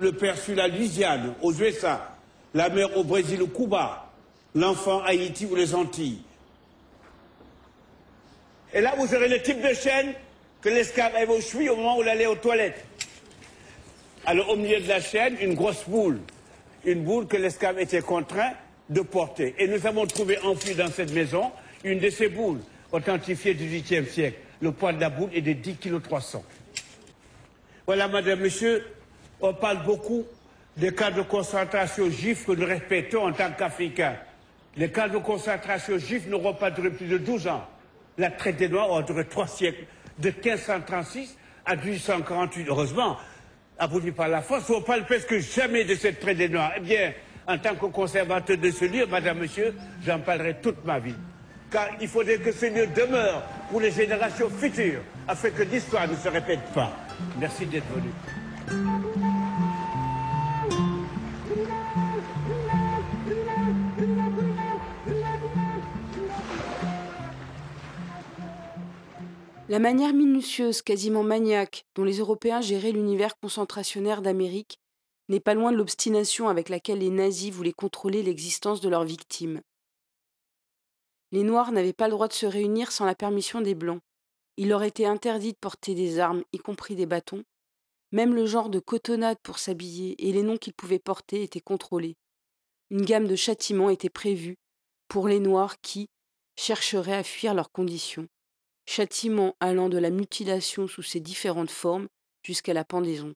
Le 0.00 0.12
père 0.12 0.36
sur 0.36 0.56
la 0.56 0.66
Louisiane, 0.66 1.34
aux 1.42 1.52
USA, 1.52 2.16
la 2.54 2.68
mère 2.68 2.96
au 2.96 3.04
Brésil 3.04 3.42
ou 3.42 3.46
Cuba, 3.46 4.10
l'enfant 4.54 5.02
Haïti 5.04 5.46
ou 5.46 5.54
les 5.54 5.74
Antilles. 5.74 6.22
Et 8.72 8.80
là, 8.80 8.94
vous 8.98 9.14
aurez 9.14 9.28
le 9.28 9.40
type 9.40 9.62
de 9.62 9.72
chaîne 9.74 10.14
que 10.64 10.70
l'esclave 10.70 11.14
avait 11.14 11.30
aux 11.30 11.42
chevilles 11.42 11.68
au 11.68 11.76
moment 11.76 11.98
où 11.98 12.02
il 12.02 12.08
allait 12.08 12.24
aux 12.24 12.36
toilettes. 12.36 12.82
Alors, 14.24 14.48
au 14.48 14.56
milieu 14.56 14.80
de 14.80 14.88
la 14.88 15.02
chaîne, 15.02 15.36
une 15.42 15.52
grosse 15.52 15.86
boule. 15.86 16.20
Une 16.86 17.04
boule 17.04 17.26
que 17.26 17.36
l'esclave 17.36 17.78
était 17.78 18.00
contraint 18.00 18.52
de 18.88 19.02
porter. 19.02 19.54
Et 19.58 19.68
nous 19.68 19.86
avons 19.86 20.06
trouvé 20.06 20.38
enfouie 20.38 20.74
dans 20.74 20.90
cette 20.90 21.12
maison 21.12 21.52
une 21.84 21.98
de 21.98 22.08
ces 22.08 22.28
boules, 22.28 22.60
authentifiée 22.92 23.52
du 23.52 23.66
XVIIIe 23.66 24.06
siècle. 24.06 24.38
Le 24.62 24.72
poids 24.72 24.94
de 24.94 25.00
la 25.00 25.10
boule 25.10 25.28
est 25.34 25.42
de 25.42 25.52
10 25.52 25.76
kg 25.76 26.00
300. 26.00 26.42
Voilà, 27.86 28.08
madame, 28.08 28.40
monsieur, 28.40 28.86
on 29.42 29.52
parle 29.52 29.84
beaucoup 29.84 30.24
des 30.78 30.94
cas 30.94 31.10
de 31.10 31.20
concentration 31.20 32.08
juifs 32.10 32.46
que 32.46 32.52
nous 32.52 32.66
respectons 32.66 33.26
en 33.26 33.32
tant 33.32 33.52
qu'Africains. 33.52 34.16
Les 34.78 34.90
cas 34.90 35.10
de 35.10 35.18
concentration 35.18 35.98
juifs 35.98 36.26
n'auront 36.26 36.54
pas 36.54 36.70
duré 36.70 36.88
plus 36.88 37.06
de 37.06 37.18
12 37.18 37.48
ans. 37.48 37.66
La 38.16 38.30
traite 38.30 38.56
des 38.56 38.68
Noirs 38.70 38.90
aura 38.90 39.02
duré 39.02 39.26
trois 39.26 39.46
siècles, 39.46 39.84
de 40.18 40.30
1536 40.30 41.36
à 41.66 41.76
1848. 41.76 42.66
Heureusement, 42.68 43.16
abouti 43.78 44.10
par 44.10 44.28
la 44.28 44.42
force, 44.42 44.68
on 44.70 44.82
parle 44.82 45.04
presque 45.04 45.38
jamais 45.38 45.84
de 45.84 45.94
cette 45.94 46.20
traite 46.20 46.38
des 46.38 46.48
Noirs. 46.48 46.72
Eh 46.76 46.80
bien, 46.80 47.12
en 47.46 47.58
tant 47.58 47.74
que 47.74 47.86
conservateur 47.86 48.56
de 48.56 48.70
ce 48.70 48.84
lieu, 48.84 49.06
madame, 49.06 49.38
monsieur, 49.38 49.74
j'en 50.04 50.18
parlerai 50.20 50.56
toute 50.62 50.84
ma 50.84 50.98
vie. 50.98 51.14
Car 51.70 51.88
il 52.00 52.08
faudrait 52.08 52.38
que 52.38 52.52
ce 52.52 52.66
lieu 52.66 52.86
demeure 52.86 53.42
pour 53.70 53.80
les 53.80 53.90
générations 53.90 54.48
futures, 54.48 55.00
afin 55.26 55.50
que 55.50 55.62
l'histoire 55.62 56.08
ne 56.08 56.16
se 56.16 56.28
répète 56.28 56.62
pas. 56.74 56.92
Merci 57.38 57.66
d'être 57.66 57.86
venu. 57.92 59.33
La 69.70 69.78
manière 69.78 70.12
minutieuse, 70.12 70.82
quasiment 70.82 71.22
maniaque, 71.22 71.86
dont 71.94 72.04
les 72.04 72.18
Européens 72.18 72.60
géraient 72.60 72.92
l'univers 72.92 73.38
concentrationnaire 73.38 74.20
d'Amérique 74.20 74.78
n'est 75.30 75.40
pas 75.40 75.54
loin 75.54 75.72
de 75.72 75.78
l'obstination 75.78 76.48
avec 76.48 76.68
laquelle 76.68 76.98
les 76.98 77.08
nazis 77.08 77.50
voulaient 77.50 77.72
contrôler 77.72 78.22
l'existence 78.22 78.82
de 78.82 78.90
leurs 78.90 79.04
victimes. 79.04 79.62
Les 81.32 81.44
Noirs 81.44 81.72
n'avaient 81.72 81.94
pas 81.94 82.08
le 82.08 82.12
droit 82.12 82.28
de 82.28 82.34
se 82.34 82.44
réunir 82.44 82.92
sans 82.92 83.06
la 83.06 83.14
permission 83.14 83.62
des 83.62 83.74
Blancs. 83.74 84.02
Il 84.58 84.68
leur 84.68 84.82
était 84.82 85.06
interdit 85.06 85.52
de 85.54 85.58
porter 85.58 85.94
des 85.94 86.18
armes, 86.18 86.44
y 86.52 86.58
compris 86.58 86.94
des 86.94 87.06
bâtons. 87.06 87.42
Même 88.12 88.34
le 88.34 88.44
genre 88.44 88.68
de 88.68 88.80
cotonnade 88.80 89.38
pour 89.42 89.58
s'habiller 89.58 90.28
et 90.28 90.32
les 90.32 90.42
noms 90.42 90.58
qu'ils 90.58 90.74
pouvaient 90.74 90.98
porter 90.98 91.42
étaient 91.42 91.60
contrôlés. 91.60 92.16
Une 92.90 93.06
gamme 93.06 93.26
de 93.26 93.34
châtiments 93.34 93.88
était 93.88 94.10
prévue 94.10 94.58
pour 95.08 95.26
les 95.26 95.40
Noirs 95.40 95.80
qui 95.80 96.10
chercheraient 96.54 97.16
à 97.16 97.24
fuir 97.24 97.54
leurs 97.54 97.72
conditions 97.72 98.28
châtiment 98.86 99.54
allant 99.60 99.88
de 99.88 99.98
la 99.98 100.10
mutilation 100.10 100.86
sous 100.86 101.02
ses 101.02 101.20
différentes 101.20 101.70
formes 101.70 102.08
jusqu'à 102.42 102.74
la 102.74 102.84
pendaison. 102.84 103.32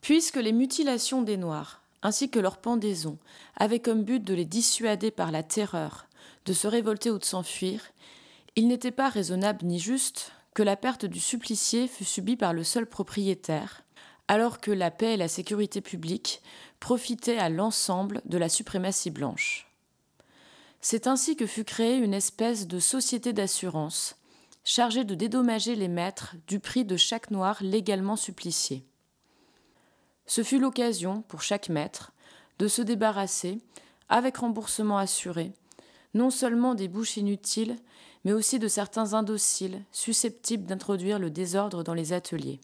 Puisque 0.00 0.36
les 0.36 0.52
mutilations 0.52 1.22
des 1.22 1.36
Noirs, 1.36 1.82
ainsi 2.02 2.30
que 2.30 2.40
leur 2.40 2.58
pendaison, 2.58 3.18
avaient 3.56 3.80
comme 3.80 4.04
but 4.04 4.22
de 4.22 4.34
les 4.34 4.44
dissuader 4.44 5.10
par 5.10 5.30
la 5.30 5.42
terreur 5.42 6.06
de 6.44 6.52
se 6.52 6.66
révolter 6.66 7.10
ou 7.10 7.18
de 7.18 7.24
s'enfuir, 7.24 7.80
il 8.56 8.68
n'était 8.68 8.90
pas 8.90 9.08
raisonnable 9.08 9.64
ni 9.64 9.78
juste 9.78 10.32
que 10.54 10.62
la 10.62 10.76
perte 10.76 11.06
du 11.06 11.20
supplicié 11.20 11.88
fût 11.88 12.04
subie 12.04 12.36
par 12.36 12.52
le 12.52 12.64
seul 12.64 12.86
propriétaire, 12.86 13.84
alors 14.28 14.60
que 14.60 14.70
la 14.70 14.90
paix 14.90 15.14
et 15.14 15.16
la 15.16 15.28
sécurité 15.28 15.80
publique 15.80 16.42
profitaient 16.80 17.38
à 17.38 17.48
l'ensemble 17.48 18.20
de 18.24 18.38
la 18.38 18.48
suprématie 18.48 19.10
blanche. 19.10 19.68
C'est 20.80 21.06
ainsi 21.06 21.36
que 21.36 21.46
fut 21.46 21.64
créée 21.64 21.96
une 21.96 22.12
espèce 22.12 22.66
de 22.66 22.80
société 22.80 23.32
d'assurance 23.32 24.16
chargé 24.64 25.04
de 25.04 25.14
dédommager 25.14 25.74
les 25.74 25.88
maîtres 25.88 26.36
du 26.46 26.60
prix 26.60 26.84
de 26.84 26.96
chaque 26.96 27.30
noir 27.30 27.58
légalement 27.62 28.16
supplicié. 28.16 28.84
Ce 30.26 30.42
fut 30.42 30.58
l'occasion, 30.58 31.22
pour 31.22 31.42
chaque 31.42 31.68
maître, 31.68 32.12
de 32.58 32.68
se 32.68 32.82
débarrasser, 32.82 33.58
avec 34.08 34.36
remboursement 34.36 34.98
assuré, 34.98 35.52
non 36.14 36.30
seulement 36.30 36.74
des 36.74 36.88
bouches 36.88 37.16
inutiles, 37.16 37.76
mais 38.24 38.32
aussi 38.32 38.58
de 38.58 38.68
certains 38.68 39.14
indociles 39.14 39.82
susceptibles 39.90 40.64
d'introduire 40.64 41.18
le 41.18 41.30
désordre 41.30 41.82
dans 41.82 41.94
les 41.94 42.12
ateliers. 42.12 42.60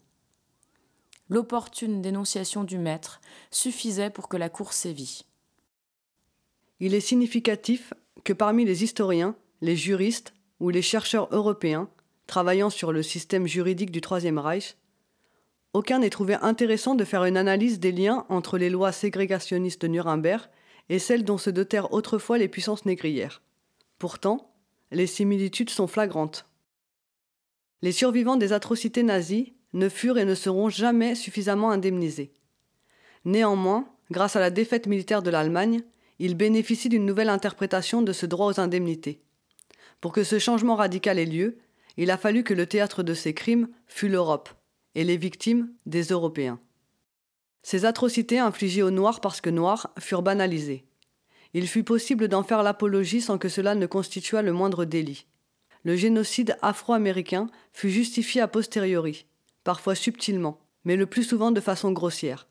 L'opportune 1.27 2.01
dénonciation 2.01 2.63
du 2.63 2.77
maître 2.77 3.19
suffisait 3.51 4.09
pour 4.09 4.29
que 4.29 4.37
la 4.37 4.49
cour 4.49 4.73
sévît. 4.73 5.25
Il 6.79 6.93
est 6.93 7.01
significatif 7.01 7.93
que 8.23 8.33
parmi 8.33 8.63
les 8.63 8.83
historiens, 8.83 9.35
les 9.61 9.75
juristes 9.75 10.33
ou 10.59 10.69
les 10.69 10.81
chercheurs 10.81 11.27
européens 11.31 11.89
travaillant 12.27 12.69
sur 12.69 12.91
le 12.91 13.01
système 13.03 13.47
juridique 13.47 13.91
du 13.91 14.01
Troisième 14.01 14.37
Reich, 14.37 14.77
aucun 15.73 15.99
n'ait 15.99 16.09
trouvé 16.09 16.35
intéressant 16.35 16.95
de 16.95 17.05
faire 17.05 17.25
une 17.25 17.37
analyse 17.37 17.79
des 17.79 17.91
liens 17.91 18.25
entre 18.29 18.57
les 18.57 18.69
lois 18.69 18.91
ségrégationnistes 18.91 19.81
de 19.81 19.87
Nuremberg 19.87 20.49
et 20.89 20.99
celles 20.99 21.23
dont 21.23 21.37
se 21.37 21.49
dotèrent 21.49 21.93
autrefois 21.93 22.37
les 22.37 22.47
puissances 22.47 22.85
négrières. 22.85 23.41
Pourtant, 23.99 24.51
les 24.91 25.07
similitudes 25.07 25.69
sont 25.69 25.87
flagrantes. 25.87 26.47
Les 27.81 27.91
survivants 27.91 28.37
des 28.37 28.53
atrocités 28.53 29.03
nazies 29.03 29.53
ne 29.73 29.89
furent 29.89 30.17
et 30.17 30.25
ne 30.25 30.35
seront 30.35 30.69
jamais 30.69 31.13
suffisamment 31.13 31.69
indemnisés. 31.69 32.33
Néanmoins, 33.25 33.87
grâce 34.09 34.35
à 34.35 34.39
la 34.39 34.49
défaite 34.49 34.87
militaire 34.87 35.21
de 35.21 35.29
l'Allemagne, 35.29 35.81
ils 36.17 36.35
bénéficient 36.35 36.89
d'une 36.89 37.05
nouvelle 37.05 37.29
interprétation 37.29 38.01
de 38.01 38.11
ce 38.11 38.25
droit 38.25 38.47
aux 38.47 38.59
indemnités. 38.59 39.21
Pour 40.01 40.13
que 40.13 40.23
ce 40.23 40.39
changement 40.39 40.75
radical 40.75 41.19
ait 41.19 41.25
lieu, 41.25 41.57
il 41.97 42.11
a 42.11 42.17
fallu 42.17 42.43
que 42.43 42.53
le 42.53 42.65
théâtre 42.65 43.03
de 43.03 43.13
ces 43.13 43.33
crimes 43.33 43.67
fût 43.87 44.07
l'Europe, 44.07 44.49
et 44.95 45.03
les 45.03 45.17
victimes 45.17 45.73
des 45.85 46.03
Européens. 46.03 46.59
Ces 47.61 47.85
atrocités 47.85 48.39
infligées 48.39 48.83
aux 48.83 48.91
Noirs 48.91 49.19
parce 49.19 49.41
que 49.41 49.49
Noirs 49.49 49.91
furent 49.99 50.21
banalisées. 50.21 50.85
Il 51.53 51.67
fut 51.67 51.83
possible 51.83 52.27
d'en 52.27 52.43
faire 52.43 52.63
l'apologie 52.63 53.21
sans 53.21 53.37
que 53.37 53.49
cela 53.49 53.75
ne 53.75 53.85
constituât 53.85 54.41
le 54.41 54.53
moindre 54.53 54.85
délit. 54.85 55.25
Le 55.83 55.95
génocide 55.95 56.57
afro-américain 56.61 57.47
fut 57.73 57.89
justifié 57.89 58.41
a 58.41 58.47
posteriori, 58.47 59.25
parfois 59.63 59.95
subtilement, 59.95 60.59
mais 60.83 60.95
le 60.95 61.05
plus 61.05 61.23
souvent 61.23 61.51
de 61.51 61.61
façon 61.61 61.91
grossière. 61.91 62.47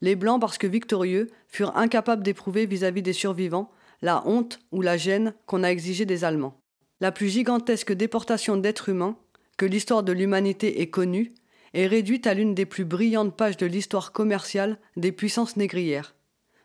Les 0.00 0.16
Blancs, 0.16 0.40
parce 0.40 0.58
que 0.58 0.66
victorieux, 0.66 1.30
furent 1.46 1.76
incapables 1.76 2.22
d'éprouver 2.22 2.66
vis-à-vis 2.66 3.02
des 3.02 3.12
survivants 3.12 3.70
la 4.02 4.26
honte 4.26 4.58
ou 4.72 4.82
la 4.82 4.96
gêne 4.96 5.34
qu'on 5.46 5.62
a 5.62 5.70
exigée 5.70 6.04
des 6.04 6.24
Allemands. 6.24 6.60
La 7.00 7.12
plus 7.12 7.28
gigantesque 7.28 7.92
déportation 7.92 8.56
d'êtres 8.56 8.88
humains 8.88 9.16
que 9.56 9.66
l'histoire 9.66 10.02
de 10.02 10.12
l'humanité 10.12 10.80
ait 10.80 10.90
connue 10.90 11.34
est 11.72 11.86
réduite 11.86 12.26
à 12.26 12.34
l'une 12.34 12.54
des 12.54 12.66
plus 12.66 12.84
brillantes 12.84 13.36
pages 13.36 13.56
de 13.56 13.66
l'histoire 13.66 14.12
commerciale 14.12 14.78
des 14.96 15.12
puissances 15.12 15.56
négrières. 15.56 16.14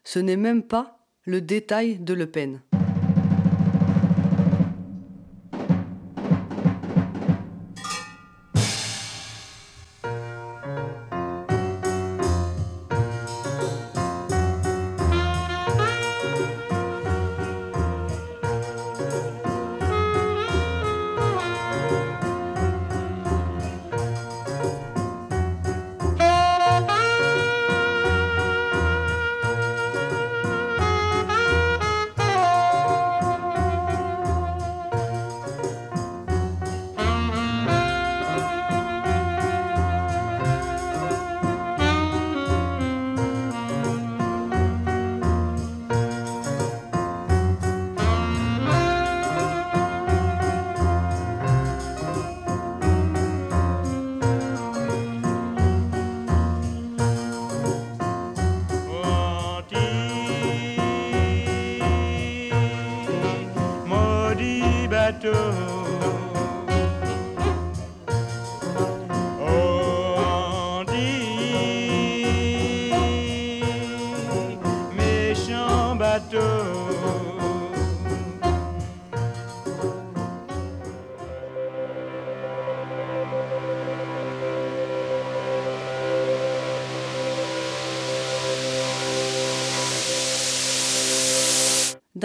Ce 0.03 0.19
n'est 0.19 0.35
même 0.35 0.63
pas 0.63 1.05
le 1.23 1.41
détail 1.41 1.99
de 1.99 2.13
Le 2.13 2.25
Pen. 2.25 2.61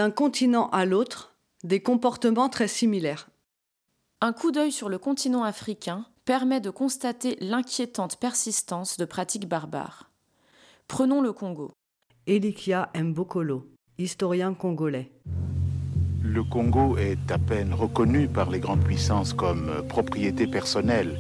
D'un 0.03 0.11
continent 0.11 0.69
à 0.71 0.85
l'autre, 0.85 1.37
des 1.63 1.81
comportements 1.81 2.49
très 2.49 2.67
similaires. 2.67 3.29
Un 4.21 4.33
coup 4.33 4.51
d'œil 4.51 4.73
sur 4.73 4.89
le 4.89 4.99
continent 4.99 5.45
africain 5.45 6.07
permet 6.25 6.61
de 6.61 6.71
constater 6.71 7.37
l'inquiétante 7.41 8.19
persistance 8.19 8.97
de 8.97 9.05
pratiques 9.05 9.49
barbares. 9.49 10.11
Prenons 10.89 11.21
le 11.21 11.33
Congo. 11.33 11.71
Elikia 12.27 12.91
Mbokolo, 12.97 13.65
historien 13.97 14.55
congolais. 14.55 15.13
Le 16.25 16.43
Congo 16.43 16.97
est 16.97 17.31
à 17.31 17.39
peine 17.39 17.73
reconnu 17.73 18.27
par 18.27 18.51
les 18.51 18.59
grandes 18.59 18.83
puissances 18.83 19.33
comme 19.33 19.87
propriété 19.89 20.49
personnelle 20.49 21.17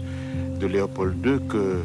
de 0.58 0.66
Léopold 0.66 1.24
II 1.24 1.46
que 1.46 1.84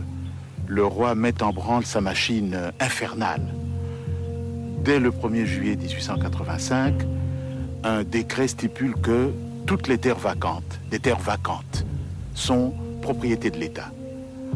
le 0.65 0.83
roi 0.83 1.13
met 1.13 1.43
en 1.43 1.53
branle 1.53 1.85
sa 1.85 2.01
machine 2.01 2.71
infernale. 2.79 3.53
Dès 4.83 4.99
le 4.99 5.11
1er 5.11 5.45
juillet 5.45 5.75
1885, 5.75 6.93
un 7.83 8.03
décret 8.03 8.47
stipule 8.47 8.95
que 8.95 9.31
toutes 9.65 9.87
les 9.87 9.97
terres 9.97 10.19
vacantes, 10.19 10.79
des 10.91 10.99
terres 10.99 11.19
vacantes, 11.19 11.85
sont 12.35 12.73
propriété 13.01 13.49
de 13.49 13.57
l'État. 13.57 13.91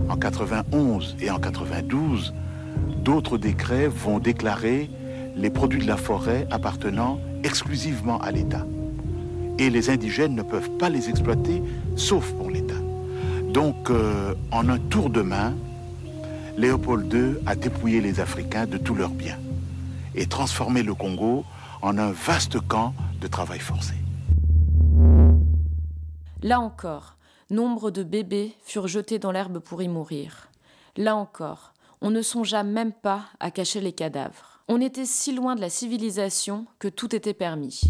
En 0.10 0.16
91 0.16 1.18
et 1.20 1.30
en 1.32 1.40
92, 1.40 2.34
d'autres 3.04 3.38
décrets 3.38 3.88
vont 3.88 4.20
déclarer 4.20 4.90
les 5.36 5.50
produits 5.50 5.82
de 5.82 5.88
la 5.88 5.98
forêt 5.98 6.48
appartenant 6.52 7.20
exclusivement 7.44 8.20
à 8.22 8.32
l'État. 8.32 8.66
Et 9.58 9.70
les 9.70 9.90
indigènes 9.90 10.36
ne 10.36 10.44
peuvent 10.44 10.72
pas 10.78 10.90
les 10.90 11.10
exploiter, 11.10 11.62
sauf 11.96 12.32
pour 12.34 12.52
l'État. 12.52 12.76
Donc, 13.50 13.90
euh, 13.90 14.34
en 14.52 14.70
un 14.70 14.78
tour 14.78 15.10
de 15.10 15.22
main, 15.22 15.54
Léopold 16.58 17.12
II 17.12 17.38
a 17.46 17.56
dépouillé 17.56 18.02
les 18.02 18.20
Africains 18.20 18.66
de 18.66 18.78
tous 18.78 18.96
leurs 18.96 19.10
biens 19.10 19.38
et 20.16 20.28
transformé 20.28 20.84
le 20.84 20.94
Congo 20.94 21.46
en 21.82 21.98
un 21.98 22.12
vaste 22.12 22.60
camp 22.68 22.94
de 23.20 23.28
travail 23.28 23.60
forcé. 23.60 23.94
Là 26.44 26.60
encore, 26.60 27.18
nombre 27.50 27.92
de 27.92 28.04
bébés 28.04 28.56
furent 28.64 28.88
jetés 28.88 29.20
dans 29.20 29.32
l'herbe 29.32 29.60
pour 29.60 29.82
y 29.82 29.88
mourir. 29.88 30.50
Là 30.98 31.16
encore, 31.16 31.74
on 32.02 32.10
ne 32.10 32.22
songea 32.22 32.64
même 32.64 32.94
pas 32.94 33.26
à 33.40 33.52
cacher 33.52 33.80
les 33.80 33.94
cadavres. 33.94 34.62
On 34.68 34.82
était 34.82 35.06
si 35.06 35.34
loin 35.34 35.56
de 35.56 35.62
la 35.62 35.70
civilisation 35.70 36.66
que 36.80 36.88
tout 36.88 37.16
était 37.16 37.34
permis. 37.34 37.82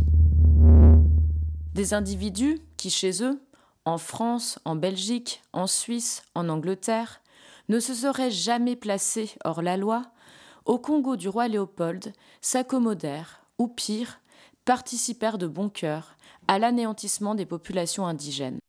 Des 1.74 1.94
individus 1.94 2.60
qui, 2.76 2.90
chez 2.90 3.24
eux, 3.24 3.42
en 3.86 3.98
France, 3.98 4.60
en 4.66 4.76
Belgique, 4.76 5.42
en 5.54 5.68
Suisse, 5.68 6.24
en 6.36 6.50
Angleterre, 6.50 7.22
ne 7.70 7.80
se 7.80 7.94
seraient 7.94 8.32
jamais 8.32 8.76
placés 8.76 9.32
hors 9.46 9.62
la 9.62 9.78
loi, 9.78 10.04
au 10.66 10.78
Congo 10.78 11.16
du 11.16 11.28
roi 11.30 11.48
Léopold, 11.48 12.14
s'accommodèrent, 12.42 13.44
ou 13.58 13.68
pire, 13.68 14.20
participèrent 14.66 15.38
de 15.38 15.48
bon 15.48 15.70
cœur 15.70 16.16
à 16.48 16.60
l'anéantissement 16.60 17.36
des 17.36 17.46
populations 17.46 18.06
indigènes. 18.06 18.60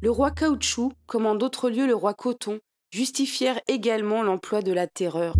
Le 0.00 0.10
roi 0.10 0.30
Caoutchouc, 0.32 0.92
comme 1.06 1.26
en 1.26 1.34
d'autres 1.34 1.70
lieux 1.70 1.86
le 1.86 1.94
roi 1.94 2.14
Coton, 2.14 2.58
justifièrent 2.92 3.60
également 3.68 4.22
l'emploi 4.22 4.60
de 4.60 4.72
la 4.72 4.86
terreur. 4.86 5.34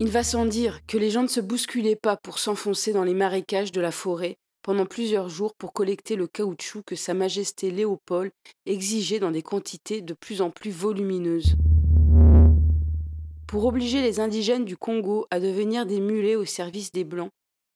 Il 0.00 0.08
va 0.08 0.24
sans 0.24 0.46
dire 0.46 0.80
que 0.86 0.98
les 0.98 1.10
gens 1.10 1.22
ne 1.22 1.28
se 1.28 1.40
bousculaient 1.40 1.96
pas 1.96 2.16
pour 2.16 2.40
s'enfoncer 2.40 2.92
dans 2.92 3.04
les 3.04 3.14
marécages 3.14 3.70
de 3.70 3.80
la 3.80 3.92
forêt 3.92 4.36
pendant 4.62 4.86
plusieurs 4.86 5.28
jours 5.28 5.54
pour 5.54 5.72
collecter 5.72 6.16
le 6.16 6.26
caoutchouc 6.26 6.82
que 6.84 6.96
Sa 6.96 7.14
Majesté 7.14 7.70
Léopold 7.70 8.32
exigeait 8.66 9.20
dans 9.20 9.30
des 9.30 9.42
quantités 9.42 10.00
de 10.00 10.14
plus 10.14 10.40
en 10.40 10.50
plus 10.50 10.70
volumineuses. 10.70 11.56
Pour 13.52 13.66
obliger 13.66 14.00
les 14.00 14.18
indigènes 14.18 14.64
du 14.64 14.78
Congo 14.78 15.26
à 15.30 15.38
devenir 15.38 15.84
des 15.84 16.00
mulets 16.00 16.36
au 16.36 16.46
service 16.46 16.90
des 16.90 17.04
Blancs, 17.04 17.30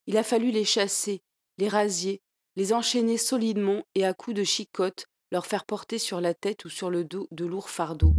il 0.06 0.16
a 0.16 0.22
fallu 0.22 0.50
les 0.50 0.64
chasser, 0.64 1.20
les 1.58 1.68
rasier, 1.68 2.22
les 2.56 2.72
enchaîner 2.72 3.18
solidement 3.18 3.82
et 3.94 4.06
à 4.06 4.14
coups 4.14 4.34
de 4.34 4.42
chicotte 4.42 5.04
leur 5.30 5.44
faire 5.44 5.66
porter 5.66 5.98
sur 5.98 6.22
la 6.22 6.32
tête 6.32 6.64
ou 6.64 6.70
sur 6.70 6.88
le 6.88 7.04
dos 7.04 7.28
de 7.30 7.44
lourds 7.44 7.68
fardeaux. 7.68 8.14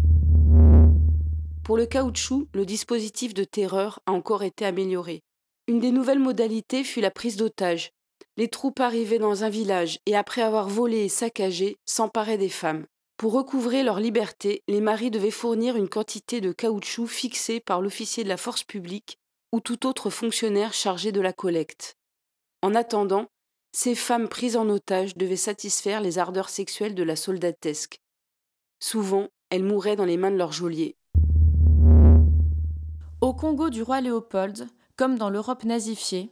Pour 1.64 1.78
le 1.78 1.88
caoutchouc, 1.88 2.48
le 2.54 2.64
dispositif 2.64 3.34
de 3.34 3.44
terreur 3.44 4.02
a 4.06 4.12
encore 4.12 4.44
été 4.44 4.64
amélioré. 4.64 5.24
Une 5.68 5.80
des 5.80 5.90
nouvelles 5.90 6.20
modalités 6.20 6.84
fut 6.84 7.02
la 7.02 7.10
prise 7.10 7.38
d'otages. 7.38 7.90
Les 8.38 8.50
troupes 8.50 8.82
arrivaient 8.82 9.18
dans 9.18 9.44
un 9.44 9.50
village 9.50 9.98
et 10.06 10.16
après 10.16 10.44
avoir 10.44 10.70
volé 10.70 11.06
et 11.06 11.10
saccagé, 11.10 11.78
s'emparaient 11.86 12.38
des 12.38 12.50
femmes. 12.50 12.86
Pour 13.18 13.34
recouvrer 13.34 13.82
leur 13.82 14.00
liberté, 14.00 14.62
les 14.68 14.80
maris 14.80 15.10
devaient 15.10 15.32
fournir 15.32 15.76
une 15.76 15.90
quantité 15.90 16.40
de 16.40 16.52
caoutchouc 16.52 17.08
fixée 17.08 17.60
par 17.60 17.82
l'officier 17.82 18.24
de 18.24 18.30
la 18.30 18.38
force 18.38 18.64
publique 18.64 19.18
ou 19.52 19.60
tout 19.60 19.88
autre 19.88 20.12
fonctionnaire 20.12 20.72
chargé 20.72 21.12
de 21.12 21.20
la 21.20 21.34
collecte. 21.34 21.98
En 22.62 22.76
attendant, 22.76 23.26
ces 23.72 23.96
femmes 23.96 24.28
prises 24.28 24.56
en 24.56 24.70
otage 24.70 25.18
devaient 25.18 25.36
satisfaire 25.36 26.00
les 26.00 26.20
ardeurs 26.20 26.50
sexuelles 26.50 26.94
de 26.94 27.02
la 27.02 27.16
soldatesque. 27.16 27.98
Souvent, 28.80 29.30
elles 29.50 29.64
mouraient 29.64 29.96
dans 29.96 30.06
les 30.06 30.18
mains 30.18 30.32
de 30.32 30.38
leurs 30.38 30.52
geôliers. 30.52 30.96
Au 33.22 33.34
Congo 33.34 33.72
du 33.72 33.82
roi 33.82 34.00
Léopold, 34.00 34.68
comme 34.96 35.18
dans 35.18 35.32
l'Europe 35.32 35.64
nazifiée, 35.64 36.30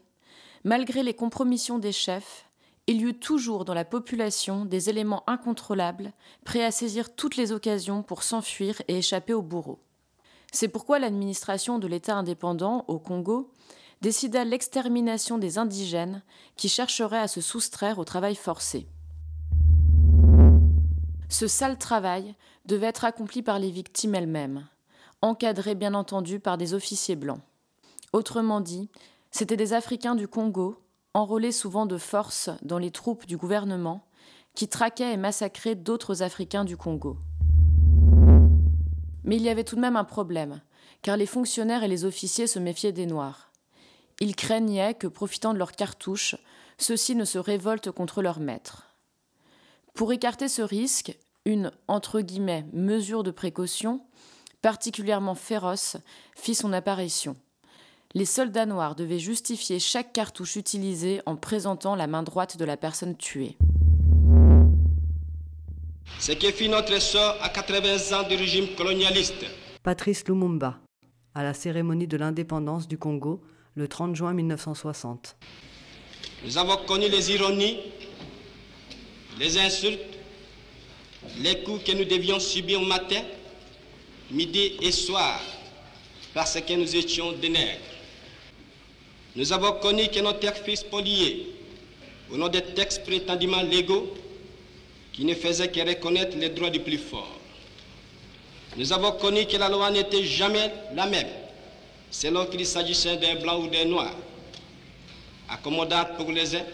malgré 0.63 1.01
les 1.01 1.15
compromissions 1.15 1.79
des 1.79 1.91
chefs, 1.91 2.47
il 2.87 3.01
y 3.01 3.05
eut 3.05 3.17
toujours 3.17 3.65
dans 3.65 3.73
la 3.73 3.85
population 3.85 4.65
des 4.65 4.89
éléments 4.89 5.23
incontrôlables, 5.27 6.13
prêts 6.43 6.63
à 6.63 6.71
saisir 6.71 7.15
toutes 7.15 7.35
les 7.35 7.51
occasions 7.51 8.03
pour 8.03 8.21
s'enfuir 8.21 8.81
et 8.87 8.99
échapper 8.99 9.33
au 9.33 9.41
bourreau. 9.41 9.79
C'est 10.51 10.67
pourquoi 10.67 10.99
l'administration 10.99 11.79
de 11.79 11.87
l'État 11.87 12.15
indépendant 12.15 12.85
au 12.87 12.99
Congo 12.99 13.51
décida 14.01 14.43
l'extermination 14.45 15.37
des 15.37 15.57
indigènes 15.57 16.21
qui 16.55 16.69
chercheraient 16.69 17.17
à 17.17 17.27
se 17.27 17.41
soustraire 17.41 17.97
au 17.97 18.03
travail 18.03 18.35
forcé. 18.35 18.87
Ce 21.27 21.47
sale 21.47 21.77
travail 21.77 22.35
devait 22.65 22.87
être 22.87 23.03
accompli 23.03 23.41
par 23.41 23.57
les 23.57 23.71
victimes 23.71 24.15
elles-mêmes, 24.15 24.67
encadrées 25.21 25.75
bien 25.75 25.95
entendu 25.95 26.39
par 26.39 26.57
des 26.57 26.75
officiers 26.75 27.15
blancs. 27.15 27.41
Autrement 28.13 28.61
dit, 28.61 28.89
c'étaient 29.31 29.57
des 29.57 29.73
Africains 29.73 30.15
du 30.15 30.27
Congo, 30.27 30.77
enrôlés 31.15 31.53
souvent 31.53 31.85
de 31.85 31.97
force 31.97 32.49
dans 32.61 32.77
les 32.77 32.91
troupes 32.91 33.25
du 33.25 33.37
gouvernement, 33.37 34.05
qui 34.53 34.67
traquaient 34.67 35.13
et 35.13 35.17
massacraient 35.17 35.75
d'autres 35.75 36.23
Africains 36.23 36.65
du 36.65 36.75
Congo. 36.75 37.17
Mais 39.23 39.37
il 39.37 39.41
y 39.41 39.49
avait 39.49 39.63
tout 39.63 39.77
de 39.77 39.81
même 39.81 39.95
un 39.95 40.03
problème, 40.03 40.61
car 41.01 41.15
les 41.15 41.25
fonctionnaires 41.25 41.83
et 41.83 41.87
les 41.87 42.03
officiers 42.03 42.47
se 42.47 42.59
méfiaient 42.59 42.91
des 42.91 43.05
Noirs. 43.05 43.53
Ils 44.19 44.35
craignaient 44.35 44.93
que, 44.93 45.07
profitant 45.07 45.53
de 45.53 45.57
leurs 45.57 45.71
cartouches, 45.71 46.35
ceux-ci 46.77 47.15
ne 47.15 47.23
se 47.25 47.37
révoltent 47.37 47.91
contre 47.91 48.21
leurs 48.21 48.41
maîtres. 48.41 48.93
Pour 49.93 50.11
écarter 50.11 50.49
ce 50.49 50.61
risque, 50.61 51.17
une 51.45 51.71
entre 51.87 52.19
guillemets 52.19 52.65
mesure 52.73 53.23
de 53.23 53.31
précaution 53.31 54.01
particulièrement 54.61 55.35
féroce 55.35 55.95
fit 56.35 56.55
son 56.55 56.73
apparition. 56.73 57.37
Les 58.17 58.23
soldats 58.23 58.65
noirs 58.65 58.95
devaient 58.95 59.19
justifier 59.19 59.77
chaque 59.77 60.13
cartouche 60.13 60.55
utilisée 60.55 61.21
en 61.25 61.35
présentant 61.35 61.95
la 61.95 62.07
main 62.07 62.23
droite 62.23 62.55
de 62.55 62.63
la 62.63 62.77
personne 62.77 63.17
tuée. 63.17 63.57
Ce 66.19 66.31
qui 66.31 66.49
fit 66.53 66.69
notre 66.69 66.97
sort 67.01 67.35
à 67.41 67.49
80 67.49 68.17
ans 68.17 68.25
du 68.25 68.37
régime 68.37 68.67
colonialiste. 68.77 69.45
Patrice 69.83 70.23
Lumumba, 70.29 70.79
à 71.33 71.43
la 71.43 71.53
cérémonie 71.53 72.07
de 72.07 72.15
l'indépendance 72.15 72.87
du 72.87 72.97
Congo 72.97 73.41
le 73.75 73.89
30 73.89 74.15
juin 74.15 74.33
1960. 74.33 75.35
Nous 76.45 76.57
avons 76.57 76.77
connu 76.85 77.09
les 77.09 77.31
ironies, 77.33 77.79
les 79.37 79.57
insultes, 79.57 79.99
les 81.39 81.63
coups 81.63 81.83
que 81.83 81.91
nous 81.91 82.05
devions 82.05 82.39
subir 82.39 82.79
matin, 82.79 83.23
midi 84.31 84.77
et 84.81 84.93
soir, 84.93 85.37
parce 86.33 86.61
que 86.61 86.73
nous 86.75 86.95
étions 86.95 87.33
des 87.33 87.49
nègres. 87.49 87.94
Nous 89.35 89.51
avons 89.51 89.73
connu 89.73 90.07
que 90.07 90.19
nos 90.19 90.33
terres 90.33 90.55
furent 90.57 90.77
spoliées 90.77 91.47
au 92.31 92.37
nom 92.37 92.47
des 92.47 92.61
textes 92.61 93.03
prétendument 93.03 93.61
légaux 93.61 94.13
qui 95.11 95.25
ne 95.25 95.33
faisaient 95.33 95.69
que 95.69 95.79
reconnaître 95.81 96.37
les 96.37 96.49
droits 96.49 96.69
du 96.69 96.79
plus 96.79 96.97
fort. 96.97 97.39
Nous 98.77 98.91
avons 98.91 99.11
connu 99.13 99.45
que 99.45 99.57
la 99.57 99.69
loi 99.69 99.91
n'était 99.91 100.23
jamais 100.23 100.71
la 100.93 101.05
même, 101.05 101.27
selon 102.11 102.45
qu'il 102.45 102.65
s'agissait 102.65 103.17
d'un 103.17 103.35
blanc 103.35 103.59
ou 103.61 103.67
d'un 103.67 103.85
noir, 103.85 104.11
accommodante 105.49 106.15
pour 106.17 106.31
les 106.31 106.55
uns, 106.55 106.65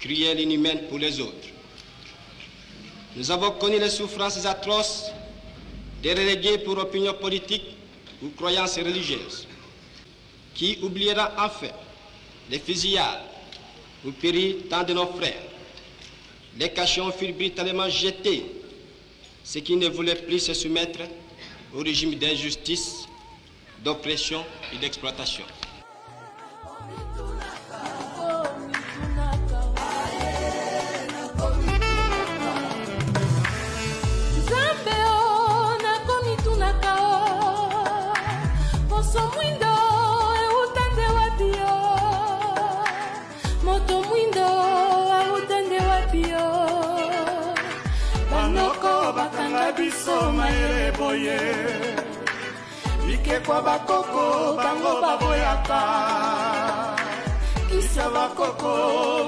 cruelle 0.00 0.40
inhumaine 0.40 0.82
pour 0.88 0.98
les 0.98 1.20
autres. 1.20 1.48
Nous 3.16 3.30
avons 3.30 3.52
connu 3.52 3.78
les 3.78 3.90
souffrances 3.90 4.44
atroces 4.44 5.10
des 6.02 6.12
relégués 6.12 6.58
pour 6.58 6.78
opinion 6.78 7.14
politique 7.14 7.64
ou 8.22 8.28
croyances 8.30 8.76
religieuses. 8.76 9.46
Qui 10.54 10.78
oubliera 10.82 11.32
enfin 11.38 11.72
les 12.50 12.58
fusillades 12.58 13.22
où 14.04 14.12
périt 14.12 14.56
tant 14.70 14.84
de 14.84 14.92
nos 14.92 15.06
frères 15.06 15.42
Les 16.58 16.70
cachons 16.70 17.10
furent 17.10 17.34
brutalement 17.34 17.88
jetés, 17.88 18.44
ceux 19.42 19.60
qui 19.60 19.76
ne 19.76 19.88
voulaient 19.88 20.14
plus 20.14 20.40
se 20.40 20.54
soumettre 20.54 21.00
au 21.74 21.78
régime 21.80 22.14
d'injustice, 22.14 23.08
d'oppression 23.82 24.44
et 24.72 24.78
d'exploitation. 24.78 25.44
Mayele 51.04 51.34
boye 51.34 51.38
bikekwa 53.06 53.62
bakoko 53.62 54.56
bango 54.56 55.00
baboyaka. 55.02 55.80
Kisa 57.68 58.04
bakoko 58.10 58.72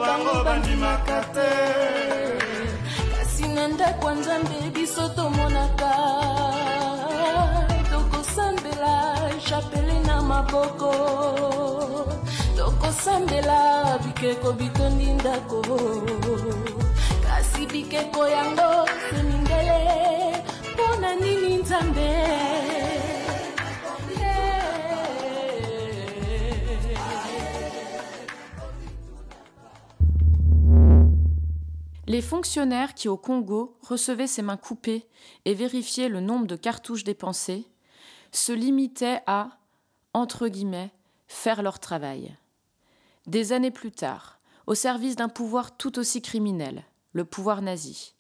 bango 0.00 0.44
bandimaka 0.44 1.20
te. 1.34 1.50
Kasi 3.12 3.48
na 3.48 3.68
ndako 3.68 4.06
ya 4.08 4.14
nzambe 4.14 4.70
biso 4.74 5.08
tomonaka. 5.08 5.92
Tokosambela 7.90 8.94
chapele 9.46 10.00
na 10.06 10.22
maboko. 10.22 10.92
Tokosambela 12.56 13.98
bikeko 14.04 14.52
bitondi 14.52 15.06
ndako. 15.12 15.62
Kasi 17.26 17.66
bikeko 17.66 18.28
yango 18.28 18.86
se 19.10 19.22
Les 32.08 32.22
fonctionnaires 32.22 32.94
qui 32.94 33.08
au 33.08 33.16
Congo 33.16 33.76
recevaient 33.82 34.26
ces 34.26 34.40
mains 34.40 34.56
coupées 34.56 35.06
et 35.44 35.54
vérifiaient 35.54 36.08
le 36.08 36.20
nombre 36.20 36.46
de 36.46 36.56
cartouches 36.56 37.04
dépensées 37.04 37.66
se 38.32 38.52
limitaient 38.52 39.20
à, 39.26 39.58
entre 40.14 40.48
guillemets, 40.48 40.92
faire 41.26 41.62
leur 41.62 41.78
travail. 41.78 42.36
Des 43.26 43.52
années 43.52 43.70
plus 43.70 43.92
tard, 43.92 44.38
au 44.66 44.74
service 44.74 45.16
d'un 45.16 45.28
pouvoir 45.28 45.76
tout 45.76 45.98
aussi 45.98 46.22
criminel, 46.22 46.84
le 47.12 47.24
pouvoir 47.24 47.60
nazi, 47.60 48.14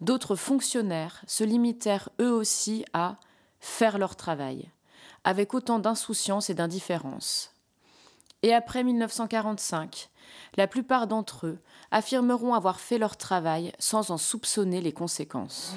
d'autres 0.00 0.36
fonctionnaires 0.36 1.22
se 1.26 1.44
limitèrent 1.44 2.10
eux 2.20 2.32
aussi 2.32 2.84
à 2.92 3.16
faire 3.60 3.98
leur 3.98 4.16
travail, 4.16 4.70
avec 5.24 5.54
autant 5.54 5.78
d'insouciance 5.78 6.50
et 6.50 6.54
d'indifférence. 6.54 7.52
Et 8.42 8.54
après 8.54 8.84
1945, 8.84 10.10
la 10.56 10.66
plupart 10.66 11.06
d'entre 11.06 11.46
eux 11.46 11.58
affirmeront 11.90 12.54
avoir 12.54 12.80
fait 12.80 12.98
leur 12.98 13.16
travail 13.16 13.72
sans 13.78 14.10
en 14.10 14.18
soupçonner 14.18 14.80
les 14.80 14.92
conséquences. 14.92 15.76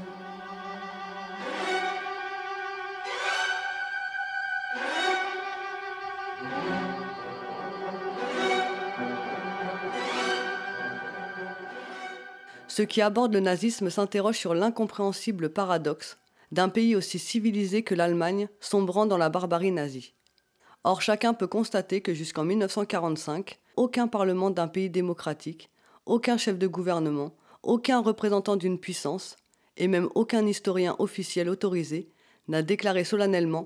Ceux 12.80 12.86
qui 12.86 13.02
abordent 13.02 13.34
le 13.34 13.42
nazisme 13.42 13.90
s'interrogent 13.90 14.38
sur 14.38 14.54
l'incompréhensible 14.54 15.50
paradoxe 15.50 16.18
d'un 16.54 16.70
pays 16.70 16.96
aussi 16.96 17.20
civilisé 17.20 17.84
que 17.84 17.94
l'Allemagne 17.94 18.48
sombrant 18.62 19.06
dans 19.06 19.18
la 19.18 19.28
barbarie 19.28 19.74
nazie. 19.74 20.14
Or, 20.86 21.02
chacun 21.02 21.34
peut 21.34 21.46
constater 21.46 22.00
que 22.00 22.14
jusqu'en 22.14 22.46
1945, 22.46 23.60
aucun 23.76 24.08
parlement 24.08 24.50
d'un 24.50 24.70
pays 24.70 24.90
démocratique, 24.90 25.70
aucun 26.06 26.38
chef 26.38 26.58
de 26.58 26.68
gouvernement, 26.68 27.36
aucun 27.64 28.00
représentant 28.00 28.56
d'une 28.56 28.80
puissance, 28.80 29.36
et 29.76 29.90
même 29.90 30.08
aucun 30.16 30.48
historien 30.48 30.96
officiel 31.00 31.50
autorisé 31.50 32.08
n'a 32.48 32.62
déclaré 32.62 33.04
solennellement 33.04 33.66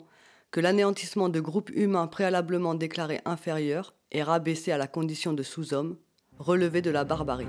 que 0.50 0.60
l'anéantissement 0.60 1.30
de 1.30 1.40
groupes 1.40 1.70
humains 1.76 2.08
préalablement 2.08 2.74
déclarés 2.74 3.22
inférieurs 3.26 3.94
et 4.12 4.24
rabaissés 4.24 4.72
à 4.72 4.80
la 4.80 4.88
condition 4.88 5.34
de 5.34 5.44
sous-hommes 5.44 5.98
relevait 6.40 6.82
de 6.82 6.90
la 6.90 7.04
barbarie. 7.04 7.46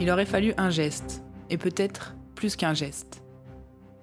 Il 0.00 0.10
aurait 0.10 0.26
fallu 0.26 0.54
un 0.56 0.70
geste, 0.70 1.24
et 1.50 1.58
peut-être 1.58 2.14
plus 2.36 2.54
qu'un 2.54 2.72
geste, 2.72 3.24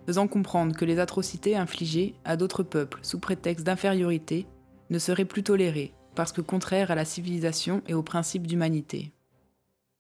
faisant 0.06 0.28
comprendre 0.28 0.76
que 0.76 0.84
les 0.84 1.00
atrocités 1.00 1.56
infligées 1.56 2.16
à 2.26 2.36
d'autres 2.36 2.64
peuples 2.64 3.00
sous 3.02 3.20
prétexte 3.20 3.66
d'infériorité 3.66 4.46
ne 4.90 5.00
seraient 5.00 5.26
plus 5.26 5.44
tolérées 5.44 5.94
parce 6.16 6.32
que 6.32 6.42
contraires 6.42 6.92
à 6.92 6.96
la 6.96 7.06
civilisation 7.06 7.82
et 7.88 7.94
aux 7.94 8.04
principes 8.04 8.48
d'humanité. 8.48 9.12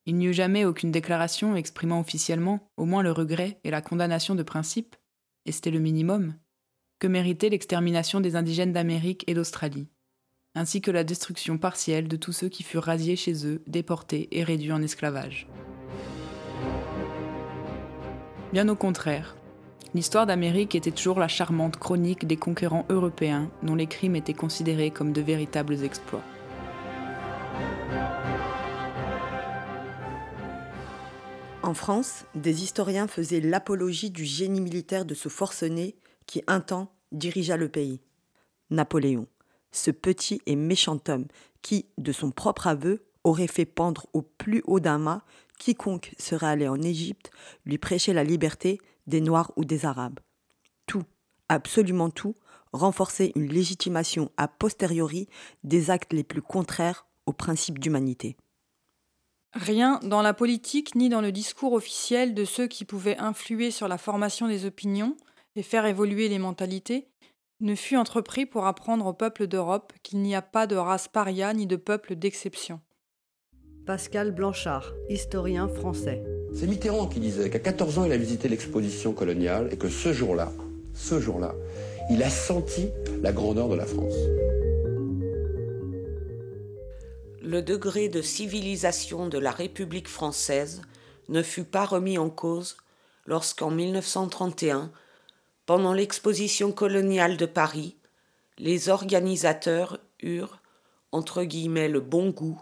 Il 0.06 0.16
n'y 0.16 0.28
eut 0.28 0.34
jamais 0.34 0.66
aucune 0.66 0.92
déclaration 0.92 1.56
exprimant 1.56 2.00
officiellement 2.00 2.70
au 2.78 2.86
moins 2.86 3.04
le 3.04 3.12
regret 3.12 3.60
et 3.64 3.72
la 3.72 3.82
condamnation 3.82 4.36
de 4.36 4.44
principe, 4.44 4.96
et 5.46 5.52
c'était 5.52 5.72
le 5.72 5.80
minimum, 5.80 6.36
que 7.00 7.08
méritait 7.08 7.50
l'extermination 7.50 8.22
des 8.22 8.36
indigènes 8.36 8.74
d'Amérique 8.74 9.24
et 9.28 9.34
d'Australie, 9.34 9.88
ainsi 10.56 10.82
que 10.82 10.92
la 10.92 11.04
destruction 11.04 11.58
partielle 11.58 12.08
de 12.08 12.18
tous 12.18 12.34
ceux 12.34 12.50
qui 12.50 12.64
furent 12.64 12.84
rasiés 12.84 13.16
chez 13.16 13.46
eux, 13.46 13.64
déportés 13.68 14.28
et 14.32 14.44
réduits 14.44 14.72
en 14.72 14.82
esclavage. 14.82 15.48
Bien 18.54 18.70
au 18.70 18.76
contraire, 18.76 19.36
l'histoire 19.94 20.26
d'Amérique 20.26 20.76
était 20.76 20.92
toujours 20.92 21.20
la 21.20 21.28
charmante 21.28 21.78
chronique 21.78 22.26
des 22.28 22.38
conquérants 22.38 22.86
européens 22.90 23.50
dont 23.64 23.76
les 23.76 23.88
crimes 23.88 24.16
étaient 24.16 24.34
considérés 24.34 24.92
comme 24.92 25.12
de 25.12 25.22
véritables 25.22 25.84
exploits. 25.84 26.24
En 31.64 31.74
France, 31.74 32.26
des 32.36 32.64
historiens 32.64 33.08
faisaient 33.08 33.42
l'apologie 33.42 34.12
du 34.12 34.24
génie 34.24 34.62
militaire 34.62 35.04
de 35.04 35.16
ce 35.16 35.30
forcené 35.30 35.96
qui 36.28 36.44
un 36.46 36.60
temps 36.60 36.94
dirigea 37.12 37.58
le 37.58 37.70
pays. 37.70 38.02
Napoléon, 38.70 39.28
ce 39.72 39.90
petit 39.90 40.42
et 40.46 40.56
méchant 40.56 41.00
homme 41.08 41.26
qui, 41.64 41.88
de 41.98 42.12
son 42.12 42.30
propre 42.30 42.68
aveu, 42.68 43.04
aurait 43.24 43.48
fait 43.48 43.66
pendre 43.66 44.06
au 44.14 44.22
plus 44.22 44.62
haut 44.66 44.80
d'un 44.80 45.00
mât 45.00 45.24
quiconque 45.58 46.14
serait 46.18 46.48
allé 46.48 46.68
en 46.68 46.82
Égypte 46.82 47.32
lui 47.66 47.78
prêcher 47.78 48.14
la 48.14 48.24
liberté 48.24 48.80
des 49.08 49.22
Noirs 49.22 49.52
ou 49.56 49.66
des 49.66 49.86
Arabes. 49.86 50.20
Tout, 50.86 51.04
absolument 51.50 52.10
tout, 52.10 52.36
renforçait 52.74 53.32
une 53.36 53.52
légitimation 53.52 54.32
a 54.38 54.48
posteriori 54.48 55.28
des 55.64 55.90
actes 55.90 56.14
les 56.14 56.24
plus 56.24 56.42
contraires 56.42 57.08
aux 57.26 57.34
principes 57.34 57.80
d'humanité. 57.80 58.36
Rien 59.54 60.00
dans 60.04 60.22
la 60.22 60.34
politique 60.34 60.96
ni 60.96 61.08
dans 61.08 61.22
le 61.22 61.32
discours 61.32 61.74
officiel 61.74 62.34
de 62.34 62.44
ceux 62.44 62.68
qui 62.68 62.84
pouvaient 62.84 63.18
influer 63.18 63.72
sur 63.72 63.88
la 63.88 63.98
formation 63.98 64.48
des 64.48 64.66
opinions 64.66 65.16
et 65.56 65.64
faire 65.64 65.86
évoluer 65.86 66.28
les 66.28 66.40
mentalités 66.40 67.08
ne 67.62 67.74
fut 67.74 67.96
entrepris 67.96 68.46
pour 68.46 68.66
apprendre 68.66 69.06
au 69.06 69.14
peuple 69.14 69.48
d'Europe 69.48 69.94
qu'il 70.04 70.20
n'y 70.20 70.36
a 70.36 70.42
pas 70.42 70.68
de 70.68 70.76
race 70.76 71.08
paria 71.08 71.54
ni 71.54 71.68
de 71.68 71.78
peuple 71.78 72.16
d'exception. 72.16 72.82
Pascal 73.86 74.32
Blanchard, 74.32 74.96
historien 75.10 75.68
français. 75.68 76.24
C'est 76.56 76.66
Mitterrand 76.66 77.06
qui 77.06 77.20
disait 77.20 77.52
qu'à 77.52 77.60
14 77.60 78.00
ans, 78.00 78.06
il 78.06 78.12
a 78.12 78.18
visité 78.18 78.50
l'exposition 78.50 79.14
coloniale 79.14 79.70
et 79.72 79.78
que 79.78 79.90
ce 79.90 80.12
jour-là, 80.12 80.52
ce 80.96 81.20
jour-là, 81.20 81.54
il 82.10 82.24
a 82.24 82.32
senti 82.32 82.90
la 83.22 83.32
grandeur 83.32 83.70
de 83.70 83.76
la 83.76 83.86
France. 83.86 84.16
Le 87.44 87.62
degré 87.62 88.10
de 88.10 88.24
civilisation 88.24 89.28
de 89.28 89.38
la 89.38 89.52
République 89.52 90.08
française 90.08 90.82
ne 91.30 91.44
fut 91.44 91.64
pas 91.64 91.86
remis 91.86 92.18
en 92.18 92.32
cause 92.32 92.78
lorsqu'en 93.28 93.70
1931, 93.70 94.92
pendant 95.68 95.94
l'exposition 95.94 96.72
coloniale 96.72 97.38
de 97.38 97.46
Paris, 97.46 97.98
les 98.58 98.90
organisateurs 98.90 100.00
eurent, 100.24 100.60
entre 101.12 101.44
guillemets, 101.44 101.88
le 101.88 102.00
bon 102.00 102.32
goût 102.32 102.60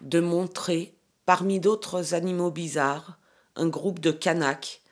de 0.00 0.20
montrer, 0.20 0.94
parmi 1.26 1.60
d'autres 1.60 2.14
animaux 2.14 2.50
bizarres, 2.50 3.18
un 3.56 3.68
groupe 3.68 4.00
de 4.00 4.10
Kanaks 4.10 4.82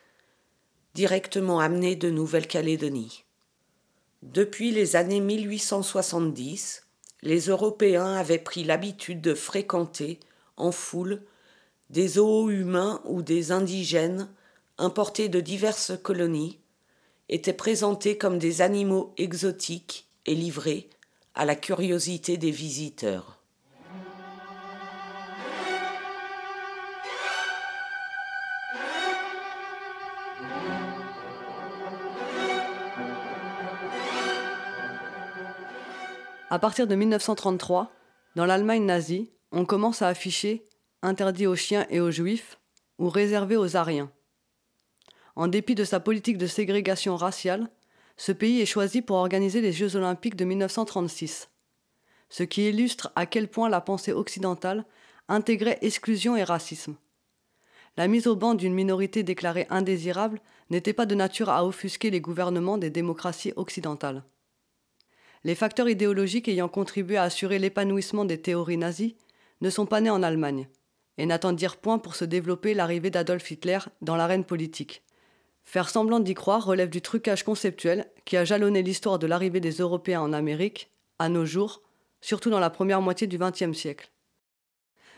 directement 0.95 1.61
amenés 1.61 1.95
de 1.95 2.11
Nouvelle-Calédonie. 2.11 3.25
Depuis 4.23 4.71
les 4.71 4.97
années 4.97 5.21
1870, 5.21 6.87
les 7.23 7.41
Européens 7.41 8.15
avaient 8.15 8.39
pris 8.39 8.65
l'habitude 8.65 9.21
de 9.21 9.35
fréquenter, 9.35 10.19
en 10.57 10.73
foule, 10.73 11.23
des 11.91 12.09
zoos 12.09 12.51
humains 12.51 13.03
ou 13.05 13.23
des 13.23 13.53
indigènes 13.53 14.29
importés 14.79 15.29
de 15.29 15.41
diverses 15.41 15.93
colonies, 16.03 16.59
étaient 17.29 17.53
présentés 17.53 18.17
comme 18.17 18.39
des 18.39 18.63
animaux 18.63 19.13
exotiques 19.19 20.09
et 20.25 20.35
livrés 20.35 20.89
à 21.35 21.45
la 21.45 21.57
curiosité 21.57 22.39
des 22.39 22.51
visiteurs. 22.51 23.36
À 36.49 36.61
partir 36.61 36.87
de 36.87 36.95
1933, 36.95 37.91
dans 38.37 38.47
l'Allemagne 38.47 38.85
nazie, 38.85 39.33
on 39.51 39.65
commence 39.65 40.03
à 40.03 40.09
afficher 40.09 40.69
interdit 41.03 41.49
aux 41.49 41.57
chiens 41.57 41.87
et 41.91 41.99
aux 41.99 42.13
juifs 42.13 42.61
ou 42.99 43.09
réservé 43.09 43.57
aux 43.57 43.77
ariens. 43.77 44.13
En 45.35 45.49
dépit 45.49 45.75
de 45.75 45.83
sa 45.83 45.99
politique 45.99 46.39
de 46.39 46.47
ségrégation 46.47 47.17
raciale, 47.17 47.69
ce 48.17 48.31
pays 48.31 48.61
est 48.61 48.67
choisi 48.67 49.03
pour 49.03 49.17
organiser 49.17 49.61
les 49.61 49.73
Jeux 49.73 49.97
olympiques 49.97 50.37
de 50.37 50.45
1936, 50.45 51.51
ce 52.29 52.45
qui 52.45 52.69
illustre 52.69 53.11
à 53.17 53.27
quel 53.27 53.49
point 53.49 53.69
la 53.69 53.81
pensée 53.81 54.13
occidentale 54.13 54.85
intégrait 55.29 55.79
exclusion 55.83 56.37
et 56.37 56.45
racisme. 56.45 56.95
La 57.97 58.07
mise 58.07 58.29
au 58.29 58.37
banc 58.37 58.55
d'une 58.55 58.75
minorité 58.75 59.25
déclarée 59.25 59.67
indésirable 59.69 60.41
n'était 60.71 60.93
pas 60.93 61.07
de 61.07 61.17
nature 61.17 61.51
à 61.51 61.67
offusquer 61.67 62.11
les 62.11 62.21
gouvernements 62.21 62.79
des 62.79 62.91
démocraties 62.91 63.53
occidentales. 63.57 64.23
Les 65.45 65.55
facteurs 65.55 65.89
idéologiques 65.89 66.49
ayant 66.49 66.69
contribué 66.69 67.17
à 67.17 67.23
assurer 67.23 67.59
l'épanouissement 67.59 68.25
des 68.25 68.41
théories 68.41 68.77
nazies 68.77 69.17
ne 69.61 69.71
sont 69.71 69.87
pas 69.87 70.01
nés 70.01 70.11
en 70.11 70.23
Allemagne 70.23 70.69
et 71.19 71.27
n'attendirent 71.27 71.77
point 71.77 71.99
pour 71.99 72.15
se 72.15 72.25
développer 72.25 72.75
l'arrivée 72.75 73.11
d'Adolf 73.11 73.51
Hitler 73.51 73.79
dans 74.03 74.17
l'arène 74.17 74.45
politique. 74.45 75.03
Faire 75.65 75.89
semblant 75.89 76.21
d'y 76.21 76.35
croire 76.35 76.65
relève 76.65 76.91
du 76.91 77.01
trucage 77.01 77.43
conceptuel 77.43 78.07
qui 78.25 78.37
a 78.37 78.45
jalonné 78.45 78.83
l'histoire 78.83 79.19
de 79.19 79.27
l'arrivée 79.27 79.61
des 79.61 79.73
Européens 79.73 80.21
en 80.21 80.33
Amérique, 80.33 80.91
à 81.19 81.29
nos 81.29 81.45
jours, 81.45 81.83
surtout 82.21 82.51
dans 82.51 82.61
la 82.61 82.71
première 82.71 83.01
moitié 83.01 83.27
du 83.27 83.39
XXe 83.39 83.73
siècle. 83.73 84.11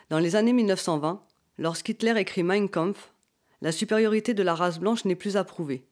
Dans 0.08 0.18
les 0.18 0.36
années 0.36 0.52
1920, 0.52 1.22
lorsqu'Hitler 1.58 2.18
écrit 2.18 2.42
Mein 2.42 2.68
Kampf, 2.68 3.12
la 3.60 3.72
supériorité 3.72 4.34
de 4.34 4.42
la 4.42 4.54
race 4.54 4.78
blanche 4.78 5.04
n'est 5.04 5.16
plus 5.16 5.36
approuvée. 5.36 5.84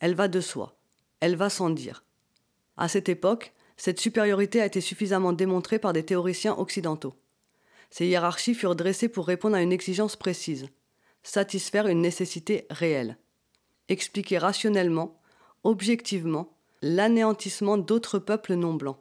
Elle 0.00 0.14
va 0.14 0.28
de 0.28 0.40
soi, 0.40 0.76
elle 1.20 1.36
va 1.36 1.50
sans 1.50 1.70
dire. 1.70 2.04
À 2.76 2.86
cette 2.86 3.08
époque, 3.08 3.52
cette 3.78 4.00
supériorité 4.00 4.60
a 4.60 4.66
été 4.66 4.82
suffisamment 4.82 5.32
démontrée 5.32 5.78
par 5.78 5.94
des 5.94 6.04
théoriciens 6.04 6.54
occidentaux. 6.58 7.14
Ces 7.88 8.06
hiérarchies 8.06 8.54
furent 8.54 8.76
dressées 8.76 9.08
pour 9.08 9.26
répondre 9.26 9.56
à 9.56 9.62
une 9.62 9.72
exigence 9.72 10.16
précise, 10.16 10.66
satisfaire 11.22 11.86
une 11.86 12.02
nécessité 12.02 12.66
réelle 12.68 13.16
expliquer 13.88 14.38
rationnellement, 14.38 15.20
objectivement, 15.64 16.50
l'anéantissement 16.82 17.78
d'autres 17.78 18.18
peuples 18.18 18.54
non 18.54 18.74
blancs, 18.74 18.98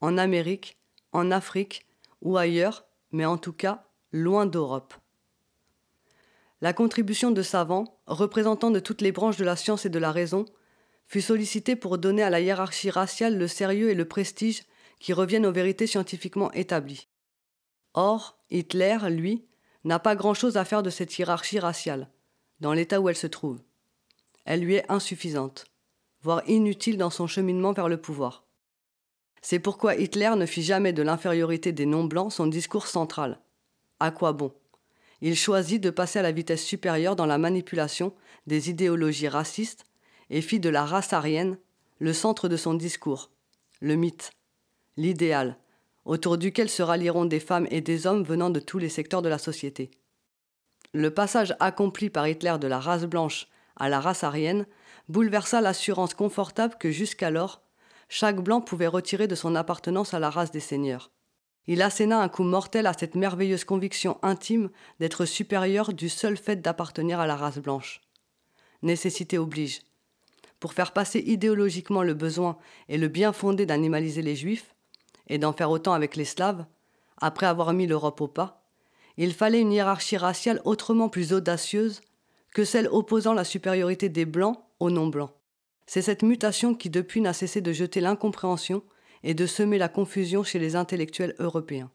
en 0.00 0.16
Amérique, 0.16 0.78
en 1.12 1.30
Afrique 1.30 1.86
ou 2.22 2.36
ailleurs, 2.36 2.84
mais 3.12 3.24
en 3.24 3.36
tout 3.36 3.52
cas 3.52 3.84
loin 4.12 4.46
d'Europe. 4.46 4.94
La 6.60 6.72
contribution 6.72 7.30
de 7.30 7.42
savants, 7.42 8.00
représentants 8.06 8.70
de 8.70 8.80
toutes 8.80 9.00
les 9.00 9.12
branches 9.12 9.36
de 9.36 9.44
la 9.44 9.56
science 9.56 9.86
et 9.86 9.90
de 9.90 9.98
la 9.98 10.12
raison, 10.12 10.44
fut 11.10 11.20
sollicitée 11.20 11.76
pour 11.76 11.98
donner 11.98 12.22
à 12.22 12.30
la 12.30 12.40
hiérarchie 12.40 12.88
raciale 12.88 13.36
le 13.36 13.48
sérieux 13.48 13.90
et 13.90 13.94
le 13.94 14.06
prestige 14.06 14.62
qui 15.00 15.12
reviennent 15.12 15.44
aux 15.44 15.52
vérités 15.52 15.86
scientifiquement 15.86 16.50
établies. 16.52 17.08
Or, 17.92 18.38
Hitler, 18.50 18.96
lui, 19.10 19.44
n'a 19.84 19.98
pas 19.98 20.16
grand-chose 20.16 20.56
à 20.56 20.64
faire 20.64 20.82
de 20.82 20.90
cette 20.90 21.18
hiérarchie 21.18 21.58
raciale, 21.58 22.08
dans 22.60 22.72
l'état 22.72 23.00
où 23.00 23.08
elle 23.08 23.16
se 23.16 23.26
trouve 23.26 23.60
elle 24.44 24.60
lui 24.60 24.74
est 24.74 24.90
insuffisante, 24.90 25.66
voire 26.22 26.42
inutile 26.48 26.96
dans 26.96 27.10
son 27.10 27.26
cheminement 27.26 27.72
vers 27.72 27.88
le 27.88 28.00
pouvoir. 28.00 28.44
C'est 29.42 29.58
pourquoi 29.58 29.96
Hitler 29.96 30.32
ne 30.36 30.46
fit 30.46 30.62
jamais 30.62 30.92
de 30.92 31.02
l'infériorité 31.02 31.72
des 31.72 31.86
non-blancs 31.86 32.32
son 32.32 32.46
discours 32.46 32.86
central. 32.86 33.40
À 34.00 34.10
quoi 34.10 34.32
bon? 34.32 34.52
Il 35.20 35.36
choisit 35.36 35.80
de 35.80 35.90
passer 35.90 36.18
à 36.18 36.22
la 36.22 36.32
vitesse 36.32 36.64
supérieure 36.64 37.16
dans 37.16 37.26
la 37.26 37.38
manipulation 37.38 38.14
des 38.46 38.70
idéologies 38.70 39.28
racistes 39.28 39.84
et 40.30 40.40
fit 40.40 40.60
de 40.60 40.70
la 40.70 40.84
race 40.84 41.12
aryenne 41.12 41.58
le 41.98 42.12
centre 42.12 42.48
de 42.48 42.56
son 42.56 42.74
discours, 42.74 43.30
le 43.80 43.94
mythe, 43.96 44.30
l'idéal, 44.96 45.58
autour 46.04 46.38
duquel 46.38 46.70
se 46.70 46.82
rallieront 46.82 47.26
des 47.26 47.40
femmes 47.40 47.66
et 47.70 47.80
des 47.80 48.06
hommes 48.06 48.22
venant 48.22 48.50
de 48.50 48.60
tous 48.60 48.78
les 48.78 48.88
secteurs 48.88 49.22
de 49.22 49.28
la 49.28 49.38
société. 49.38 49.90
Le 50.92 51.12
passage 51.12 51.54
accompli 51.60 52.10
par 52.10 52.26
Hitler 52.26 52.56
de 52.60 52.66
la 52.66 52.80
race 52.80 53.04
blanche 53.04 53.48
à 53.76 53.88
la 53.88 54.00
race 54.00 54.24
aryenne 54.24 54.66
bouleversa 55.08 55.60
l'assurance 55.60 56.14
confortable 56.14 56.76
que 56.78 56.90
jusqu'alors 56.90 57.62
chaque 58.08 58.40
blanc 58.40 58.60
pouvait 58.60 58.86
retirer 58.86 59.28
de 59.28 59.34
son 59.34 59.54
appartenance 59.54 60.14
à 60.14 60.18
la 60.18 60.30
race 60.30 60.50
des 60.50 60.60
seigneurs. 60.60 61.10
Il 61.66 61.82
asséna 61.82 62.20
un 62.20 62.28
coup 62.28 62.42
mortel 62.42 62.86
à 62.86 62.92
cette 62.92 63.14
merveilleuse 63.14 63.64
conviction 63.64 64.18
intime 64.22 64.70
d'être 64.98 65.24
supérieur 65.24 65.92
du 65.92 66.08
seul 66.08 66.36
fait 66.36 66.56
d'appartenir 66.56 67.20
à 67.20 67.26
la 67.26 67.36
race 67.36 67.58
blanche. 67.58 68.00
Nécessité 68.82 69.38
oblige. 69.38 69.82
Pour 70.60 70.74
faire 70.74 70.92
passer 70.92 71.20
idéologiquement 71.20 72.02
le 72.02 72.14
besoin 72.14 72.58
et 72.88 72.98
le 72.98 73.08
bien 73.08 73.32
fondé 73.32 73.66
d'animaliser 73.66 74.22
les 74.22 74.36
juifs, 74.36 74.74
et 75.30 75.38
d'en 75.38 75.52
faire 75.52 75.70
autant 75.70 75.94
avec 75.94 76.16
les 76.16 76.24
Slaves, 76.26 76.66
après 77.18 77.46
avoir 77.46 77.72
mis 77.72 77.86
l'Europe 77.86 78.20
au 78.20 78.28
pas, 78.28 78.62
il 79.16 79.32
fallait 79.32 79.60
une 79.60 79.72
hiérarchie 79.72 80.16
raciale 80.16 80.60
autrement 80.64 81.08
plus 81.08 81.32
audacieuse 81.32 82.00
que 82.52 82.64
celle 82.64 82.88
opposant 82.88 83.32
la 83.32 83.44
supériorité 83.44 84.08
des 84.08 84.24
Blancs 84.24 84.58
aux 84.80 84.90
non-Blancs. 84.90 85.30
C'est 85.86 86.02
cette 86.02 86.22
mutation 86.22 86.74
qui 86.74 86.90
depuis 86.90 87.20
n'a 87.20 87.32
cessé 87.32 87.60
de 87.60 87.72
jeter 87.72 88.00
l'incompréhension 88.00 88.82
et 89.22 89.34
de 89.34 89.46
semer 89.46 89.78
la 89.78 89.88
confusion 89.88 90.42
chez 90.42 90.58
les 90.58 90.76
intellectuels 90.76 91.34
européens. 91.38 91.90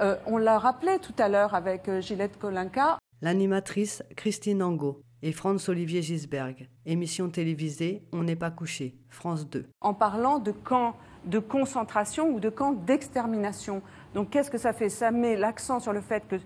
Euh, 0.00 0.16
on 0.26 0.36
l'a 0.36 0.58
rappelé 0.58 0.98
tout 1.00 1.14
à 1.18 1.28
l'heure 1.28 1.54
avec 1.54 1.88
euh, 1.88 2.00
Gillette 2.00 2.38
Kolinka. 2.38 2.98
L'animatrice 3.22 4.02
Christine 4.14 4.62
Angot 4.62 5.00
et 5.22 5.32
Franz-Olivier 5.32 6.02
Gisberg. 6.02 6.68
Émission 6.84 7.28
télévisée 7.28 8.02
On 8.12 8.22
n'est 8.22 8.36
pas 8.36 8.50
couché, 8.50 8.94
France 9.08 9.48
2. 9.48 9.66
En 9.80 9.94
parlant 9.94 10.38
de 10.38 10.52
camps 10.52 10.96
de 11.24 11.38
concentration 11.38 12.30
ou 12.30 12.40
de 12.40 12.48
camps 12.48 12.72
d'extermination. 12.72 13.82
Donc 14.14 14.30
qu'est-ce 14.30 14.50
que 14.50 14.58
ça 14.58 14.72
fait? 14.72 14.88
Ça 14.88 15.10
met 15.10 15.36
l'accent 15.36 15.80
sur 15.80 15.92
le 15.92 16.00
fait 16.00 16.22
que 16.28 16.36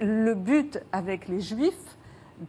le 0.00 0.34
but 0.34 0.80
avec 0.92 1.28
les 1.28 1.40
juifs, 1.40 1.96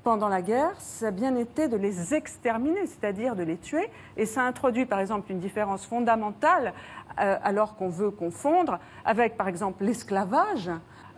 pendant 0.04 0.28
la 0.28 0.42
guerre, 0.42 0.74
ça 0.80 1.08
a 1.08 1.12
bien 1.12 1.36
été 1.36 1.68
de 1.68 1.78
les 1.78 2.14
exterminer, 2.14 2.86
c'est-à-dire 2.88 3.36
de 3.36 3.44
les 3.44 3.58
tuer. 3.58 3.90
Et 4.18 4.26
ça 4.26 4.44
introduit, 4.44 4.86
par 4.86 5.00
exemple, 5.00 5.32
une 5.32 5.40
différence 5.40 5.86
fondamentale, 5.86 6.74
euh, 7.20 7.38
alors 7.42 7.76
qu'on 7.76 7.90
veut 7.90 8.12
confondre, 8.12 8.80
avec, 9.06 9.38
par 9.38 9.48
exemple, 9.48 9.86
l'esclavage. 9.86 10.70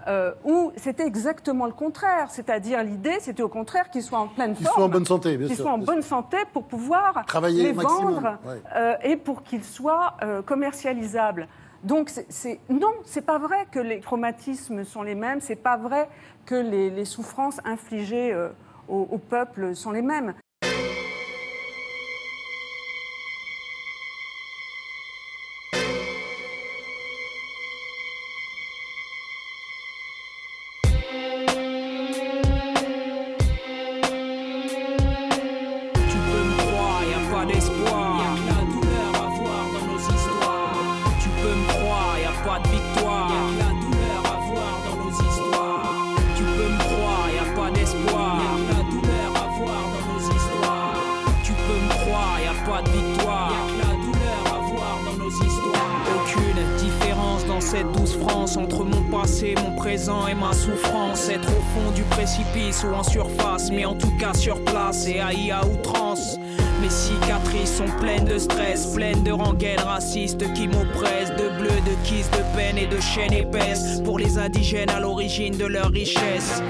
Euh, 0.08 0.32
où 0.45 0.72
c'était 0.78 1.06
exactement 1.06 1.66
le 1.66 1.74
contraire, 1.74 2.32
c'est-à-dire 2.32 2.82
l'idée, 2.84 3.18
c'était 3.20 3.43
au 3.43 3.50
contraire 3.50 3.89
qu'ils 3.89 4.02
soient 4.02 4.20
en 4.20 4.28
pleine 4.28 4.56
Qu'ils 4.56 4.66
forme, 4.66 4.76
soient 4.78 4.86
en 4.86 4.89
bonne 4.89 5.06
santé, 5.06 5.36
bien 5.38 5.47
qu'ils 5.47 5.56
sûr, 5.58 5.66
soient 5.66 5.74
en 5.74 5.78
bonne 5.78 6.02
santé 6.02 6.38
pour 6.54 6.64
pouvoir 6.64 7.26
Travailler 7.28 7.64
les 7.64 7.72
vendre 7.74 8.38
ouais. 8.45 8.62
euh, 8.76 8.95
et 9.04 9.18
pour 9.18 9.43
qu'ils 9.43 9.64
soient 9.64 10.16
euh, 10.24 10.41
commercialisables. 10.41 11.47
Donc, 11.84 12.10
c'est- 12.10 12.26
c'est 12.30 12.60
non, 12.70 12.91
c'est 13.04 13.26
pas 13.26 13.38
vrai 13.39 13.68
que 13.72 13.80
les 13.80 14.00
traumatismes 14.00 14.84
sont 14.86 15.04
les 15.04 15.16
mêmes, 15.16 15.41
c'est 15.41 15.56
pas 15.58 15.78
vrai 15.78 16.08
que 16.45 16.56
les, 16.56 16.89
les 16.89 17.06
souffrances 17.06 17.60
infligées 17.66 18.34
euh, 18.34 18.50
au, 18.88 19.08
au 19.12 19.18
peuple 19.18 19.76
sont 19.76 19.91
les 19.91 20.02
mêmes. 20.02 20.34
Leur 75.70 75.91
richesse. 75.91 76.61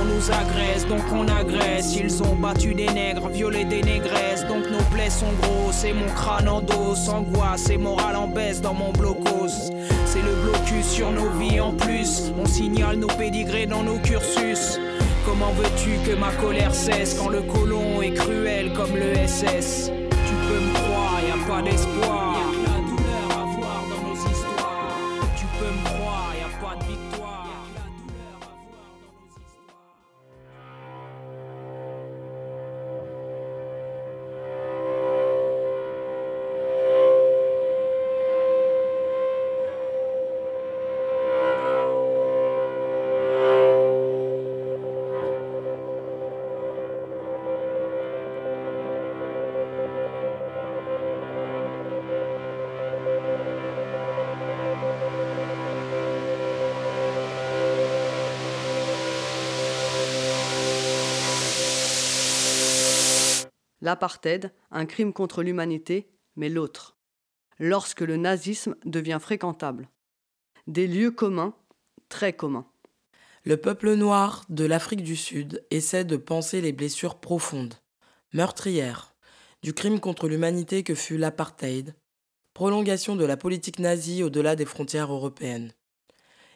On 0.00 0.04
nous 0.04 0.30
agresse, 0.30 0.86
donc 0.86 1.02
on 1.12 1.26
agresse. 1.28 1.96
Ils 1.96 2.22
ont 2.22 2.36
battu 2.36 2.74
des 2.74 2.86
nègres, 2.86 3.28
violé 3.28 3.64
des 3.64 3.82
négresses, 3.82 4.46
donc 4.46 4.68
nos 4.70 4.82
plaies 4.94 5.10
sont 5.10 5.32
grosses 5.40 5.84
et 5.84 5.92
mon 5.92 6.08
crâne 6.14 6.48
en 6.48 6.60
dos, 6.60 7.08
angoisse 7.08 7.70
et 7.70 7.78
morale 7.78 8.16
en 8.16 8.28
baisse 8.28 8.60
dans 8.60 8.74
mon 8.74 8.92
blocos. 8.92 9.72
C'est 10.04 10.22
le 10.22 10.34
blocus 10.42 10.86
sur 10.86 11.10
nos 11.10 11.30
vies 11.38 11.60
en 11.60 11.72
plus. 11.72 12.32
On 12.40 12.46
signale 12.46 12.96
nos 12.96 13.08
pédigrés 13.08 13.66
dans 13.66 13.82
nos 13.82 13.98
cursus. 13.98 14.78
Comment 15.24 15.52
veux-tu 15.52 15.90
que 16.08 16.16
ma 16.16 16.30
colère 16.32 16.74
cesse 16.74 17.14
quand 17.14 17.28
le 17.28 17.42
colon 17.42 18.02
est 18.02 18.14
cruel 18.14 18.72
comme 18.72 18.94
le 18.94 19.14
SS 19.26 19.90
Tu 20.10 20.34
peux 20.46 20.60
me 20.60 20.72
croire, 20.74 21.20
y 21.26 21.30
a 21.30 21.46
pas 21.46 21.62
d'espoir. 21.62 22.07
L'apartheid, 63.88 64.52
un 64.70 64.84
crime 64.84 65.14
contre 65.14 65.42
l'humanité, 65.42 66.10
mais 66.36 66.50
l'autre. 66.50 66.98
Lorsque 67.58 68.02
le 68.02 68.18
nazisme 68.18 68.76
devient 68.84 69.18
fréquentable. 69.18 69.88
Des 70.66 70.86
lieux 70.86 71.10
communs, 71.10 71.54
très 72.10 72.34
communs. 72.34 72.66
Le 73.44 73.56
peuple 73.56 73.94
noir 73.94 74.44
de 74.50 74.66
l'Afrique 74.66 75.02
du 75.02 75.16
Sud 75.16 75.64
essaie 75.70 76.04
de 76.04 76.18
penser 76.18 76.60
les 76.60 76.72
blessures 76.72 77.18
profondes, 77.18 77.76
meurtrières, 78.34 79.14
du 79.62 79.72
crime 79.72 80.00
contre 80.00 80.28
l'humanité 80.28 80.82
que 80.82 80.94
fut 80.94 81.16
l'apartheid, 81.16 81.94
prolongation 82.52 83.16
de 83.16 83.24
la 83.24 83.38
politique 83.38 83.78
nazie 83.78 84.22
au-delà 84.22 84.54
des 84.54 84.66
frontières 84.66 85.10
européennes. 85.10 85.72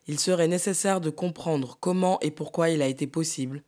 Il 0.07 0.20
serait 0.20 0.49
nécessaire 0.49 1.01
de 1.01 1.09
comprendre 1.09 1.78
comment 1.80 2.20
et 2.20 2.30
pourquoi 2.30 2.68
il 2.68 2.83
a 2.83 2.89
été 2.89 3.07
possible, 3.07 3.62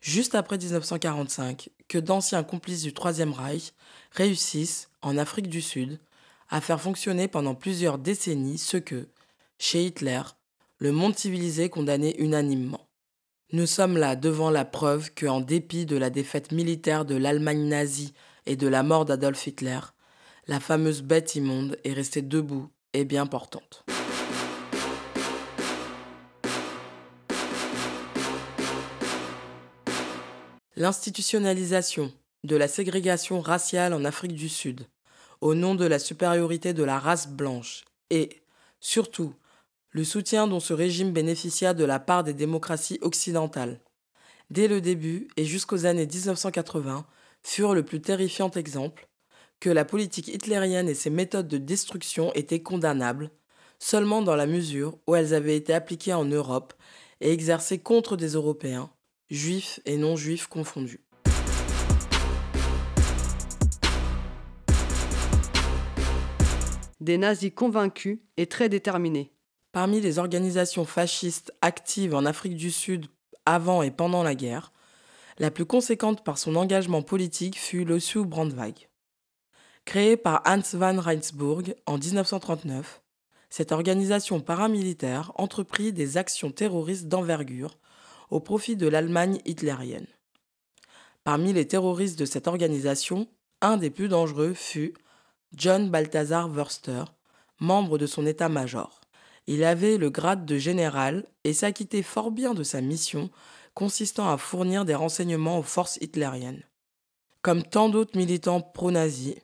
juste 0.00 0.34
après 0.34 0.58
1945, 0.58 1.70
que 1.88 1.98
d'anciens 1.98 2.42
complices 2.42 2.82
du 2.82 2.92
Troisième 2.92 3.32
Reich 3.32 3.72
réussissent, 4.12 4.90
en 5.02 5.18
Afrique 5.18 5.48
du 5.48 5.62
Sud, 5.62 5.98
à 6.48 6.60
faire 6.60 6.80
fonctionner 6.80 7.28
pendant 7.28 7.54
plusieurs 7.54 7.98
décennies 7.98 8.58
ce 8.58 8.76
que, 8.76 9.08
chez 9.58 9.84
Hitler, 9.84 10.22
le 10.78 10.92
monde 10.92 11.16
civilisé 11.16 11.68
condamnait 11.68 12.16
unanimement. 12.18 12.86
Nous 13.52 13.66
sommes 13.66 13.96
là 13.96 14.16
devant 14.16 14.50
la 14.50 14.64
preuve 14.64 15.12
que, 15.14 15.26
en 15.26 15.40
dépit 15.40 15.86
de 15.86 15.96
la 15.96 16.10
défaite 16.10 16.52
militaire 16.52 17.04
de 17.04 17.14
l'Allemagne 17.14 17.68
nazie 17.68 18.12
et 18.44 18.56
de 18.56 18.66
la 18.66 18.82
mort 18.82 19.04
d'Adolf 19.04 19.46
Hitler, 19.46 19.78
la 20.48 20.60
fameuse 20.60 21.02
bête 21.02 21.34
immonde 21.34 21.78
est 21.84 21.92
restée 21.92 22.22
debout 22.22 22.68
et 22.92 23.04
bien 23.04 23.26
portante. 23.26 23.85
L'institutionnalisation 30.78 32.12
de 32.44 32.54
la 32.54 32.68
ségrégation 32.68 33.40
raciale 33.40 33.94
en 33.94 34.04
Afrique 34.04 34.34
du 34.34 34.50
Sud, 34.50 34.86
au 35.40 35.54
nom 35.54 35.74
de 35.74 35.86
la 35.86 35.98
supériorité 35.98 36.74
de 36.74 36.84
la 36.84 36.98
race 36.98 37.28
blanche, 37.28 37.86
et, 38.10 38.42
surtout, 38.78 39.32
le 39.88 40.04
soutien 40.04 40.46
dont 40.46 40.60
ce 40.60 40.74
régime 40.74 41.12
bénéficia 41.12 41.72
de 41.72 41.86
la 41.86 41.98
part 41.98 42.24
des 42.24 42.34
démocraties 42.34 42.98
occidentales, 43.00 43.80
dès 44.50 44.68
le 44.68 44.82
début 44.82 45.28
et 45.38 45.46
jusqu'aux 45.46 45.86
années 45.86 46.06
1980, 46.06 47.06
furent 47.42 47.74
le 47.74 47.82
plus 47.82 48.02
terrifiant 48.02 48.50
exemple 48.50 49.08
que 49.60 49.70
la 49.70 49.86
politique 49.86 50.28
hitlérienne 50.28 50.90
et 50.90 50.94
ses 50.94 51.08
méthodes 51.08 51.48
de 51.48 51.56
destruction 51.56 52.34
étaient 52.34 52.62
condamnables, 52.62 53.30
seulement 53.78 54.20
dans 54.20 54.36
la 54.36 54.46
mesure 54.46 54.98
où 55.06 55.14
elles 55.14 55.32
avaient 55.32 55.56
été 55.56 55.72
appliquées 55.72 56.12
en 56.12 56.26
Europe 56.26 56.74
et 57.22 57.32
exercées 57.32 57.78
contre 57.78 58.18
des 58.18 58.34
Européens, 58.34 58.90
juifs 59.30 59.80
et 59.86 59.96
non-juifs 59.96 60.46
confondus. 60.46 61.00
Des 67.00 67.18
nazis 67.18 67.52
convaincus 67.54 68.20
et 68.36 68.46
très 68.46 68.68
déterminés. 68.68 69.32
Parmi 69.72 70.00
les 70.00 70.18
organisations 70.18 70.84
fascistes 70.84 71.52
actives 71.60 72.14
en 72.14 72.24
Afrique 72.24 72.56
du 72.56 72.70
Sud 72.70 73.06
avant 73.44 73.82
et 73.82 73.90
pendant 73.90 74.22
la 74.22 74.34
guerre, 74.34 74.72
la 75.38 75.50
plus 75.50 75.66
conséquente 75.66 76.24
par 76.24 76.38
son 76.38 76.56
engagement 76.56 77.02
politique 77.02 77.58
fut 77.58 77.84
l'Ossiu 77.84 78.24
Brandweig. 78.24 78.88
Créée 79.84 80.16
par 80.16 80.42
Hans 80.46 80.76
van 80.76 81.00
Reinsburg 81.00 81.74
en 81.84 81.98
1939, 81.98 83.02
cette 83.50 83.72
organisation 83.72 84.40
paramilitaire 84.40 85.32
entreprit 85.34 85.92
des 85.92 86.16
actions 86.16 86.50
terroristes 86.50 87.08
d'envergure 87.08 87.78
au 88.30 88.40
profit 88.40 88.76
de 88.76 88.86
l'Allemagne 88.86 89.40
hitlérienne. 89.44 90.06
Parmi 91.24 91.52
les 91.52 91.66
terroristes 91.66 92.18
de 92.18 92.24
cette 92.24 92.46
organisation, 92.46 93.28
un 93.60 93.76
des 93.76 93.90
plus 93.90 94.08
dangereux 94.08 94.54
fut 94.54 94.94
John 95.54 95.90
Balthasar 95.90 96.48
Wörster, 96.50 97.04
membre 97.58 97.98
de 97.98 98.06
son 98.06 98.26
état-major. 98.26 99.00
Il 99.46 99.64
avait 99.64 99.96
le 99.96 100.10
grade 100.10 100.44
de 100.44 100.58
général 100.58 101.24
et 101.44 101.52
s'acquittait 101.52 102.02
fort 102.02 102.30
bien 102.30 102.54
de 102.54 102.62
sa 102.62 102.80
mission 102.80 103.30
consistant 103.74 104.30
à 104.30 104.38
fournir 104.38 104.84
des 104.84 104.94
renseignements 104.94 105.58
aux 105.58 105.62
forces 105.62 105.98
hitlériennes. 106.00 106.62
Comme 107.42 107.62
tant 107.62 107.88
d'autres 107.88 108.16
militants 108.16 108.60
pro-nazis, 108.60 109.36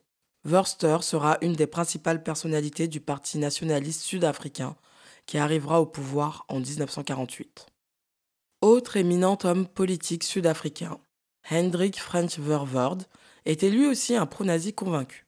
Wörster 0.45 0.99
sera 1.03 1.39
une 1.41 1.53
des 1.53 1.68
principales 1.68 2.22
personnalités 2.22 2.89
du 2.89 3.01
Parti 3.01 3.39
nationaliste 3.39 4.01
sud-africain 4.01 4.76
qui 5.26 5.39
arrivera 5.39 5.80
au 5.80 5.87
pouvoir 5.87 6.45
en 6.49 6.59
1948. 6.59 7.72
Autre 8.63 8.97
éminent 8.97 9.37
homme 9.43 9.67
politique 9.67 10.23
sud-africain, 10.23 11.01
Hendrik 11.51 11.99
French 11.99 12.39
Verwoerd, 12.39 13.03
était 13.45 13.71
lui 13.71 13.89
aussi 13.89 14.15
un 14.15 14.25
pro-nazi 14.25 14.73
convaincu. 14.73 15.27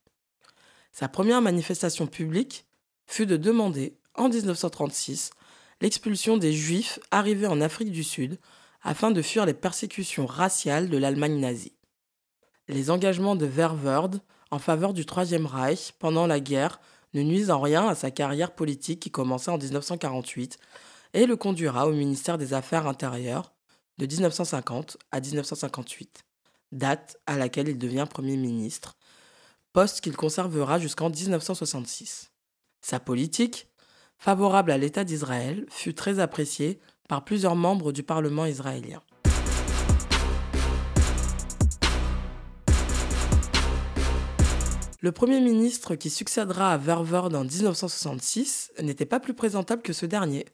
Sa 0.93 1.09
première 1.09 1.43
manifestation 1.43 2.07
publique 2.07 2.65
fut 3.09 3.27
de 3.27 3.37
demander, 3.37 3.99
en 4.15 4.29
1936, 4.29 5.31
l'expulsion 5.81 6.37
des 6.37 6.53
Juifs 6.53 7.01
arrivés 7.11 7.49
en 7.49 7.61
Afrique 7.61 7.91
du 7.91 8.05
Sud 8.05 8.39
afin 8.85 9.11
de 9.11 9.21
fuir 9.21 9.47
les 9.47 9.53
persécutions 9.53 10.27
raciales 10.27 10.89
de 10.89 10.97
l'Allemagne 10.97 11.41
nazie. 11.41 11.75
Les 12.69 12.93
engagements 12.93 13.35
de 13.35 13.47
Verwoerd 13.47 14.21
en 14.53 14.61
faveur 14.61 14.95
du 14.95 15.07
Troisième 15.07 15.47
Reich 15.47 15.91
pendant 15.99 16.29
la 16.29 16.39
guerre 16.39 16.79
ne 17.15 17.23
nuisent 17.23 17.51
en 17.51 17.61
rien 17.61 17.89
à 17.89 17.97
sa 17.97 18.13
carrière 18.13 18.55
politique 18.55 19.01
qui 19.01 19.11
commença 19.11 19.51
en 19.51 19.59
1948 19.59 20.57
et 21.15 21.27
le 21.27 21.37
conduira 21.37 21.87
au 21.87 21.93
ministère 21.93 22.39
des 22.39 22.53
Affaires 22.55 22.89
intérieures 22.89 23.55
de 23.99 24.07
1950 24.07 24.99
à 25.13 25.21
1958, 25.21 26.25
date 26.73 27.17
à 27.27 27.39
laquelle 27.39 27.69
il 27.69 27.79
devient 27.79 28.07
Premier 28.11 28.37
ministre, 28.37 28.97
poste 29.73 30.01
qu'il 30.01 30.17
conservera 30.17 30.81
jusqu'en 30.81 31.09
1966. 31.09 32.33
Sa 32.83 32.99
politique, 32.99 33.69
favorable 34.19 34.73
à 34.73 34.79
l'État 34.79 35.05
d'Israël, 35.05 35.65
fut 35.71 35.95
très 35.95 36.19
appréciée 36.19 36.81
par 37.09 37.25
plusieurs 37.25 37.55
membres 37.55 37.93
du 37.93 38.03
Parlement 38.03 38.47
israélien. 38.47 39.01
Le 45.01 45.13
Premier 45.13 45.41
ministre 45.41 45.95
qui 45.95 46.11
succédera 46.11 46.73
à 46.73 46.79
Verwoerd 46.79 47.35
en 47.35 47.45
1966 47.45 48.73
n'était 48.83 49.05
pas 49.05 49.21
plus 49.21 49.35
présentable 49.35 49.83
que 49.83 49.93
ce 49.93 50.07
dernier. 50.07 50.47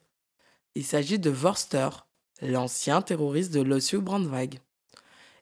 Il 0.76 0.84
s'agit 0.84 1.18
de 1.18 1.30
Vorster, 1.30 1.88
l'ancien 2.42 3.02
terroriste 3.02 3.52
de 3.52 3.60
l'Ossiu 3.60 3.98
Brandweig. 3.98 4.60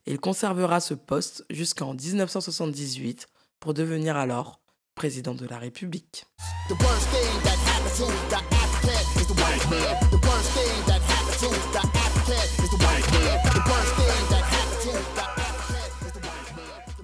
Il 0.07 0.19
conservera 0.19 0.81
ce 0.81 0.95
poste 0.95 1.45
jusqu'en 1.51 1.93
1978 1.93 3.27
pour 3.61 3.75
devenir 3.75 4.17
alors 4.17 4.61
président 4.95 5.35
de 5.35 5.47
la 5.47 5.59
République. 5.59 6.25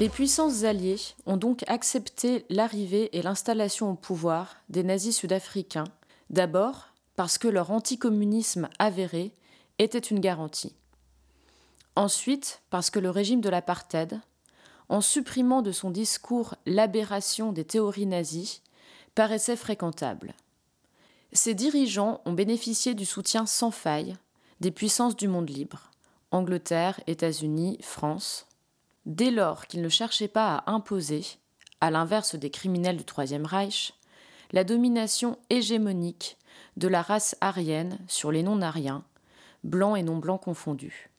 Les 0.01 0.09
puissances 0.09 0.65
alliées 0.65 0.97
ont 1.27 1.37
donc 1.37 1.63
accepté 1.69 2.47
l'arrivée 2.49 3.17
et 3.17 3.21
l'installation 3.21 3.91
au 3.91 3.95
pouvoir 3.95 4.57
des 4.71 4.83
nazis 4.83 5.15
sud-africains, 5.15 5.85
d'abord 6.31 6.94
parce 7.17 7.39
que 7.39 7.49
leur 7.49 7.71
anticommunisme 7.71 8.69
avéré 8.79 9.33
était 9.79 9.99
une 9.99 10.21
garantie. 10.21 10.75
Ensuite, 11.97 12.63
parce 12.71 12.91
que 12.91 12.99
le 12.99 13.11
régime 13.11 13.41
de 13.41 13.49
l'apartheid, 13.49 14.21
en 14.89 15.01
supprimant 15.01 15.63
de 15.63 15.73
son 15.73 15.91
discours 15.91 16.55
l'aberration 16.67 17.53
des 17.53 17.65
théories 17.65 18.07
nazies, 18.07 18.61
paraissait 19.15 19.57
fréquentable. 19.57 20.35
Ces 21.33 21.55
dirigeants 21.55 22.21
ont 22.25 22.33
bénéficié 22.33 22.95
du 22.95 23.05
soutien 23.05 23.47
sans 23.47 23.71
faille 23.71 24.17
des 24.61 24.71
puissances 24.71 25.17
du 25.17 25.29
monde 25.29 25.51
libre, 25.51 25.91
Angleterre, 26.31 27.01
États-Unis, 27.07 27.79
France, 27.81 28.47
dès 29.07 29.31
lors 29.31 29.67
qu'ils 29.67 29.83
ne 29.83 29.89
cherchaient 29.89 30.29
pas 30.29 30.57
à 30.57 30.71
imposer, 30.71 31.25
à 31.81 31.91
l'inverse 31.91 32.35
des 32.35 32.51
criminels 32.51 32.97
du 32.97 33.05
Troisième 33.05 33.47
Reich, 33.47 33.95
la 34.53 34.65
domination 34.65 35.39
hégémonique 35.51 36.39
de 36.77 36.89
la 36.89 37.03
race 37.03 37.37
aryenne 37.41 37.99
sur 38.09 38.33
les 38.33 38.43
non-aryens, 38.43 39.05
blancs 39.63 39.99
et 39.99 40.03
non-blancs 40.03 40.43
confondus. 40.43 41.11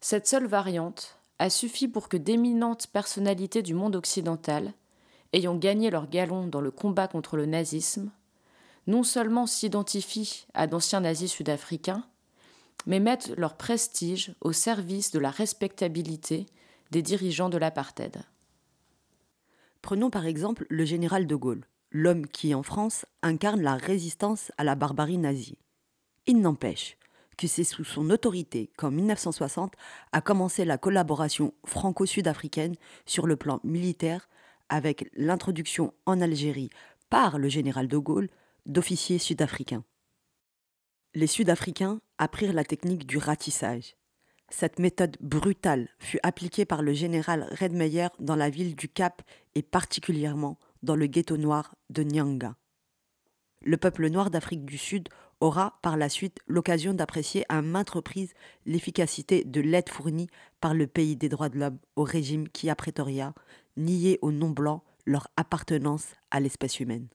Cette 0.00 0.26
seule 0.26 0.46
variante 0.46 1.18
a 1.38 1.50
suffi 1.50 1.88
pour 1.88 2.08
que 2.08 2.16
d'éminentes 2.16 2.86
personnalités 2.88 3.62
du 3.62 3.74
monde 3.74 3.96
occidental, 3.96 4.72
ayant 5.32 5.56
gagné 5.56 5.90
leur 5.90 6.08
galon 6.08 6.46
dans 6.46 6.60
le 6.60 6.70
combat 6.70 7.08
contre 7.08 7.36
le 7.36 7.46
nazisme, 7.46 8.10
non 8.86 9.02
seulement 9.02 9.46
s'identifient 9.46 10.46
à 10.54 10.66
d'anciens 10.66 11.00
nazis 11.00 11.30
sud-africains, 11.30 12.04
mais 12.86 13.00
mettent 13.00 13.32
leur 13.36 13.56
prestige 13.56 14.34
au 14.40 14.52
service 14.52 15.12
de 15.12 15.18
la 15.18 15.30
respectabilité 15.30 16.46
des 16.90 17.02
dirigeants 17.02 17.48
de 17.48 17.58
l'apartheid. 17.58 18.22
Prenons 19.82 20.10
par 20.10 20.26
exemple 20.26 20.66
le 20.68 20.84
général 20.84 21.26
de 21.26 21.34
Gaulle, 21.34 21.66
l'homme 21.92 22.26
qui, 22.26 22.54
en 22.54 22.62
France, 22.62 23.06
incarne 23.22 23.60
la 23.62 23.76
résistance 23.76 24.50
à 24.58 24.64
la 24.64 24.74
barbarie 24.74 25.18
nazie. 25.18 25.58
Il 26.26 26.40
n'empêche 26.40 26.96
que 27.36 27.46
c'est 27.46 27.64
sous 27.64 27.84
son 27.84 28.10
autorité 28.10 28.70
qu'en 28.76 28.90
1960 28.90 29.74
a 30.12 30.20
commencé 30.20 30.64
la 30.64 30.78
collaboration 30.78 31.54
franco-sud-africaine 31.64 32.76
sur 33.06 33.26
le 33.26 33.36
plan 33.36 33.60
militaire 33.64 34.28
avec 34.68 35.10
l'introduction 35.14 35.92
en 36.06 36.20
Algérie 36.20 36.70
par 37.10 37.38
le 37.38 37.48
général 37.48 37.88
de 37.88 37.98
Gaulle 37.98 38.28
d'officiers 38.66 39.18
sud-africains. 39.18 39.84
Les 41.14 41.26
Sud-Africains 41.26 42.00
apprirent 42.16 42.54
la 42.54 42.64
technique 42.64 43.06
du 43.06 43.18
ratissage. 43.18 43.96
Cette 44.48 44.78
méthode 44.78 45.16
brutale 45.20 45.88
fut 45.98 46.20
appliquée 46.22 46.64
par 46.64 46.82
le 46.82 46.92
général 46.94 47.48
Redmeyer 47.58 48.08
dans 48.18 48.36
la 48.36 48.50
ville 48.50 48.76
du 48.76 48.88
Cap 48.88 49.22
et 49.54 49.62
particulièrement 49.62 50.58
dans 50.82 50.96
le 50.96 51.06
ghetto 51.06 51.36
noir 51.36 51.74
de 51.90 52.02
Nyanga. 52.02 52.56
Le 53.64 53.76
peuple 53.76 54.08
noir 54.08 54.30
d'Afrique 54.30 54.64
du 54.64 54.78
Sud 54.78 55.08
aura 55.40 55.78
par 55.82 55.96
la 55.96 56.08
suite 56.08 56.38
l'occasion 56.46 56.94
d'apprécier 56.94 57.44
à 57.48 57.62
maintes 57.62 57.90
reprises 57.90 58.32
l'efficacité 58.66 59.44
de 59.44 59.60
l'aide 59.60 59.88
fournie 59.88 60.28
par 60.60 60.74
le 60.74 60.86
pays 60.86 61.16
des 61.16 61.28
droits 61.28 61.48
de 61.48 61.58
l'homme 61.58 61.78
au 61.96 62.04
régime 62.04 62.48
qui, 62.48 62.70
à 62.70 62.76
Pretoria, 62.76 63.34
niait 63.76 64.18
aux 64.22 64.32
non-blancs 64.32 64.82
leur 65.04 65.28
appartenance 65.36 66.06
à 66.30 66.40
l'espèce 66.40 66.80
humaine. 66.80 67.08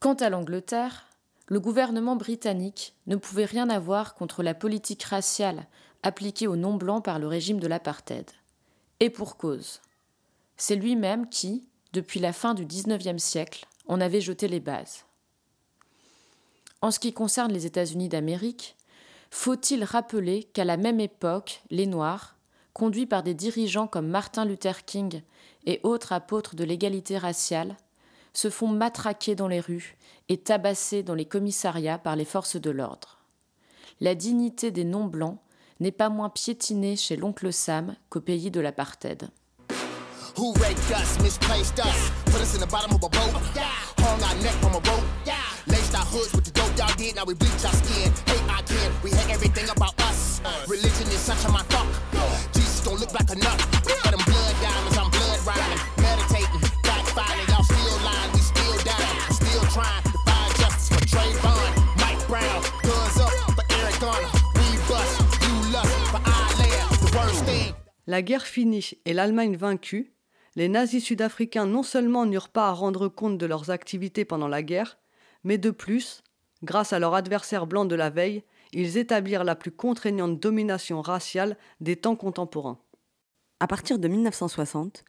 Quant 0.00 0.14
à 0.14 0.30
l'Angleterre, 0.30 1.08
le 1.48 1.60
gouvernement 1.60 2.14
britannique 2.14 2.94
ne 3.06 3.16
pouvait 3.16 3.46
rien 3.46 3.68
avoir 3.68 4.14
contre 4.14 4.42
la 4.42 4.54
politique 4.54 5.02
raciale 5.02 5.66
appliquée 6.02 6.46
aux 6.46 6.56
non-blancs 6.56 7.04
par 7.04 7.18
le 7.18 7.26
régime 7.26 7.58
de 7.58 7.66
l'apartheid. 7.66 8.30
Et 9.00 9.10
pour 9.10 9.36
cause. 9.36 9.80
C'est 10.56 10.76
lui-même 10.76 11.28
qui, 11.28 11.68
depuis 11.92 12.20
la 12.20 12.32
fin 12.32 12.54
du 12.54 12.66
XIXe 12.66 13.22
siècle, 13.22 13.66
en 13.86 14.00
avait 14.00 14.20
jeté 14.20 14.48
les 14.48 14.60
bases. 14.60 15.04
En 16.80 16.90
ce 16.90 16.98
qui 16.98 17.12
concerne 17.12 17.52
les 17.52 17.66
États-Unis 17.66 18.08
d'Amérique, 18.08 18.76
faut-il 19.30 19.84
rappeler 19.84 20.44
qu'à 20.44 20.64
la 20.64 20.76
même 20.76 21.00
époque, 21.00 21.62
les 21.70 21.86
Noirs, 21.86 22.36
conduits 22.72 23.06
par 23.06 23.22
des 23.22 23.34
dirigeants 23.34 23.88
comme 23.88 24.08
Martin 24.08 24.44
Luther 24.44 24.84
King 24.84 25.22
et 25.66 25.80
autres 25.82 26.12
apôtres 26.12 26.54
de 26.54 26.64
l'égalité 26.64 27.18
raciale, 27.18 27.76
se 28.32 28.50
font 28.50 28.68
matraquer 28.68 29.34
dans 29.34 29.48
les 29.48 29.60
rues 29.60 29.96
et 30.28 30.38
tabasser 30.38 31.02
dans 31.02 31.14
les 31.14 31.24
commissariats 31.24 31.98
par 31.98 32.14
les 32.14 32.24
forces 32.24 32.56
de 32.56 32.70
l'ordre. 32.70 33.18
La 34.00 34.14
dignité 34.14 34.70
des 34.70 34.84
non-blancs 34.84 35.38
n'est 35.80 35.92
pas 35.92 36.08
moins 36.08 36.28
piétinée 36.28 36.96
chez 36.96 37.16
l'oncle 37.16 37.52
Sam 37.52 37.96
qu'au 38.10 38.20
pays 38.20 38.50
de 38.50 38.60
l'apartheid. 38.60 39.28
Who 40.38 40.54
raped 40.62 40.86
us, 40.94 41.18
misplaced 41.20 41.80
us, 41.80 42.10
put 42.26 42.40
us 42.40 42.54
in 42.54 42.60
the 42.60 42.66
bottom 42.68 42.94
of 42.94 43.02
a 43.02 43.08
boat, 43.10 43.34
hung 43.98 44.22
our 44.22 44.36
neck 44.38 44.54
from 44.62 44.70
a 44.70 44.82
rope, 44.86 45.02
laced 45.66 45.98
our 45.98 46.06
hoods 46.06 46.32
with 46.32 46.44
the 46.44 46.54
dope 46.54 46.70
y'all 46.78 46.94
did, 46.94 47.16
now 47.16 47.24
we 47.24 47.34
bleach 47.34 47.58
our 47.66 47.74
skin, 47.74 48.06
hate 48.30 48.46
our 48.46 48.62
kin, 48.62 48.86
we 49.02 49.10
hate 49.10 49.34
everything 49.34 49.68
about 49.68 50.00
us. 50.06 50.40
Religion 50.68 51.10
is 51.10 51.18
such 51.18 51.42
a 51.44 51.50
my 51.50 51.66
fuck, 51.74 51.90
Jesus 52.54 52.86
don't 52.86 53.00
look 53.00 53.10
like 53.18 53.26
a 53.30 53.34
nut, 53.34 53.58
got 53.82 54.14
them 54.14 54.22
blood 54.30 54.54
diamonds, 54.62 54.94
I'm 54.94 55.10
blood 55.10 55.42
riding, 55.42 55.82
meditating, 55.98 56.62
backfiring, 56.86 57.48
y'all 57.50 57.66
still 57.66 57.98
lying, 58.06 58.30
we 58.30 58.38
still 58.38 58.78
down, 58.86 59.10
still 59.34 59.66
trying 59.74 60.06
to 60.06 60.18
find 60.22 60.50
justice 60.62 60.86
for 60.94 61.02
Trayvon, 61.02 61.66
Mike 61.98 62.22
Brown, 62.30 62.62
guns 62.86 63.18
up 63.18 63.34
for 63.58 63.66
Eric 63.74 63.98
Garner, 63.98 64.30
we 64.54 64.70
bust, 64.86 65.18
you 65.42 65.54
lust 65.74 65.98
for 66.14 66.22
our 66.22 66.50
land, 66.62 66.86
the 67.02 67.10
worst 67.10 67.42
thing. 67.42 67.74
La 68.06 68.22
guerre 68.22 68.46
finie 68.46 68.94
et 69.04 69.12
l'Allemagne 69.12 69.56
vaincue, 69.56 70.14
les 70.58 70.68
nazis 70.68 71.04
sud-africains 71.04 71.66
non 71.66 71.84
seulement 71.84 72.26
n'eurent 72.26 72.48
pas 72.48 72.66
à 72.66 72.72
rendre 72.72 73.06
compte 73.06 73.38
de 73.38 73.46
leurs 73.46 73.70
activités 73.70 74.24
pendant 74.24 74.48
la 74.48 74.64
guerre, 74.64 74.98
mais 75.44 75.56
de 75.56 75.70
plus, 75.70 76.24
grâce 76.64 76.92
à 76.92 76.98
leur 76.98 77.14
adversaire 77.14 77.68
blanc 77.68 77.84
de 77.84 77.94
la 77.94 78.10
veille, 78.10 78.42
ils 78.72 78.98
établirent 78.98 79.44
la 79.44 79.54
plus 79.54 79.70
contraignante 79.70 80.40
domination 80.40 81.00
raciale 81.00 81.56
des 81.80 81.94
temps 81.94 82.16
contemporains. 82.16 82.80
À 83.60 83.68
partir 83.68 84.00
de 84.00 84.08
1960, 84.08 85.04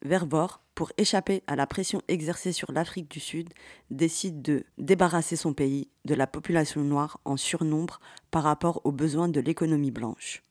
Vervor, 0.00 0.62
pour 0.74 0.90
échapper 0.96 1.42
à 1.46 1.54
la 1.54 1.66
pression 1.66 2.00
exercée 2.08 2.52
sur 2.52 2.72
l'Afrique 2.72 3.10
du 3.10 3.20
Sud, 3.20 3.50
décide 3.90 4.40
de 4.40 4.64
débarrasser 4.78 5.36
son 5.36 5.52
pays 5.52 5.90
de 6.06 6.14
la 6.14 6.26
population 6.26 6.80
noire 6.80 7.20
en 7.26 7.36
surnombre 7.36 8.00
par 8.30 8.44
rapport 8.44 8.80
aux 8.84 8.92
besoins 8.92 9.28
de 9.28 9.40
l'économie 9.40 9.90
blanche. 9.90 10.42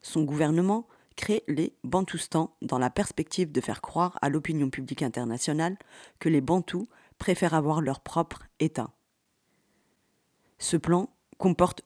Son 0.00 0.22
gouvernement 0.22 0.86
crée 1.20 1.44
les 1.48 1.74
Bantoustans 1.84 2.48
dans 2.62 2.78
la 2.78 2.88
perspective 2.88 3.52
de 3.52 3.60
faire 3.60 3.82
croire 3.82 4.18
à 4.22 4.30
l'opinion 4.30 4.70
publique 4.70 5.02
internationale 5.02 5.76
que 6.18 6.30
les 6.30 6.40
Bantous 6.40 6.88
préfèrent 7.18 7.52
avoir 7.52 7.82
leur 7.82 8.00
propre 8.00 8.46
État. 8.58 8.90
Ce 10.58 10.78
plan 10.78 11.10
comporte 11.36 11.82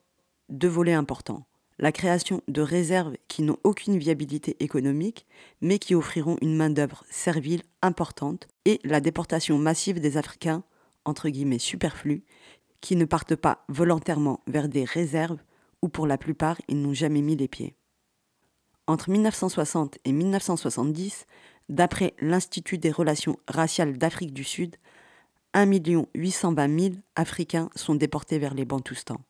deux 0.51 0.69
volets 0.69 0.95
importants. 0.95 1.47
La 1.81 1.91
création 1.91 2.43
de 2.47 2.63
réserves 2.63 3.17
qui 3.27 3.43
n'ont 3.43 3.59
aucune 3.65 3.99
viabilité 3.99 4.57
économique, 4.63 5.27
mais 5.61 5.81
qui 5.81 5.97
offriront 5.97 6.37
une 6.41 6.57
main-d'œuvre 6.57 7.05
servile 7.11 7.63
importante, 7.83 8.47
et 8.65 8.79
la 8.85 9.01
déportation 9.01 9.59
massive 9.59 9.99
des 9.99 10.17
Africains, 10.17 10.63
entre 11.05 11.29
guillemets 11.29 11.59
superflus, 11.59 12.23
qui 12.81 12.95
ne 12.95 13.05
partent 13.05 13.35
pas 13.35 13.65
volontairement 13.69 14.45
vers 14.47 14.69
des 14.69 14.85
réserves 14.85 15.41
où 15.83 15.89
pour 15.89 16.07
la 16.07 16.19
plupart 16.19 16.61
ils 16.69 16.81
n'ont 16.81 16.95
jamais 16.95 17.23
mis 17.23 17.35
les 17.35 17.49
pieds. 17.49 17.75
Entre 18.87 19.09
1960 19.11 19.99
et 20.05 20.13
1970, 20.13 21.27
d'après 21.71 22.15
l'Institut 22.21 22.77
des 22.77 22.91
relations 22.91 23.39
raciales 23.49 23.97
d'Afrique 23.97 24.35
du 24.35 24.45
Sud, 24.45 24.77
1 25.55 25.67
820 26.15 26.81
000 26.81 26.95
Africains 27.17 27.71
sont 27.77 27.95
déportés 27.95 28.39
vers 28.39 28.55
les 28.55 28.67
Bantoustans. 28.67 29.21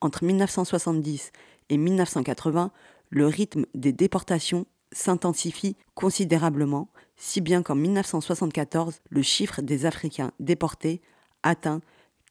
Entre 0.00 0.24
1970 0.24 1.30
et 1.68 1.76
1980, 1.76 2.72
le 3.10 3.26
rythme 3.26 3.66
des 3.74 3.92
déportations 3.92 4.66
s'intensifie 4.90 5.76
considérablement, 5.94 6.88
si 7.16 7.40
bien 7.40 7.62
qu'en 7.62 7.76
1974, 7.76 9.00
le 9.10 9.22
chiffre 9.22 9.62
des 9.62 9.86
Africains 9.86 10.32
déportés 10.40 11.00
atteint 11.44 11.80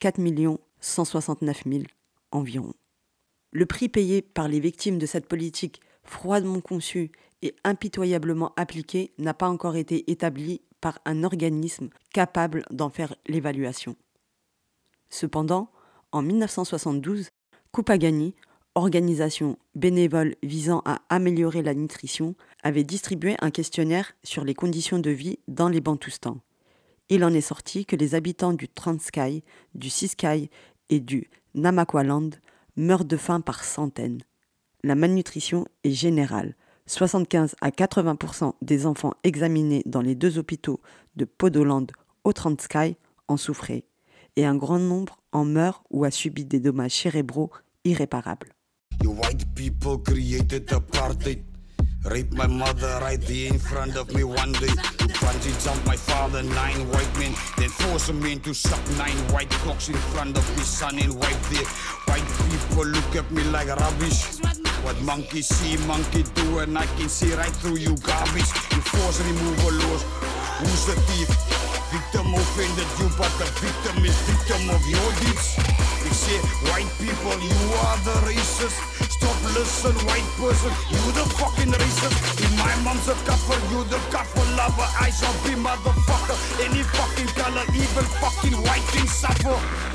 4 0.01 0.19
169 0.81 1.63
000 1.65 1.83
environ. 2.31 2.73
Le 3.51 3.65
prix 3.65 3.87
payé 3.87 4.21
par 4.21 4.47
les 4.47 4.59
victimes 4.59 4.97
de 4.97 5.05
cette 5.05 5.27
politique 5.27 5.79
froidement 6.03 6.61
conçue 6.61 7.11
et 7.41 7.55
impitoyablement 7.63 8.53
appliquée 8.55 9.11
n'a 9.17 9.33
pas 9.33 9.49
encore 9.49 9.75
été 9.75 10.09
établi 10.11 10.61
par 10.81 10.99
un 11.05 11.23
organisme 11.23 11.89
capable 12.13 12.63
d'en 12.71 12.89
faire 12.89 13.15
l'évaluation. 13.27 13.95
Cependant, 15.09 15.71
en 16.11 16.21
1972, 16.21 17.29
Kupagani, 17.71 18.35
organisation 18.75 19.57
bénévole 19.75 20.35
visant 20.43 20.81
à 20.85 21.01
améliorer 21.09 21.61
la 21.61 21.73
nutrition, 21.73 22.35
avait 22.63 22.83
distribué 22.83 23.35
un 23.41 23.51
questionnaire 23.51 24.13
sur 24.23 24.43
les 24.43 24.53
conditions 24.53 24.99
de 24.99 25.09
vie 25.09 25.39
dans 25.47 25.69
les 25.69 25.81
Bantoustans. 25.81 26.39
Il 27.09 27.23
en 27.23 27.33
est 27.33 27.41
sorti 27.41 27.85
que 27.85 27.95
les 27.95 28.15
habitants 28.15 28.53
du 28.53 28.67
Transkei, 28.67 29.43
du 29.75 29.89
Ciskei 29.89 30.49
et 30.89 30.99
du 30.99 31.29
Namakwaland 31.53 32.31
meurent 32.75 33.05
de 33.05 33.17
faim 33.17 33.41
par 33.41 33.63
centaines. 33.63 34.21
La 34.85 34.95
malnutrition 34.95 35.65
est 35.85 35.91
générale. 35.91 36.55
75 36.87 37.55
à 37.61 37.69
80% 37.69 38.51
des 38.61 38.85
enfants 38.85 39.13
examinés 39.23 39.81
dans 39.85 40.01
les 40.01 40.13
deux 40.13 40.37
hôpitaux 40.37 40.81
de 41.15 41.23
Podoland 41.23 41.87
au 42.25 42.33
Transkei 42.33 42.97
en 43.29 43.37
souffraient, 43.37 43.85
et 44.35 44.45
un 44.45 44.55
grand 44.55 44.79
nombre 44.79 45.19
en 45.31 45.45
meurt 45.45 45.85
ou 45.89 46.03
a 46.03 46.11
subi 46.11 46.43
des 46.43 46.59
dommages 46.59 47.01
cérébraux 47.01 47.49
irréparables. 47.85 48.49
My 52.33 52.47
mother 52.47 52.99
right 52.99 53.21
there 53.21 53.47
in 53.47 53.57
front 53.57 53.95
of 53.95 54.13
me 54.13 54.25
one 54.25 54.51
day. 54.51 54.67
White 62.05 62.27
people 62.49 62.85
look 62.85 63.15
at 63.15 63.31
me 63.31 63.41
like 63.45 63.69
rubbish. 63.69 64.72
What 64.83 64.99
monkey 65.01 65.41
see, 65.41 65.77
monkey 65.87 66.23
do, 66.35 66.59
and 66.59 66.77
I 66.77 66.85
can 66.99 67.07
see 67.07 67.31
right 67.35 67.55
through 67.63 67.77
you 67.77 67.95
garbage. 68.03 68.51
You 68.75 68.83
force 68.83 69.23
removal 69.23 69.71
laws. 69.79 70.03
Who's 70.59 70.83
the 70.91 70.99
thief? 71.07 71.31
Victim 71.87 72.27
offended 72.35 72.91
you, 72.99 73.07
but 73.15 73.31
the 73.39 73.47
victim 73.63 74.03
is 74.03 74.17
victim 74.27 74.67
of 74.75 74.83
your 74.83 75.09
deeds. 75.23 75.55
They 76.03 76.11
say, 76.11 76.35
white 76.67 76.91
people, 76.99 77.31
you 77.39 77.63
are 77.79 77.97
the 78.03 78.27
racist. 78.27 78.75
Stop, 79.07 79.39
listen, 79.55 79.95
white 80.03 80.27
person, 80.35 80.75
you 80.91 80.99
the 81.15 81.31
fucking 81.39 81.71
racist. 81.71 82.43
If 82.43 82.51
my 82.59 82.75
mom's 82.83 83.07
a 83.07 83.15
cover, 83.23 83.55
you 83.71 83.87
the 83.87 84.03
cover 84.11 84.45
lover. 84.59 84.89
I 84.99 85.15
shall 85.15 85.31
be 85.47 85.55
motherfucker. 85.55 86.35
Any 86.59 86.83
fucking 86.83 87.31
color, 87.39 87.63
even 87.71 88.05
fucking 88.19 88.57
white 88.67 88.83
can 88.91 89.07
suffer. 89.07 89.92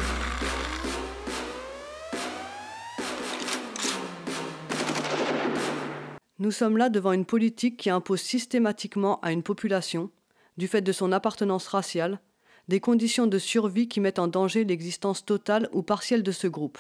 Nous 6.40 6.52
sommes 6.52 6.77
là 6.77 6.89
devant 6.89 7.12
une 7.12 7.24
politique 7.24 7.77
qui 7.77 7.90
impose 7.90 8.20
systématiquement 8.20 9.19
à 9.20 9.32
une 9.32 9.43
population, 9.43 10.10
du 10.56 10.69
fait 10.69 10.82
de 10.82 10.93
son 10.93 11.10
appartenance 11.10 11.66
raciale, 11.66 12.20
des 12.69 12.78
conditions 12.78 13.27
de 13.27 13.39
survie 13.39 13.89
qui 13.89 14.01
mettent 14.01 14.20
en 14.20 14.28
danger 14.28 14.65
l'existence 14.65 15.24
totale 15.24 15.69
ou 15.73 15.82
partielle 15.82 16.23
de 16.23 16.32
ce 16.32 16.47
groupe. 16.47 16.78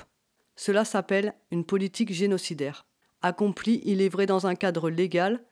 cela 0.54 0.84
s'appelle 0.84 1.34
une 1.50 1.64
politique 1.64 2.12
génocidaire, 2.12 2.84
accomplie, 3.22 3.80
il 3.84 4.00
est 4.00 4.08
vrai, 4.08 4.26
dans 4.26 4.46
un 4.46 4.54
cadre 4.54 4.90
légal, 4.90 5.42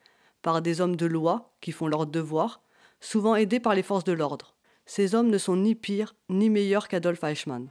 par 0.41 0.61
des 0.61 0.79
hommes 0.79 0.95
de 0.95 1.05
loi 1.05 1.53
qui 1.59 1.71
font 1.71 1.87
leur 1.87 2.05
devoir, 2.05 2.61
souvent 3.01 3.35
aidés 3.35 3.59
par 3.59 3.75
les 3.75 3.83
forces 3.83 4.03
de 4.03 4.13
l'ordre. 4.13 4.55
Ces 4.85 5.15
hommes 5.15 5.29
ne 5.29 5.37
sont 5.37 5.57
ni 5.57 5.75
pires 5.75 6.15
ni 6.29 6.49
meilleurs 6.49 6.87
qu'Adolf 6.87 7.23
Eichmann. 7.23 7.69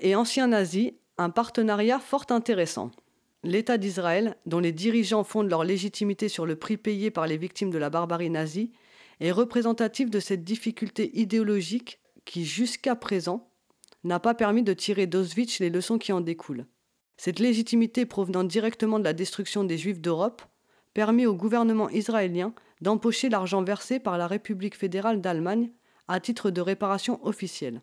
Et 0.00 0.14
anciens 0.14 0.48
nazis, 0.48 0.92
un 1.16 1.30
partenariat 1.30 1.98
fort 1.98 2.26
intéressant. 2.30 2.90
L'État 3.44 3.78
d'Israël, 3.78 4.36
dont 4.46 4.58
les 4.58 4.72
dirigeants 4.72 5.24
fondent 5.24 5.48
leur 5.48 5.64
légitimité 5.64 6.28
sur 6.28 6.44
le 6.44 6.56
prix 6.56 6.76
payé 6.76 7.10
par 7.10 7.26
les 7.26 7.36
victimes 7.36 7.70
de 7.70 7.78
la 7.78 7.88
barbarie 7.88 8.30
nazie, 8.30 8.72
est 9.20 9.32
représentatif 9.32 10.10
de 10.10 10.20
cette 10.20 10.44
difficulté 10.44 11.18
idéologique 11.18 12.00
qui, 12.24 12.44
jusqu'à 12.44 12.94
présent, 12.94 13.50
n'a 14.04 14.20
pas 14.20 14.34
permis 14.34 14.62
de 14.62 14.74
tirer 14.74 15.06
d'Auschwitz 15.06 15.60
les 15.60 15.70
leçons 15.70 15.98
qui 15.98 16.12
en 16.12 16.20
découlent. 16.20 16.66
Cette 17.16 17.38
légitimité 17.38 18.06
provenant 18.06 18.44
directement 18.44 18.98
de 18.98 19.04
la 19.04 19.12
destruction 19.12 19.64
des 19.64 19.78
Juifs 19.78 20.00
d'Europe 20.00 20.42
permet 20.94 21.26
au 21.26 21.34
gouvernement 21.34 21.88
israélien 21.88 22.52
d'empocher 22.80 23.28
l'argent 23.28 23.62
versé 23.62 23.98
par 23.98 24.18
la 24.18 24.26
République 24.26 24.76
fédérale 24.76 25.20
d'Allemagne 25.20 25.70
à 26.06 26.20
titre 26.20 26.50
de 26.50 26.60
réparation 26.60 27.24
officielle. 27.26 27.82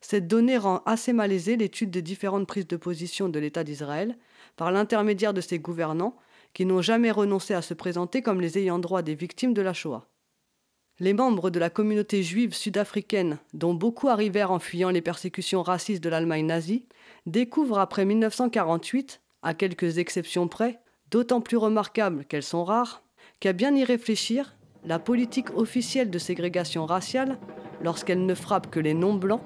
Cette 0.00 0.26
donnée 0.26 0.58
rend 0.58 0.82
assez 0.86 1.12
malaisée 1.12 1.56
l'étude 1.56 1.90
des 1.90 2.02
différentes 2.02 2.46
prises 2.46 2.66
de 2.66 2.76
position 2.76 3.28
de 3.28 3.38
l'État 3.38 3.64
d'Israël 3.64 4.16
par 4.56 4.72
l'intermédiaire 4.72 5.34
de 5.34 5.40
ses 5.40 5.58
gouvernants 5.58 6.16
qui 6.54 6.66
n'ont 6.66 6.82
jamais 6.82 7.10
renoncé 7.10 7.54
à 7.54 7.62
se 7.62 7.74
présenter 7.74 8.22
comme 8.22 8.40
les 8.40 8.58
ayants 8.58 8.78
droit 8.78 9.02
des 9.02 9.14
victimes 9.14 9.54
de 9.54 9.62
la 9.62 9.72
Shoah. 9.72 10.06
Les 10.98 11.14
membres 11.14 11.48
de 11.48 11.58
la 11.58 11.70
communauté 11.70 12.22
juive 12.22 12.54
sud-africaine, 12.54 13.38
dont 13.54 13.72
beaucoup 13.72 14.08
arrivèrent 14.08 14.50
en 14.50 14.58
fuyant 14.58 14.90
les 14.90 15.00
persécutions 15.00 15.62
racistes 15.62 16.02
de 16.02 16.10
l'Allemagne 16.10 16.44
nazie, 16.44 16.86
découvrent 17.26 17.78
après 17.78 18.04
1948, 18.04 19.22
à 19.42 19.54
quelques 19.54 19.98
exceptions 19.98 20.48
près, 20.48 20.80
d'autant 21.10 21.40
plus 21.40 21.56
remarquables 21.56 22.24
qu'elles 22.26 22.42
sont 22.42 22.64
rares, 22.64 23.02
qu'à 23.38 23.54
bien 23.54 23.74
y 23.74 23.84
réfléchir, 23.84 24.56
la 24.84 24.98
politique 24.98 25.56
officielle 25.56 26.10
de 26.10 26.18
ségrégation 26.18 26.84
raciale, 26.84 27.38
lorsqu'elle 27.82 28.26
ne 28.26 28.34
frappe 28.34 28.70
que 28.70 28.80
les 28.80 28.94
non-blancs, 28.94 29.42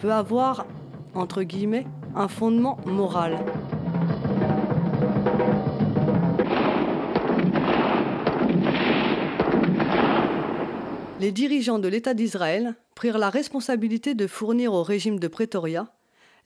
peut 0.00 0.12
avoir, 0.12 0.66
entre 1.14 1.42
guillemets, 1.42 1.86
un 2.16 2.26
fondement 2.26 2.78
moral. 2.86 3.38
Les 11.20 11.32
dirigeants 11.32 11.78
de 11.78 11.86
l'État 11.86 12.14
d'Israël 12.14 12.74
prirent 12.94 13.18
la 13.18 13.28
responsabilité 13.28 14.14
de 14.14 14.26
fournir 14.26 14.72
au 14.72 14.82
régime 14.82 15.20
de 15.20 15.28
Pretoria 15.28 15.92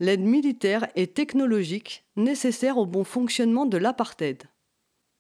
l'aide 0.01 0.23
militaire 0.23 0.89
et 0.97 1.07
technologique 1.07 2.05
nécessaire 2.17 2.79
au 2.79 2.87
bon 2.87 3.05
fonctionnement 3.05 3.67
de 3.67 3.79
l'apartheid. 3.79 4.43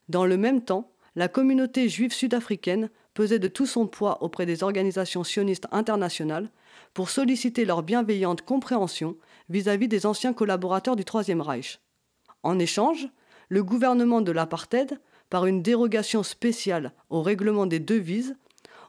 Dans 0.09 0.27
le 0.27 0.37
même 0.37 0.63
temps, 0.63 0.91
la 1.15 1.29
communauté 1.29 1.89
juive 1.89 2.13
sud-africaine 2.13 2.91
pesait 3.15 3.39
de 3.39 3.47
tout 3.47 3.67
son 3.67 3.87
poids 3.87 4.21
auprès 4.25 4.47
des 4.47 4.65
organisations 4.65 5.23
sionistes 5.23 5.69
internationales 5.71 6.51
pour 6.95 7.11
solliciter 7.11 7.65
leur 7.65 7.83
bienveillante 7.83 8.43
compréhension 8.43 9.17
vis-à-vis 9.49 9.89
des 9.89 10.07
anciens 10.07 10.33
collaborateurs 10.33 10.97
du 10.97 11.05
Troisième 11.05 11.41
Reich. 11.41 11.81
En 12.43 12.59
échange, 12.59 13.09
le 13.49 13.63
gouvernement 13.63 14.21
de 14.21 14.33
l'apartheid, 14.33 15.01
par 15.29 15.47
une 15.47 15.63
dérogation 15.63 16.23
spéciale 16.23 16.93
au 17.11 17.23
règlement 17.23 17.67
des 17.67 17.81
devises, 17.81 18.37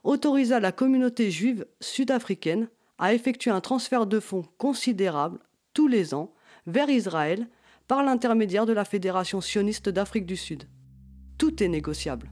autorisa 0.04 0.60
la 0.60 0.72
communauté 0.72 1.30
juive 1.30 1.66
sud-africaine 1.80 2.68
à 2.98 3.12
effectuer 3.12 3.50
un 3.50 3.60
transfert 3.60 4.06
de 4.06 4.20
fonds 4.20 4.44
considérable 4.56 5.40
tous 5.74 5.88
les 5.88 6.14
ans 6.14 6.32
vers 6.66 6.88
Israël 6.88 7.48
par 7.88 8.02
l'intermédiaire 8.02 8.66
de 8.66 8.72
la 8.72 8.84
Fédération 8.84 9.40
sioniste 9.40 9.88
d'Afrique 9.88 10.26
du 10.26 10.36
Sud. 10.36 10.64
Tout 11.38 11.62
est 11.62 11.68
négociable. 11.68 12.30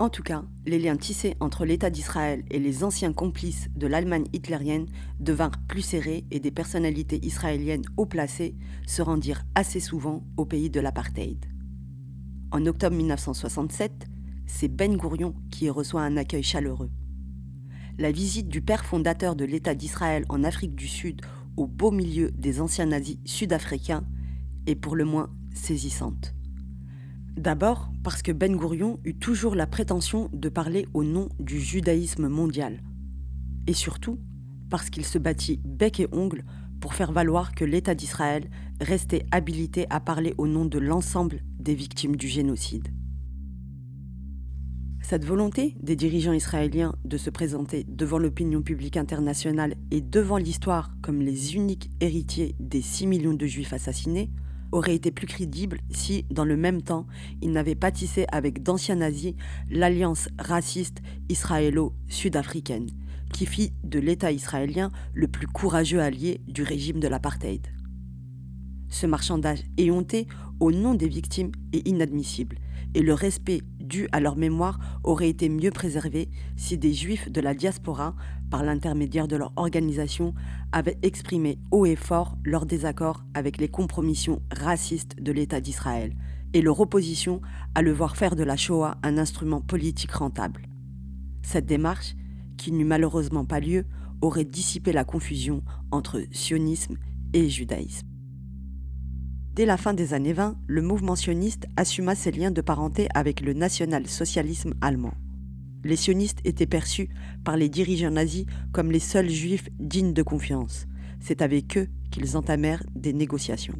En 0.00 0.10
tout 0.10 0.22
cas, 0.22 0.44
les 0.64 0.78
liens 0.78 0.96
tissés 0.96 1.34
entre 1.40 1.64
l'État 1.64 1.90
d'Israël 1.90 2.44
et 2.52 2.60
les 2.60 2.84
anciens 2.84 3.12
complices 3.12 3.68
de 3.74 3.88
l'Allemagne 3.88 4.28
hitlérienne 4.32 4.86
devinrent 5.18 5.58
plus 5.66 5.82
serrés 5.82 6.24
et 6.30 6.38
des 6.38 6.52
personnalités 6.52 7.18
israéliennes 7.26 7.82
haut 7.96 8.06
placées 8.06 8.54
se 8.86 9.02
rendirent 9.02 9.44
assez 9.56 9.80
souvent 9.80 10.22
au 10.36 10.44
pays 10.44 10.70
de 10.70 10.78
l'apartheid. 10.78 11.44
En 12.52 12.64
octobre 12.66 12.94
1967, 12.94 14.06
c'est 14.46 14.68
Ben 14.68 14.96
Gourion 14.96 15.34
qui 15.50 15.64
y 15.64 15.70
reçoit 15.70 16.02
un 16.02 16.16
accueil 16.16 16.44
chaleureux. 16.44 16.90
La 17.98 18.12
visite 18.12 18.48
du 18.48 18.62
père 18.62 18.84
fondateur 18.84 19.34
de 19.34 19.44
l'État 19.44 19.74
d'Israël 19.74 20.24
en 20.28 20.44
Afrique 20.44 20.76
du 20.76 20.86
Sud 20.86 21.22
au 21.56 21.66
beau 21.66 21.90
milieu 21.90 22.30
des 22.30 22.60
anciens 22.60 22.86
nazis 22.86 23.18
sud-africains 23.24 24.04
est 24.66 24.76
pour 24.76 24.94
le 24.94 25.04
moins 25.04 25.28
saisissante. 25.52 26.37
D'abord 27.38 27.92
parce 28.02 28.22
que 28.22 28.32
Ben 28.32 28.56
Gourion 28.56 28.98
eut 29.04 29.14
toujours 29.14 29.54
la 29.54 29.68
prétention 29.68 30.28
de 30.32 30.48
parler 30.48 30.88
au 30.92 31.04
nom 31.04 31.28
du 31.38 31.60
judaïsme 31.60 32.26
mondial. 32.26 32.82
Et 33.68 33.74
surtout 33.74 34.18
parce 34.70 34.90
qu'il 34.90 35.04
se 35.04 35.18
battit 35.18 35.60
bec 35.64 36.00
et 36.00 36.08
ongle 36.10 36.44
pour 36.80 36.94
faire 36.94 37.12
valoir 37.12 37.54
que 37.54 37.64
l'État 37.64 37.94
d'Israël 37.94 38.50
restait 38.80 39.24
habilité 39.30 39.86
à 39.88 40.00
parler 40.00 40.34
au 40.36 40.48
nom 40.48 40.64
de 40.64 40.80
l'ensemble 40.80 41.44
des 41.60 41.76
victimes 41.76 42.16
du 42.16 42.26
génocide. 42.26 42.88
Cette 45.00 45.24
volonté 45.24 45.76
des 45.80 45.94
dirigeants 45.94 46.32
israéliens 46.32 46.96
de 47.04 47.16
se 47.16 47.30
présenter 47.30 47.84
devant 47.88 48.18
l'opinion 48.18 48.62
publique 48.62 48.96
internationale 48.96 49.76
et 49.92 50.00
devant 50.00 50.38
l'histoire 50.38 50.90
comme 51.02 51.22
les 51.22 51.54
uniques 51.54 51.88
héritiers 52.00 52.56
des 52.58 52.82
6 52.82 53.06
millions 53.06 53.34
de 53.34 53.46
juifs 53.46 53.72
assassinés 53.72 54.28
aurait 54.72 54.94
été 54.94 55.10
plus 55.10 55.26
crédible 55.26 55.78
si, 55.90 56.24
dans 56.30 56.44
le 56.44 56.56
même 56.56 56.82
temps, 56.82 57.06
il 57.42 57.52
n'avait 57.52 57.74
pas 57.74 57.90
tissé 57.90 58.26
avec 58.30 58.62
d'anciens 58.62 58.96
nazis 58.96 59.34
l'alliance 59.70 60.28
raciste 60.38 61.00
israélo-sud-africaine, 61.28 62.88
qui 63.32 63.46
fit 63.46 63.72
de 63.84 63.98
l'État 63.98 64.32
israélien 64.32 64.90
le 65.14 65.28
plus 65.28 65.46
courageux 65.46 66.00
allié 66.00 66.40
du 66.46 66.62
régime 66.62 67.00
de 67.00 67.08
l'apartheid. 67.08 67.66
Ce 68.88 69.06
marchandage 69.06 69.62
éhonté 69.76 70.26
au 70.60 70.72
nom 70.72 70.94
des 70.94 71.08
victimes 71.08 71.52
est 71.72 71.86
inadmissible, 71.86 72.56
et 72.94 73.02
le 73.02 73.14
respect 73.14 73.60
dû 73.80 74.08
à 74.12 74.20
leur 74.20 74.36
mémoire 74.36 74.78
aurait 75.04 75.28
été 75.28 75.48
mieux 75.48 75.70
préservé 75.70 76.28
si 76.56 76.78
des 76.78 76.92
juifs 76.92 77.30
de 77.30 77.40
la 77.40 77.54
diaspora, 77.54 78.14
par 78.50 78.62
l'intermédiaire 78.62 79.28
de 79.28 79.36
leur 79.36 79.52
organisation, 79.56 80.34
avaient 80.72 80.98
exprimé 81.02 81.58
haut 81.70 81.86
et 81.86 81.96
fort 81.96 82.36
leur 82.44 82.66
désaccord 82.66 83.24
avec 83.34 83.58
les 83.58 83.68
compromissions 83.68 84.42
racistes 84.52 85.20
de 85.20 85.32
l'État 85.32 85.60
d'Israël 85.60 86.14
et 86.54 86.62
leur 86.62 86.80
opposition 86.80 87.40
à 87.74 87.82
le 87.82 87.92
voir 87.92 88.16
faire 88.16 88.36
de 88.36 88.42
la 88.42 88.56
Shoah 88.56 88.96
un 89.02 89.18
instrument 89.18 89.60
politique 89.60 90.12
rentable. 90.12 90.62
Cette 91.42 91.66
démarche, 91.66 92.14
qui 92.56 92.72
n'eut 92.72 92.84
malheureusement 92.84 93.44
pas 93.44 93.60
lieu, 93.60 93.84
aurait 94.20 94.44
dissipé 94.44 94.92
la 94.92 95.04
confusion 95.04 95.62
entre 95.90 96.22
sionisme 96.32 96.96
et 97.32 97.48
judaïsme. 97.48 98.06
Dès 99.54 99.66
la 99.66 99.76
fin 99.76 99.92
des 99.92 100.14
années 100.14 100.32
20, 100.32 100.56
le 100.66 100.82
mouvement 100.82 101.16
sioniste 101.16 101.66
assuma 101.76 102.14
ses 102.14 102.30
liens 102.30 102.50
de 102.50 102.60
parenté 102.60 103.08
avec 103.14 103.40
le 103.40 103.54
national-socialisme 103.54 104.74
allemand. 104.80 105.14
Les 105.84 105.96
sionistes 105.96 106.40
étaient 106.44 106.66
perçus 106.66 107.08
par 107.44 107.56
les 107.56 107.68
dirigeants 107.68 108.10
nazis 108.10 108.46
comme 108.72 108.90
les 108.90 108.98
seuls 108.98 109.30
juifs 109.30 109.68
dignes 109.78 110.12
de 110.12 110.22
confiance. 110.22 110.86
C'est 111.20 111.42
avec 111.42 111.76
eux 111.76 111.88
qu'ils 112.10 112.36
entamèrent 112.36 112.82
des 112.94 113.12
négociations. 113.12 113.78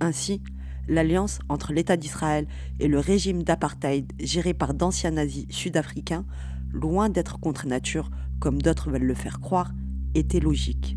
Ainsi, 0.00 0.42
l'alliance 0.88 1.38
entre 1.48 1.72
l'État 1.72 1.96
d'Israël 1.96 2.46
et 2.78 2.88
le 2.88 2.98
régime 2.98 3.42
d'apartheid 3.42 4.12
géré 4.20 4.54
par 4.54 4.74
d'anciens 4.74 5.12
nazis 5.12 5.46
sud-africains, 5.50 6.26
loin 6.72 7.08
d'être 7.08 7.40
contre 7.40 7.66
nature, 7.66 8.10
comme 8.38 8.60
d'autres 8.60 8.90
veulent 8.90 9.02
le 9.02 9.14
faire 9.14 9.40
croire, 9.40 9.72
était 10.14 10.40
logique. 10.40 10.96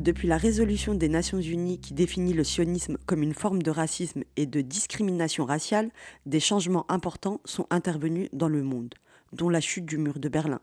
Depuis 0.00 0.28
la 0.28 0.38
résolution 0.38 0.94
des 0.94 1.10
Nations 1.10 1.42
Unies 1.42 1.78
qui 1.78 1.92
définit 1.92 2.32
le 2.32 2.42
sionisme 2.42 2.96
comme 3.04 3.22
une 3.22 3.34
forme 3.34 3.62
de 3.62 3.70
racisme 3.70 4.22
et 4.38 4.46
de 4.46 4.62
discrimination 4.62 5.44
raciale, 5.44 5.90
des 6.24 6.40
changements 6.40 6.90
importants 6.90 7.42
sont 7.44 7.66
intervenus 7.68 8.30
dans 8.32 8.48
le 8.48 8.62
monde, 8.62 8.94
dont 9.34 9.50
la 9.50 9.60
chute 9.60 9.84
du 9.84 9.98
mur 9.98 10.18
de 10.18 10.30
Berlin, 10.30 10.62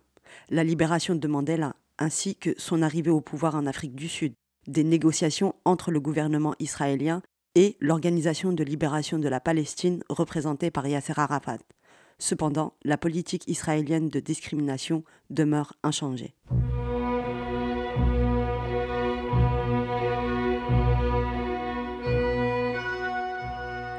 la 0.50 0.64
libération 0.64 1.14
de 1.14 1.28
Mandela, 1.28 1.76
ainsi 2.00 2.36
que 2.36 2.56
son 2.58 2.82
arrivée 2.82 3.12
au 3.12 3.22
pouvoir 3.22 3.54
en 3.54 3.68
Afrique 3.68 3.96
du 3.96 4.08
Sud, 4.08 4.34
des 4.66 4.84
négociations 4.84 5.54
entre 5.66 5.92
le 5.92 6.00
gouvernement 6.00 6.56
israélien 6.58 7.22
et 7.54 7.78
l'Organisation 7.80 8.54
de 8.54 8.64
libération 8.64 9.20
de 9.20 9.30
la 9.30 9.40
Palestine 9.40 10.02
représentée 10.10 10.72
par 10.72 10.88
Yasser 10.88 11.14
Arafat. 11.16 11.60
Cependant, 12.18 12.74
la 12.84 12.98
politique 12.98 13.48
israélienne 13.48 14.10
de 14.10 14.20
discrimination 14.20 15.04
demeure 15.30 15.74
inchangée. 15.84 16.34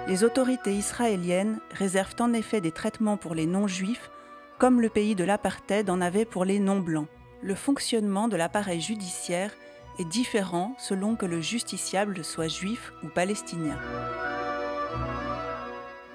Les 0.09 0.25
autorités 0.25 0.75
israéliennes 0.75 1.61
réservent 1.71 2.17
en 2.21 2.33
effet 2.33 2.63
des 2.63 2.73
traitements 2.73 3.19
pour 3.19 3.35
les 3.35 3.45
non-juifs, 3.45 4.11
comme 4.57 4.81
le 4.81 4.89
pays 4.89 5.15
de 5.15 5.23
l'apartheid 5.23 5.91
en 5.91 6.01
avait 6.01 6.25
pour 6.25 6.47
les 6.47 6.59
non-blancs. 6.59 7.09
Le 7.43 7.55
fonctionnement 7.55 8.27
de 8.27 8.37
l'appareil 8.37 8.81
judiciaire 8.81 9.53
est 9.99 10.07
différent 10.07 10.75
selon 10.79 11.15
que 11.15 11.27
le 11.27 11.43
justiciable 11.43 12.25
soit 12.25 12.49
juif 12.49 12.95
ou 13.03 13.09
palestinien. 13.09 13.77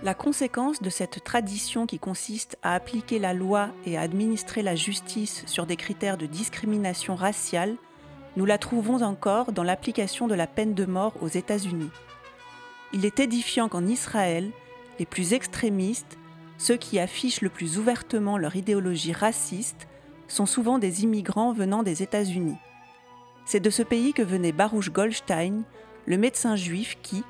La 0.01 0.15
conséquence 0.15 0.81
de 0.81 0.89
cette 0.89 1.23
tradition 1.23 1.85
qui 1.85 1.99
consiste 1.99 2.57
à 2.63 2.73
appliquer 2.73 3.19
la 3.19 3.35
loi 3.35 3.69
et 3.85 3.95
à 3.95 4.01
administrer 4.01 4.63
la 4.63 4.75
justice 4.75 5.43
sur 5.45 5.67
des 5.67 5.77
critères 5.77 6.17
de 6.17 6.25
discrimination 6.25 7.13
raciale, 7.13 7.75
nous 8.37 8.45
la 8.45 8.57
trouvons 8.57 9.03
encore 9.03 9.51
dans 9.51 9.61
l'application 9.61 10.27
de 10.27 10.33
la 10.33 10.47
peine 10.47 10.73
de 10.73 10.85
mort 10.85 11.13
aux 11.21 11.27
États-Unis. 11.27 11.91
Il 12.93 13.05
est 13.05 13.19
édifiant 13.19 13.69
qu'en 13.69 13.85
Israël, 13.87 14.51
les 14.99 15.05
plus 15.07 15.33
extrémistes, 15.33 16.19
ceux 16.59 16.77
qui 16.77 16.99
affichent 16.99 17.41
le 17.41 17.49
plus 17.49 17.79
ouvertement 17.79 18.37
leur 18.37 18.55
idéologie 18.55 19.13
raciste, 19.13 19.87
sont 20.27 20.45
souvent 20.45 20.77
des 20.77 21.03
immigrants 21.03 21.53
venant 21.53 21.81
des 21.81 22.03
États-Unis. 22.03 22.57
C'est 23.45 23.59
de 23.59 23.71
ce 23.71 23.81
pays 23.81 24.13
que 24.13 24.21
venait 24.21 24.51
Baruch 24.51 24.91
Goldstein, 24.91 25.63
le 26.05 26.17
médecin 26.17 26.55
juif 26.55 26.97
qui, 27.01 27.23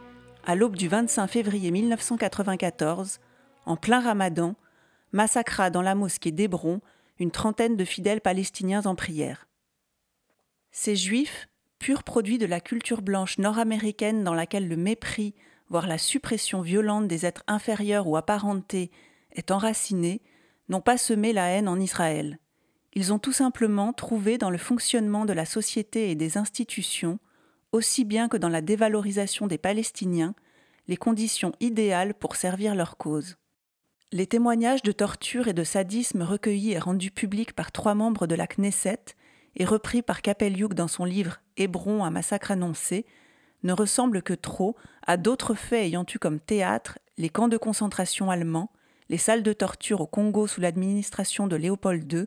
à 0.45 0.55
l'aube 0.55 0.75
du 0.75 0.89
25 0.89 1.27
février 1.27 1.71
1994, 1.71 3.19
en 3.65 3.77
plein 3.77 4.01
ramadan, 4.01 4.55
massacra 5.13 5.69
dans 5.69 5.81
la 5.81 5.95
mosquée 5.95 6.31
d'Hébron 6.31 6.81
une 7.19 7.31
trentaine 7.31 7.77
de 7.77 7.85
fidèles 7.85 8.21
palestiniens 8.21 8.85
en 8.85 8.95
prière. 8.95 9.47
Ces 10.71 10.95
juifs, 10.95 11.47
pur 11.79 12.03
produit 12.03 12.37
de 12.37 12.45
la 12.45 12.59
culture 12.59 13.01
blanche 13.01 13.37
nord-américaine 13.37 14.23
dans 14.23 14.33
laquelle 14.33 14.67
le 14.67 14.75
mépris, 14.75 15.33
voire 15.73 15.87
la 15.87 15.97
suppression 15.97 16.61
violente 16.61 17.07
des 17.07 17.25
êtres 17.25 17.43
inférieurs 17.47 18.07
ou 18.07 18.15
apparentés 18.15 18.91
est 19.31 19.49
enraciné, 19.49 20.21
n'ont 20.69 20.81
pas 20.81 20.99
semé 20.99 21.33
la 21.33 21.47
haine 21.47 21.67
en 21.67 21.79
Israël. 21.79 22.37
Ils 22.93 23.11
ont 23.11 23.17
tout 23.17 23.31
simplement 23.31 23.91
trouvé 23.91 24.37
dans 24.37 24.51
le 24.51 24.59
fonctionnement 24.59 25.25
de 25.25 25.33
la 25.33 25.45
société 25.45 26.11
et 26.11 26.15
des 26.15 26.37
institutions, 26.37 27.17
aussi 27.71 28.05
bien 28.05 28.29
que 28.29 28.37
dans 28.37 28.49
la 28.49 28.61
dévalorisation 28.61 29.47
des 29.47 29.57
Palestiniens, 29.57 30.35
les 30.87 30.95
conditions 30.95 31.53
idéales 31.59 32.13
pour 32.13 32.35
servir 32.35 32.75
leur 32.75 32.95
cause. 32.95 33.37
Les 34.11 34.27
témoignages 34.27 34.83
de 34.83 34.91
torture 34.91 35.47
et 35.47 35.53
de 35.53 35.63
sadisme 35.63 36.21
recueillis 36.21 36.73
et 36.73 36.77
rendus 36.77 37.09
publics 37.09 37.53
par 37.53 37.71
trois 37.71 37.95
membres 37.95 38.27
de 38.27 38.35
la 38.35 38.45
Knesset 38.45 39.15
et 39.55 39.65
repris 39.65 40.03
par 40.03 40.21
Kapeliuk 40.21 40.75
dans 40.75 40.87
son 40.87 41.03
livre 41.03 41.41
Hébron, 41.57 42.03
un 42.03 42.11
massacre 42.11 42.51
annoncé, 42.51 43.07
ne 43.63 43.73
ressemblent 43.73 44.21
que 44.21 44.33
trop 44.33 44.75
à 45.05 45.17
d'autres 45.17 45.55
faits 45.55 45.85
ayant 45.85 46.05
eu 46.13 46.19
comme 46.19 46.39
théâtre 46.39 46.99
les 47.17 47.29
camps 47.29 47.47
de 47.47 47.57
concentration 47.57 48.29
allemands, 48.29 48.71
les 49.09 49.17
salles 49.17 49.43
de 49.43 49.53
torture 49.53 50.01
au 50.01 50.07
Congo 50.07 50.47
sous 50.47 50.61
l'administration 50.61 51.47
de 51.47 51.55
Léopold 51.55 52.11
II 52.11 52.25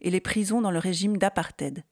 et 0.00 0.10
les 0.10 0.20
prisons 0.20 0.60
dans 0.60 0.70
le 0.70 0.78
régime 0.78 1.16
d'apartheid. 1.16 1.84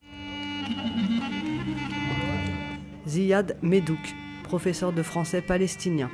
Ziad 3.06 3.56
Medouk, 3.62 4.14
professeur 4.44 4.92
de 4.92 5.02
français 5.02 5.42
palestinien. 5.42 6.10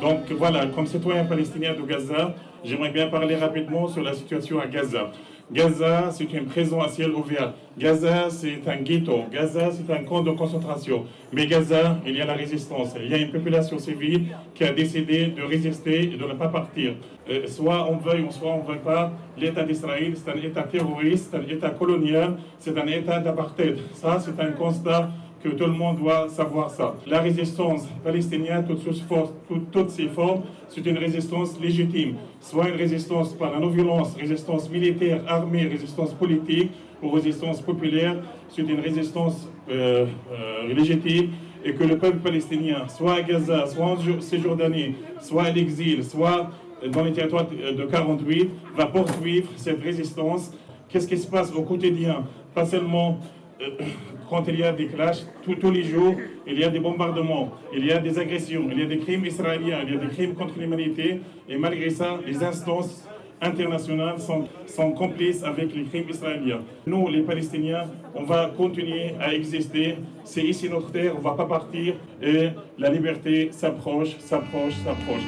Donc 0.00 0.30
voilà, 0.32 0.66
comme 0.66 0.86
citoyen 0.86 1.24
palestinien 1.24 1.74
de 1.74 1.82
Gaza, 1.82 2.34
j'aimerais 2.64 2.90
bien 2.90 3.08
parler 3.08 3.36
rapidement 3.36 3.88
sur 3.88 4.02
la 4.02 4.14
situation 4.14 4.60
à 4.60 4.66
Gaza. 4.66 5.12
Gaza, 5.52 6.10
c'est 6.10 6.32
une 6.32 6.46
prison 6.46 6.80
à 6.80 6.88
ciel 6.88 7.10
ouvert. 7.10 7.52
Gaza, 7.78 8.30
c'est 8.30 8.66
un 8.66 8.76
ghetto. 8.76 9.24
Gaza, 9.30 9.70
c'est 9.72 9.92
un 9.92 10.02
camp 10.02 10.22
de 10.22 10.30
concentration. 10.30 11.04
Mais 11.32 11.46
Gaza, 11.46 11.98
il 12.06 12.16
y 12.16 12.20
a 12.22 12.24
la 12.24 12.32
résistance. 12.32 12.94
Il 12.98 13.10
y 13.10 13.14
a 13.14 13.18
une 13.18 13.30
population 13.30 13.78
civile 13.78 14.28
qui 14.54 14.64
a 14.64 14.72
décidé 14.72 15.26
de 15.26 15.42
résister 15.42 16.04
et 16.04 16.16
de 16.16 16.24
ne 16.24 16.32
pas 16.32 16.48
partir. 16.48 16.94
Euh, 17.28 17.46
soit 17.46 17.86
on 17.90 17.98
veuille 17.98 18.22
ou 18.22 18.30
soit 18.30 18.52
on 18.52 18.62
ne 18.62 18.74
veut 18.74 18.80
pas, 18.80 19.12
l'État 19.36 19.64
d'Israël, 19.64 20.14
c'est 20.16 20.30
un 20.30 20.42
État 20.42 20.62
terroriste, 20.62 21.28
c'est 21.30 21.36
un 21.36 21.54
État 21.56 21.70
colonial, 21.70 22.36
c'est 22.58 22.76
un 22.78 22.86
État 22.86 23.18
d'apartheid. 23.18 23.78
Ça, 23.92 24.18
c'est 24.20 24.40
un 24.42 24.52
constat 24.52 25.10
que 25.44 25.50
tout 25.50 25.66
le 25.66 25.72
monde 25.72 25.98
doit 25.98 26.26
savoir 26.30 26.70
ça. 26.70 26.94
La 27.06 27.20
résistance 27.20 27.86
palestinienne, 28.02 28.64
toutes 28.66 29.90
ses 29.90 30.08
formes, 30.08 30.40
c'est 30.70 30.86
une 30.86 30.96
résistance 30.96 31.60
légitime. 31.60 32.14
Soit 32.40 32.70
une 32.70 32.76
résistance 32.76 33.34
par 33.34 33.52
la 33.52 33.60
non-violence, 33.60 34.16
résistance 34.18 34.70
militaire, 34.70 35.20
armée, 35.28 35.66
résistance 35.66 36.14
politique 36.14 36.70
ou 37.02 37.10
résistance 37.10 37.60
populaire, 37.60 38.16
c'est 38.48 38.62
une 38.62 38.80
résistance 38.80 39.46
euh, 39.70 40.06
euh, 40.32 40.74
légitime 40.74 41.32
et 41.62 41.74
que 41.74 41.84
le 41.84 41.98
peuple 41.98 42.18
palestinien, 42.18 42.88
soit 42.88 43.16
à 43.16 43.22
Gaza, 43.22 43.66
soit 43.66 43.84
en 43.84 43.96
Cisjordanie, 44.20 44.94
soit 45.20 45.44
à 45.44 45.50
l'exil, 45.50 46.02
soit 46.04 46.50
dans 46.90 47.04
les 47.04 47.12
territoires 47.12 47.46
de 47.48 47.84
48, 47.84 48.48
va 48.76 48.86
poursuivre 48.86 49.48
cette 49.56 49.82
résistance. 49.82 50.52
Qu'est-ce 50.88 51.08
qui 51.08 51.18
se 51.18 51.26
passe 51.26 51.52
au 51.54 51.62
quotidien? 51.62 52.24
Pas 52.54 52.64
seulement 52.64 53.18
euh, 53.18 53.43
quand 54.28 54.44
il 54.48 54.58
y 54.58 54.64
a 54.64 54.72
des 54.72 54.86
clashs, 54.86 55.26
tous 55.60 55.70
les 55.70 55.84
jours, 55.84 56.14
il 56.46 56.58
y 56.58 56.64
a 56.64 56.68
des 56.68 56.80
bombardements, 56.80 57.52
il 57.74 57.86
y 57.86 57.92
a 57.92 57.98
des 57.98 58.18
agressions, 58.18 58.68
il 58.70 58.78
y 58.78 58.82
a 58.82 58.86
des 58.86 58.98
crimes 58.98 59.24
israéliens, 59.24 59.80
il 59.86 59.94
y 59.94 59.96
a 59.96 60.00
des 60.00 60.08
crimes 60.08 60.34
contre 60.34 60.58
l'humanité, 60.58 61.20
et 61.48 61.56
malgré 61.56 61.90
ça, 61.90 62.18
les 62.26 62.42
instances 62.42 63.06
internationales 63.40 64.18
sont, 64.18 64.48
sont 64.66 64.92
complices 64.92 65.42
avec 65.42 65.74
les 65.74 65.84
crimes 65.84 66.08
israéliens. 66.08 66.60
Nous, 66.86 67.08
les 67.08 67.22
Palestiniens, 67.22 67.84
on 68.14 68.24
va 68.24 68.50
continuer 68.56 69.14
à 69.20 69.34
exister. 69.34 69.96
C'est 70.24 70.42
ici 70.42 70.68
notre 70.68 70.90
terre, 70.90 71.12
on 71.14 71.18
ne 71.18 71.24
va 71.24 71.32
pas 71.32 71.46
partir, 71.46 71.94
et 72.22 72.48
la 72.78 72.90
liberté 72.90 73.50
s'approche, 73.52 74.16
s'approche, 74.18 74.74
s'approche. 74.84 75.22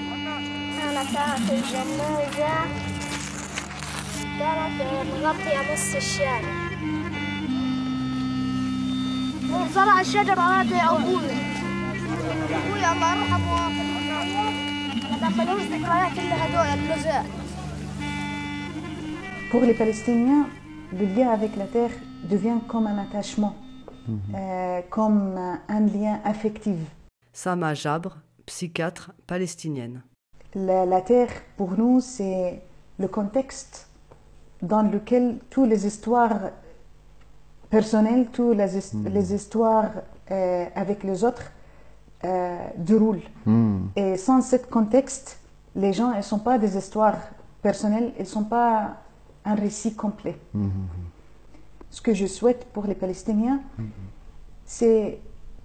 أنا 9.56 9.70
كانت 9.70 9.72
الجنازة 9.72 9.72
كانت 9.72 9.72
مغطية 9.72 9.72
نص 9.72 9.78
الشارع 9.78 9.86
زرع 9.86 10.02
الشجر 10.02 10.40
هذا 10.40 10.78
أبوي 10.78 11.32
أبوي 12.52 12.92
الله 12.92 13.16
يرحمه 13.16 13.70
ما 15.12 15.30
دخلوش 15.30 15.62
ذكريات 15.62 16.12
إلا 16.18 16.46
هدول 16.46 16.80
اللزات 16.80 17.26
Pour 19.52 19.64
les 19.66 19.74
Palestiniens, 19.74 20.48
le 20.94 21.06
lien 21.06 21.30
avec 21.30 21.58
la 21.58 21.66
terre 21.66 21.92
devient 22.30 22.60
comme 22.70 22.88
un 22.88 22.98
attachement, 22.98 23.54
euh, 24.34 24.82
comme 24.90 25.38
un 25.68 25.80
lien 25.82 26.22
affectif. 26.24 26.80
Sama 27.34 27.74
Jabre, 27.74 28.18
psychiatre 28.46 29.12
palestinienne. 29.28 30.04
La, 30.56 30.86
la 30.86 31.02
terre, 31.02 31.34
pour 31.58 31.72
nous, 31.78 32.00
c'est 32.00 32.62
le 32.98 33.08
contexte 33.10 33.90
dans 34.62 34.84
lequel 34.84 35.40
toutes 35.50 35.68
les 35.70 35.86
histoires 35.86 36.52
personnelles, 37.81 38.25
toutes 38.37 38.57
les, 38.61 38.71
his- 38.79 38.97
les 39.17 39.27
histoires 39.39 39.91
euh, 40.31 40.65
avec 40.75 40.99
les 41.09 41.19
autres 41.29 41.49
euh, 42.25 42.57
déroulent. 42.91 43.27
Et 44.03 44.17
sans 44.27 44.41
ce 44.51 44.57
contexte, 44.79 45.29
les 45.85 45.93
gens 45.99 46.11
ne 46.17 46.23
sont 46.23 46.39
pas 46.49 46.57
des 46.65 46.73
histoires 46.81 47.21
personnelles, 47.69 48.11
ils 48.19 48.23
ne 48.29 48.35
sont 48.37 48.45
pas 48.59 48.75
un 49.45 49.55
récit 49.67 49.95
complet. 50.05 50.37
Ce 51.97 52.01
que 52.07 52.13
je 52.21 52.27
souhaite 52.27 52.63
pour 52.75 52.85
les 52.91 52.95
Palestiniens, 53.05 53.61
c'est 54.65 55.19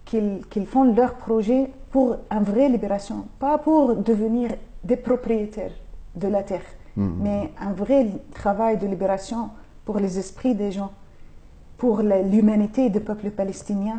qu'ils 0.06 0.42
qu'ils 0.52 0.68
font 0.74 0.86
leur 1.00 1.14
projet 1.26 1.62
pour 1.94 2.08
une 2.38 2.44
vraie 2.52 2.70
libération, 2.78 3.18
pas 3.40 3.58
pour 3.58 3.96
devenir 4.12 4.48
des 4.90 4.98
propriétaires 5.10 5.76
de 6.24 6.28
la 6.36 6.44
terre, 6.52 6.68
mais 7.26 7.40
un 7.68 7.74
vrai 7.84 8.02
travail 8.42 8.76
de 8.84 8.88
libération 8.96 9.42
pour 9.86 9.98
les 10.04 10.14
esprits 10.24 10.56
des 10.64 10.72
gens, 10.78 10.92
pour 11.81 12.03
la- 12.03 12.23
l'humanité 12.23 12.83
du 12.91 13.01
peuple 13.01 13.31
palestinien 13.31 13.99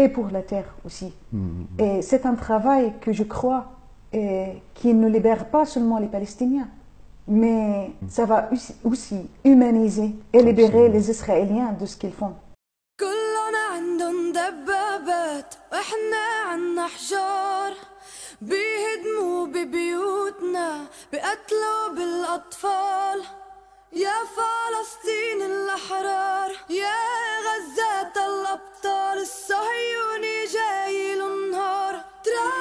et 0.00 0.08
pour 0.08 0.26
la 0.36 0.42
terre 0.42 0.70
aussi. 0.86 1.10
Et 1.78 2.02
c'est 2.08 2.24
un 2.26 2.34
travail 2.46 2.84
que 3.02 3.12
je 3.12 3.24
crois 3.34 3.64
et 4.12 4.46
qui 4.74 4.94
ne 4.94 5.08
libère 5.16 5.44
pas 5.54 5.64
seulement 5.66 5.98
les 5.98 6.06
Palestiniens, 6.16 6.68
mais 7.42 7.90
ça 8.16 8.24
va 8.24 8.38
aussi- 8.52 8.76
aussi 8.90 9.20
humaniser 9.44 10.10
et 10.32 10.40
libérer 10.42 10.88
les 10.88 11.04
Israéliens 11.14 11.72
de 11.80 11.84
ce 11.86 11.96
qu'ils 12.00 12.12
font. 12.22 12.34
كلنا 13.00 13.62
عندهم 13.76 14.32
دبابات 14.32 15.54
واحنا 15.72 16.24
عنا 16.50 16.86
حجار 16.86 17.72
بيهدموا 18.42 19.46
ببيوتنا 19.46 20.68
بقتلوا 21.12 21.88
بالأطفال 21.96 23.20
يا 23.95 24.23
فلسطين 24.35 25.41
الأحرار 25.41 26.51
يا 26.69 27.39
غزة 27.45 28.25
الأبطال 28.25 29.17
الصهيوني 29.21 30.45
جاي 30.45 31.15
له 31.15 31.35
نهار 31.51 32.01
ترا 32.23 32.53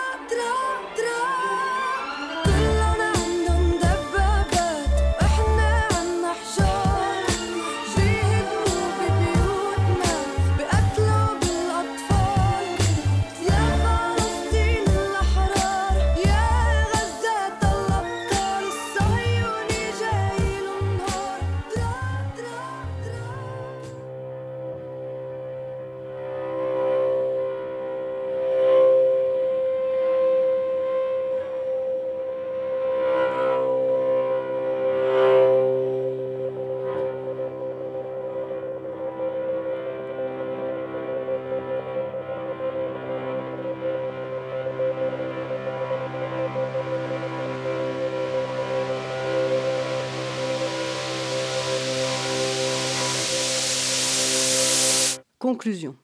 Conclusion. 55.53 55.97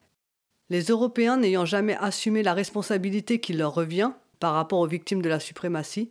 Les 0.68 0.82
Européens 0.82 1.38
n'ayant 1.38 1.64
jamais 1.64 1.96
assumé 1.96 2.42
la 2.42 2.52
responsabilité 2.52 3.40
qui 3.40 3.54
leur 3.54 3.72
revient 3.72 4.10
par 4.40 4.52
rapport 4.52 4.78
aux 4.78 4.86
victimes 4.86 5.22
de 5.22 5.28
la 5.30 5.40
suprématie, 5.40 6.10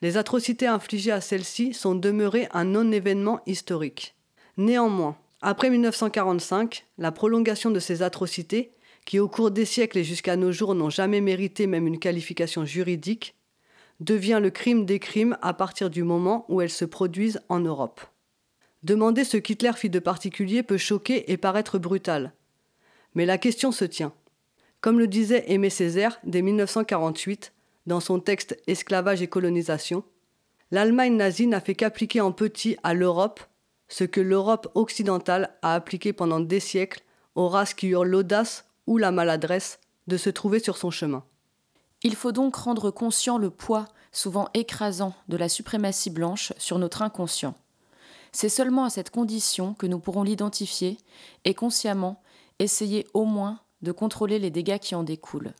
les 0.00 0.16
atrocités 0.16 0.66
infligées 0.66 1.12
à 1.12 1.20
celles-ci 1.20 1.74
sont 1.74 1.94
demeurées 1.94 2.48
un 2.52 2.64
non-événement 2.64 3.38
historique. 3.46 4.16
Néanmoins, 4.56 5.16
après 5.42 5.70
1945, 5.70 6.84
la 6.98 7.12
prolongation 7.12 7.70
de 7.70 7.78
ces 7.78 8.02
atrocités, 8.02 8.72
qui 9.06 9.20
au 9.20 9.28
cours 9.28 9.52
des 9.52 9.64
siècles 9.64 9.98
et 9.98 10.04
jusqu'à 10.04 10.34
nos 10.34 10.50
jours 10.50 10.74
n'ont 10.74 10.90
jamais 10.90 11.20
mérité 11.20 11.68
même 11.68 11.86
une 11.86 12.00
qualification 12.00 12.64
juridique, 12.64 13.36
devient 14.00 14.40
le 14.42 14.50
crime 14.50 14.86
des 14.86 14.98
crimes 14.98 15.38
à 15.40 15.54
partir 15.54 15.88
du 15.88 16.02
moment 16.02 16.46
où 16.48 16.60
elles 16.60 16.68
se 16.68 16.84
produisent 16.84 17.42
en 17.48 17.60
Europe. 17.60 18.00
Demander 18.82 19.22
ce 19.22 19.36
qu'Hitler 19.36 19.74
fit 19.76 19.88
de 19.88 20.00
particulier 20.00 20.64
peut 20.64 20.78
choquer 20.78 21.30
et 21.30 21.36
paraître 21.36 21.78
brutal. 21.78 22.32
Mais 23.14 23.26
la 23.26 23.38
question 23.38 23.72
se 23.72 23.84
tient. 23.84 24.12
Comme 24.80 24.98
le 24.98 25.06
disait 25.06 25.44
Aimé 25.48 25.70
Césaire 25.70 26.18
dès 26.24 26.42
1948 26.42 27.52
dans 27.86 28.00
son 28.00 28.20
texte 28.20 28.58
Esclavage 28.66 29.22
et 29.22 29.28
colonisation, 29.28 30.04
l'Allemagne 30.70 31.16
nazie 31.16 31.46
n'a 31.46 31.60
fait 31.60 31.74
qu'appliquer 31.74 32.20
en 32.20 32.32
petit 32.32 32.76
à 32.82 32.94
l'Europe 32.94 33.40
ce 33.88 34.04
que 34.04 34.20
l'Europe 34.20 34.70
occidentale 34.74 35.54
a 35.60 35.74
appliqué 35.74 36.12
pendant 36.12 36.40
des 36.40 36.60
siècles 36.60 37.02
aux 37.34 37.48
races 37.48 37.74
qui 37.74 37.88
eurent 37.88 38.04
l'audace 38.04 38.64
ou 38.86 38.96
la 38.96 39.12
maladresse 39.12 39.78
de 40.06 40.16
se 40.16 40.30
trouver 40.30 40.60
sur 40.60 40.78
son 40.78 40.90
chemin. 40.90 41.24
Il 42.02 42.16
faut 42.16 42.32
donc 42.32 42.56
rendre 42.56 42.90
conscient 42.90 43.38
le 43.38 43.50
poids, 43.50 43.86
souvent 44.10 44.48
écrasant, 44.54 45.14
de 45.28 45.36
la 45.36 45.48
suprématie 45.48 46.10
blanche 46.10 46.52
sur 46.58 46.78
notre 46.78 47.02
inconscient. 47.02 47.54
C'est 48.32 48.48
seulement 48.48 48.84
à 48.84 48.90
cette 48.90 49.10
condition 49.10 49.74
que 49.74 49.86
nous 49.86 49.98
pourrons 49.98 50.22
l'identifier 50.22 50.96
et 51.44 51.54
consciemment 51.54 52.20
essayer 52.62 53.06
au 53.14 53.24
moins 53.24 53.60
de 53.82 53.92
contrôler 53.92 54.38
les 54.38 54.50
dégâts 54.50 54.78
qui 54.78 54.94
en 54.94 55.02
découlent. 55.02 55.54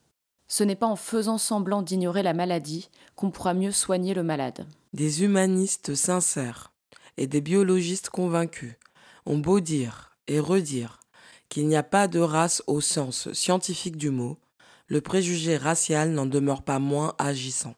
Ce 0.49 0.65
n'est 0.65 0.77
pas 0.77 0.87
en 0.87 0.97
faisant 0.97 1.39
semblant 1.39 1.83
d'ignorer 1.83 2.23
la 2.23 2.35
maladie 2.35 2.91
qu'on 3.17 3.31
pourra 3.31 3.55
mieux 3.55 3.73
soigner 3.73 4.15
le 4.15 4.23
malade. 4.23 4.67
Des 4.93 5.25
humanistes 5.25 5.95
sincères 5.95 6.73
et 7.17 7.27
des 7.27 7.41
biologistes 7.41 8.11
convaincus 8.11 8.75
ont 9.27 9.39
beau 9.39 9.61
dire 9.61 10.17
et 10.29 10.41
redire 10.41 11.01
qu'il 11.49 11.69
n'y 11.69 11.77
a 11.77 11.83
pas 11.83 12.09
de 12.09 12.19
race 12.19 12.63
au 12.67 12.81
sens 12.81 13.33
scientifique 13.33 13.97
du 13.97 14.11
mot, 14.11 14.39
le 14.87 15.01
préjugé 15.01 15.57
racial 15.57 16.11
n'en 16.11 16.27
demeure 16.27 16.63
pas 16.63 16.79
moins 16.79 17.15
agissant. 17.19 17.75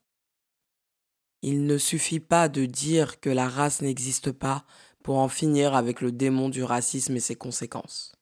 Il 1.43 1.67
ne 1.67 1.77
suffit 1.77 2.21
pas 2.21 2.49
de 2.49 2.67
dire 2.67 3.21
que 3.21 3.31
la 3.31 3.49
race 3.49 3.83
n'existe 3.83 4.33
pas 4.33 4.65
pour 5.03 5.19
en 5.19 5.29
finir 5.29 5.75
avec 5.75 6.01
le 6.01 6.11
démon 6.11 6.49
du 6.49 6.65
racisme 6.65 7.17
et 7.17 7.21
ses 7.21 7.37
conséquences. 7.37 8.14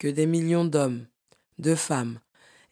Que 0.00 0.08
des 0.08 0.24
millions 0.24 0.64
d'hommes, 0.64 1.04
de 1.58 1.74
femmes 1.74 2.20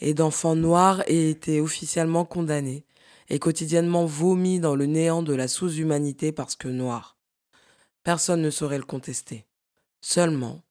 et 0.00 0.14
d'enfants 0.14 0.56
noirs 0.56 1.02
aient 1.08 1.28
été 1.28 1.60
officiellement 1.60 2.24
condamnés 2.24 2.86
et 3.28 3.38
quotidiennement 3.38 4.06
vomis 4.06 4.60
dans 4.60 4.74
le 4.74 4.86
néant 4.86 5.22
de 5.22 5.34
la 5.34 5.46
sous-humanité 5.46 6.32
parce 6.32 6.56
que 6.56 6.68
noirs. 6.68 7.18
Personne 8.02 8.40
ne 8.40 8.48
saurait 8.48 8.78
le 8.78 8.84
contester. 8.84 9.44
Seulement, 10.00 10.62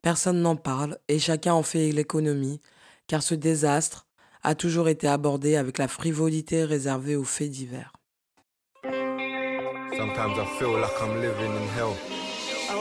personne 0.00 0.40
n'en 0.40 0.54
parle 0.54 0.96
et 1.08 1.18
chacun 1.18 1.54
en 1.54 1.64
fait 1.64 1.90
l'économie, 1.90 2.60
car 3.08 3.24
ce 3.24 3.34
désastre 3.34 4.06
a 4.44 4.54
toujours 4.54 4.88
été 4.88 5.08
abordé 5.08 5.56
avec 5.56 5.76
la 5.76 5.88
frivolité 5.88 6.62
réservée 6.62 7.16
aux 7.16 7.24
faits 7.24 7.50
divers. 7.50 7.92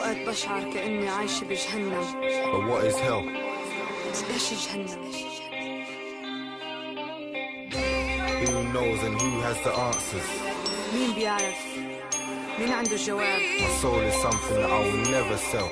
أوقات 0.09 0.16
بشعر 0.29 0.73
كأني 0.73 1.09
عايشة 1.09 1.45
بجهنم 1.45 2.05
But 2.53 2.69
what 2.71 2.85
is 2.85 2.97
hell? 2.99 3.25
إيش 4.33 4.66
جهنم؟ 4.69 5.12
Who 8.45 8.62
knows 8.73 9.01
and 9.03 9.21
who 9.21 9.41
has 9.41 9.57
the 9.65 9.73
answers? 9.73 10.29
مين 10.95 11.12
بيعرف؟ 11.15 11.57
مين 12.59 12.73
عنده 12.73 12.93
الجواب؟ 12.93 13.41
My 13.59 13.83
soul 13.83 14.01
is 14.01 14.23
something 14.23 14.57
that 14.57 14.71
I 14.71 14.81
will 14.81 15.11
never 15.11 15.37
sell. 15.53 15.71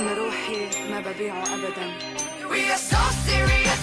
أنا 0.00 0.14
روحي 0.14 0.90
ما 0.90 1.00
ببيعه 1.00 1.42
أبدا 1.42 1.92
We 2.50 2.70
are 2.70 2.78
so 2.92 3.02
serious. 3.28 3.82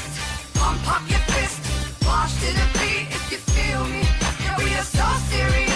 Pump 0.60 0.88
up 0.96 1.04
your 1.12 1.24
fist. 1.34 1.62
March 2.06 2.34
to 2.42 2.50
the 2.60 2.68
beat 2.80 3.08
if 3.18 3.32
you 3.32 3.38
feel 3.56 3.84
me. 3.94 4.04
Yeah, 4.44 4.58
we 4.64 4.70
are 4.80 4.90
so 5.00 5.08
serious. 5.34 5.73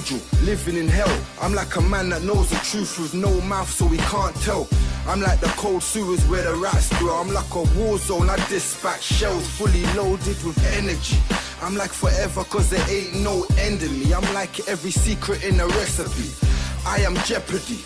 angel 0.00 0.20
living 0.44 0.76
in 0.76 0.88
hell. 0.88 1.20
I'm 1.40 1.54
like 1.54 1.76
a 1.76 1.80
man 1.80 2.08
that 2.10 2.22
knows 2.22 2.48
the 2.50 2.56
truth 2.56 2.98
with 2.98 3.14
no 3.14 3.40
mouth, 3.42 3.70
so 3.70 3.86
he 3.88 3.98
can't 3.98 4.34
tell. 4.36 4.66
I'm 5.06 5.20
like 5.20 5.40
the 5.40 5.52
cold 5.56 5.82
sewers 5.82 6.22
where 6.26 6.42
the 6.42 6.56
rats 6.56 6.88
grow. 6.98 7.20
I'm 7.20 7.32
like 7.32 7.52
a 7.54 7.62
war 7.78 7.98
zone. 7.98 8.30
I 8.30 8.36
dispatch 8.48 9.02
shells 9.02 9.46
fully 9.58 9.84
loaded 9.94 10.42
with 10.42 10.58
energy. 10.76 11.18
I'm 11.62 11.76
like 11.76 11.90
forever 11.90 12.44
cause 12.44 12.70
there 12.70 12.84
ain't 12.90 13.20
no 13.20 13.44
end 13.58 13.82
in 13.82 13.98
me. 13.98 14.12
I'm 14.14 14.34
like 14.34 14.68
every 14.68 14.90
secret 14.90 15.44
in 15.44 15.60
a 15.60 15.66
recipe. 15.66 16.30
I 16.86 17.00
am 17.00 17.14
jeopardy 17.24 17.80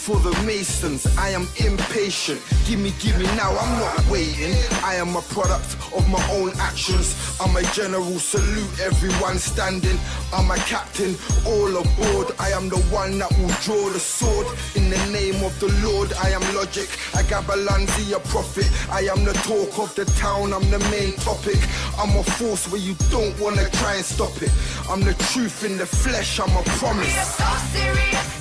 for 0.00 0.18
the 0.20 0.32
masons. 0.46 1.06
I 1.18 1.28
am 1.30 1.46
impatient. 1.58 2.40
Gimme, 2.64 2.92
gimme 3.00 3.24
now. 3.36 3.50
I'm 3.52 3.78
not 3.78 4.08
waiting. 4.08 4.56
I 4.82 4.94
am 4.94 5.14
a 5.14 5.20
product 5.20 5.76
of 5.94 6.08
my 6.08 6.22
own 6.32 6.52
actions. 6.58 7.14
I'm 7.38 7.54
a 7.54 7.62
general. 7.74 8.18
Salute 8.18 8.80
everyone 8.80 9.38
standing. 9.38 9.98
I'm 10.32 10.50
a 10.50 10.56
captain. 10.72 11.14
All 11.46 11.76
aboard. 11.76 12.28
I 12.38 12.48
am 12.50 12.70
the 12.70 12.80
one 12.88 13.18
that 13.18 13.30
will 13.36 13.54
draw 13.60 13.84
the 13.90 14.00
sword 14.00 14.46
in 14.74 14.88
the 14.88 15.02
name 15.12 15.44
of 15.44 15.52
the 15.60 15.68
Lord. 15.84 16.12
I 16.14 16.30
am 16.30 16.44
logic. 16.54 16.88
I 17.14 17.22
Gabalanzi, 17.22 18.16
a 18.16 18.20
prophet. 18.20 18.68
I 18.90 19.02
am 19.12 19.24
the 19.24 19.34
talk 19.44 19.78
of 19.78 19.94
the 19.94 20.06
town. 20.16 20.54
I'm 20.54 20.68
the 20.70 20.80
main 20.90 21.12
topic. 21.28 21.60
I'm 21.98 22.16
a 22.16 22.24
force 22.24 22.72
where 22.72 22.80
you 22.80 22.94
don't 23.10 23.38
wanna 23.38 23.68
try 23.80 23.96
and 23.96 24.04
stop 24.04 24.34
it. 24.40 24.52
I'm 24.88 25.02
the 25.02 25.14
truth 25.30 25.62
in 25.64 25.76
the 25.76 25.86
flesh. 25.86 26.40
I'm 26.40 26.56
a 26.56 26.62
promise. 26.80 28.39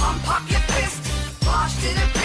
We 0.00 0.06
are 0.06 0.12
so 0.12 0.18
serious. 0.18 0.24
Pump 0.24 0.28
up 0.28 0.50
your 0.50 0.60
fist. 0.60 1.44
March 1.44 1.74
to 1.74 1.88
the 1.94 2.19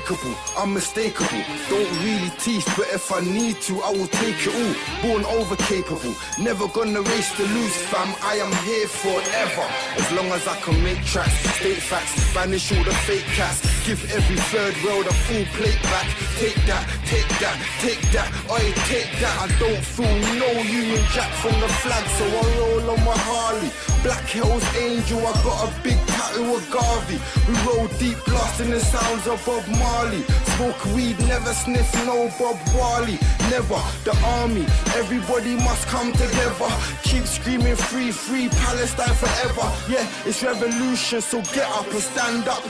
unbreakable, 0.00 0.34
unmistakable. 0.56 1.44
Don't 1.68 2.04
really 2.04 2.30
teach, 2.38 2.64
but 2.76 2.86
if 2.92 3.12
I 3.12 3.20
need 3.20 3.60
to, 3.62 3.80
I 3.82 3.90
will 3.90 4.06
take 4.08 4.36
it 4.46 4.54
all. 4.54 5.02
Born 5.02 5.24
over 5.24 5.56
capable, 5.56 6.14
never 6.38 6.66
gonna 6.68 7.02
race 7.02 7.34
to 7.36 7.42
lose, 7.42 7.76
fam. 7.90 8.14
I 8.22 8.36
am 8.36 8.52
here 8.64 8.88
forever. 8.88 9.66
As 9.96 10.12
long 10.12 10.26
as 10.32 10.46
I 10.46 10.56
can 10.60 10.82
make 10.82 11.04
tracks, 11.04 11.32
state 11.56 11.82
facts, 11.82 12.34
banish 12.34 12.72
all 12.72 12.84
the 12.84 12.94
fake 13.06 13.24
cats. 13.36 13.60
Give 13.86 14.00
every 14.12 14.36
third 14.52 14.74
world 14.84 15.06
a 15.06 15.12
full 15.12 15.44
plate 15.56 15.82
back. 15.82 16.06
Take 16.38 16.60
that, 16.66 16.84
take 17.06 17.28
that, 17.40 17.56
take 17.80 18.02
that, 18.12 18.28
oi, 18.50 18.72
take 18.88 19.12
that. 19.20 19.34
I 19.44 19.48
don't 19.58 19.84
feel 19.84 20.16
no 20.38 20.50
Union 20.62 21.04
Jack 21.12 21.30
from 21.42 21.58
the 21.60 21.68
flag, 21.82 22.04
so 22.16 22.24
I 22.24 22.58
roll 22.58 22.90
on 22.90 23.04
my 23.04 23.16
Harley. 23.16 23.70
Black 24.03 24.25
Hills 24.25 24.65
Angel, 24.75 25.19
I 25.19 25.33
got 25.43 25.57
a 25.67 25.81
big 25.81 25.97
tattoo 26.07 26.55
of 26.55 26.63
Garvey. 26.71 27.19
We 27.47 27.53
roll 27.65 27.87
deep, 27.99 28.17
blasting 28.25 28.71
the 28.71 28.79
sounds 28.79 29.25
of 29.27 29.43
Bob 29.45 29.65
Marley. 29.79 30.21
Smoke 30.55 30.85
weed, 30.93 31.17
never 31.27 31.53
sniff 31.53 31.89
no 32.05 32.31
Bob 32.39 32.57
Marley. 32.73 33.17
Never 33.49 33.81
the 34.03 34.15
army, 34.39 34.65
everybody 34.95 35.55
must 35.55 35.87
come 35.87 36.11
together. 36.13 36.69
Keep 37.03 37.25
screaming 37.25 37.75
free, 37.75 38.11
free 38.11 38.47
Palestine 38.49 39.15
forever. 39.23 39.67
Yeah, 39.89 40.05
it's 40.25 40.43
revolution, 40.43 41.21
so 41.21 41.41
get 41.53 41.67
up 41.79 41.89
and 41.91 42.01
stand 42.11 42.47
up. 42.47 42.63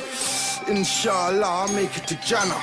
Inshallah, 0.67 1.45
I'll 1.45 1.73
make 1.73 1.95
it 1.97 2.07
to 2.07 2.15
Jannah. 2.27 2.61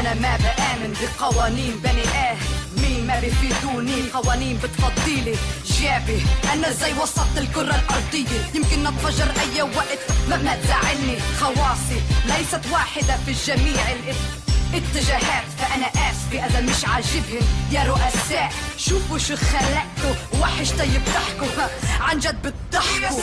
انا 0.00 0.14
ما 0.14 0.36
بآمن 0.36 0.92
بقوانين 1.00 1.80
بني 1.84 2.02
ادمين 2.02 2.59
بيفيدوني 3.19 4.09
قوانين 4.13 4.57
بتفضيلي. 4.57 5.35
جابي 5.65 6.21
أنا 6.53 6.71
زي 6.71 6.93
وسط 6.93 7.37
الكرة 7.37 7.75
الأرضية. 7.75 8.41
يمكن 8.55 8.87
اتفجر 8.87 9.31
أي 9.41 9.61
وقت. 9.61 9.99
ما 10.29 10.55
تزعلني. 10.55 11.17
خواصي. 11.39 12.01
ليست 12.25 12.61
واحدة 12.71 13.17
في 13.25 13.31
جميع 13.31 13.81
الاتجاهات 14.73 15.43
فأنا 15.57 15.87
اسفة 15.87 16.45
اذا 16.45 16.61
مش 16.61 16.85
عاجبهم 16.85 17.47
يا 17.71 17.83
رؤساء. 17.83 18.51
شوفوا 18.77 19.17
شو 19.17 19.35
خلقتوا 19.35 20.39
وحش 20.41 20.69
طيب 20.71 21.01
تحكوا 21.05 21.67
عن 21.99 22.19
جد 22.19 22.41
بتضحكوا. 22.41 23.21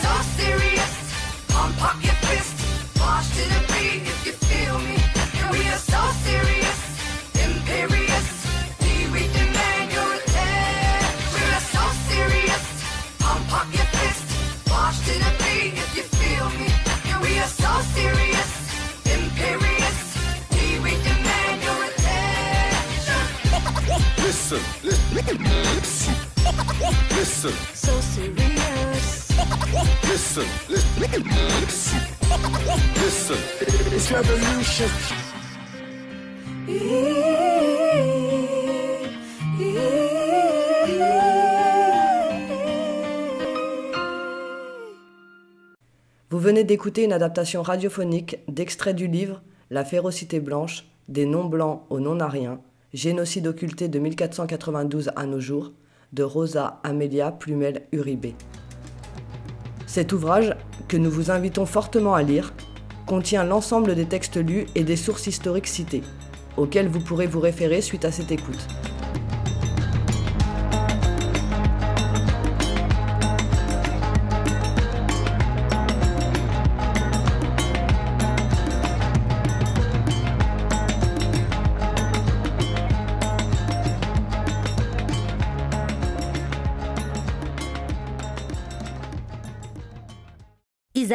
Vous 24.51 24.57
venez 46.39 46.65
d'écouter 46.65 47.05
une 47.05 47.13
adaptation 47.13 47.61
radiophonique 47.61 48.39
d'extraits 48.49 48.97
du 48.97 49.09
livre 49.09 49.43
La 49.69 49.85
férocité 49.85 50.41
blanche, 50.41 50.87
des 51.09 51.27
non-blancs 51.27 51.83
aux 51.91 52.01
non-ariens, 52.01 52.61
génocide 52.95 53.47
occulté 53.47 53.89
de 53.89 53.99
1492 53.99 55.11
à 55.15 55.27
nos 55.27 55.41
jours, 55.41 55.73
de 56.13 56.23
Rosa 56.23 56.81
Amelia 56.85 57.31
Plumel 57.31 57.83
Uribe. 57.93 58.33
Cet 59.87 60.13
ouvrage, 60.13 60.57
que 60.87 60.97
nous 60.97 61.11
vous 61.11 61.31
invitons 61.31 61.67
fortement 61.67 62.15
à 62.15 62.23
lire, 62.23 62.55
contient 63.07 63.45
l'ensemble 63.45 63.95
des 63.95 64.07
textes 64.07 64.37
lus 64.37 64.67
et 64.75 64.85
des 64.85 64.97
sources 64.97 65.27
historiques 65.27 65.67
citées, 65.67 66.03
auxquelles 66.57 66.89
vous 66.89 67.01
pourrez 67.01 67.27
vous 67.27 67.41
référer 67.41 67.81
suite 67.81 68.05
à 68.05 68.13
cette 68.13 68.33
écoute. 68.33 68.67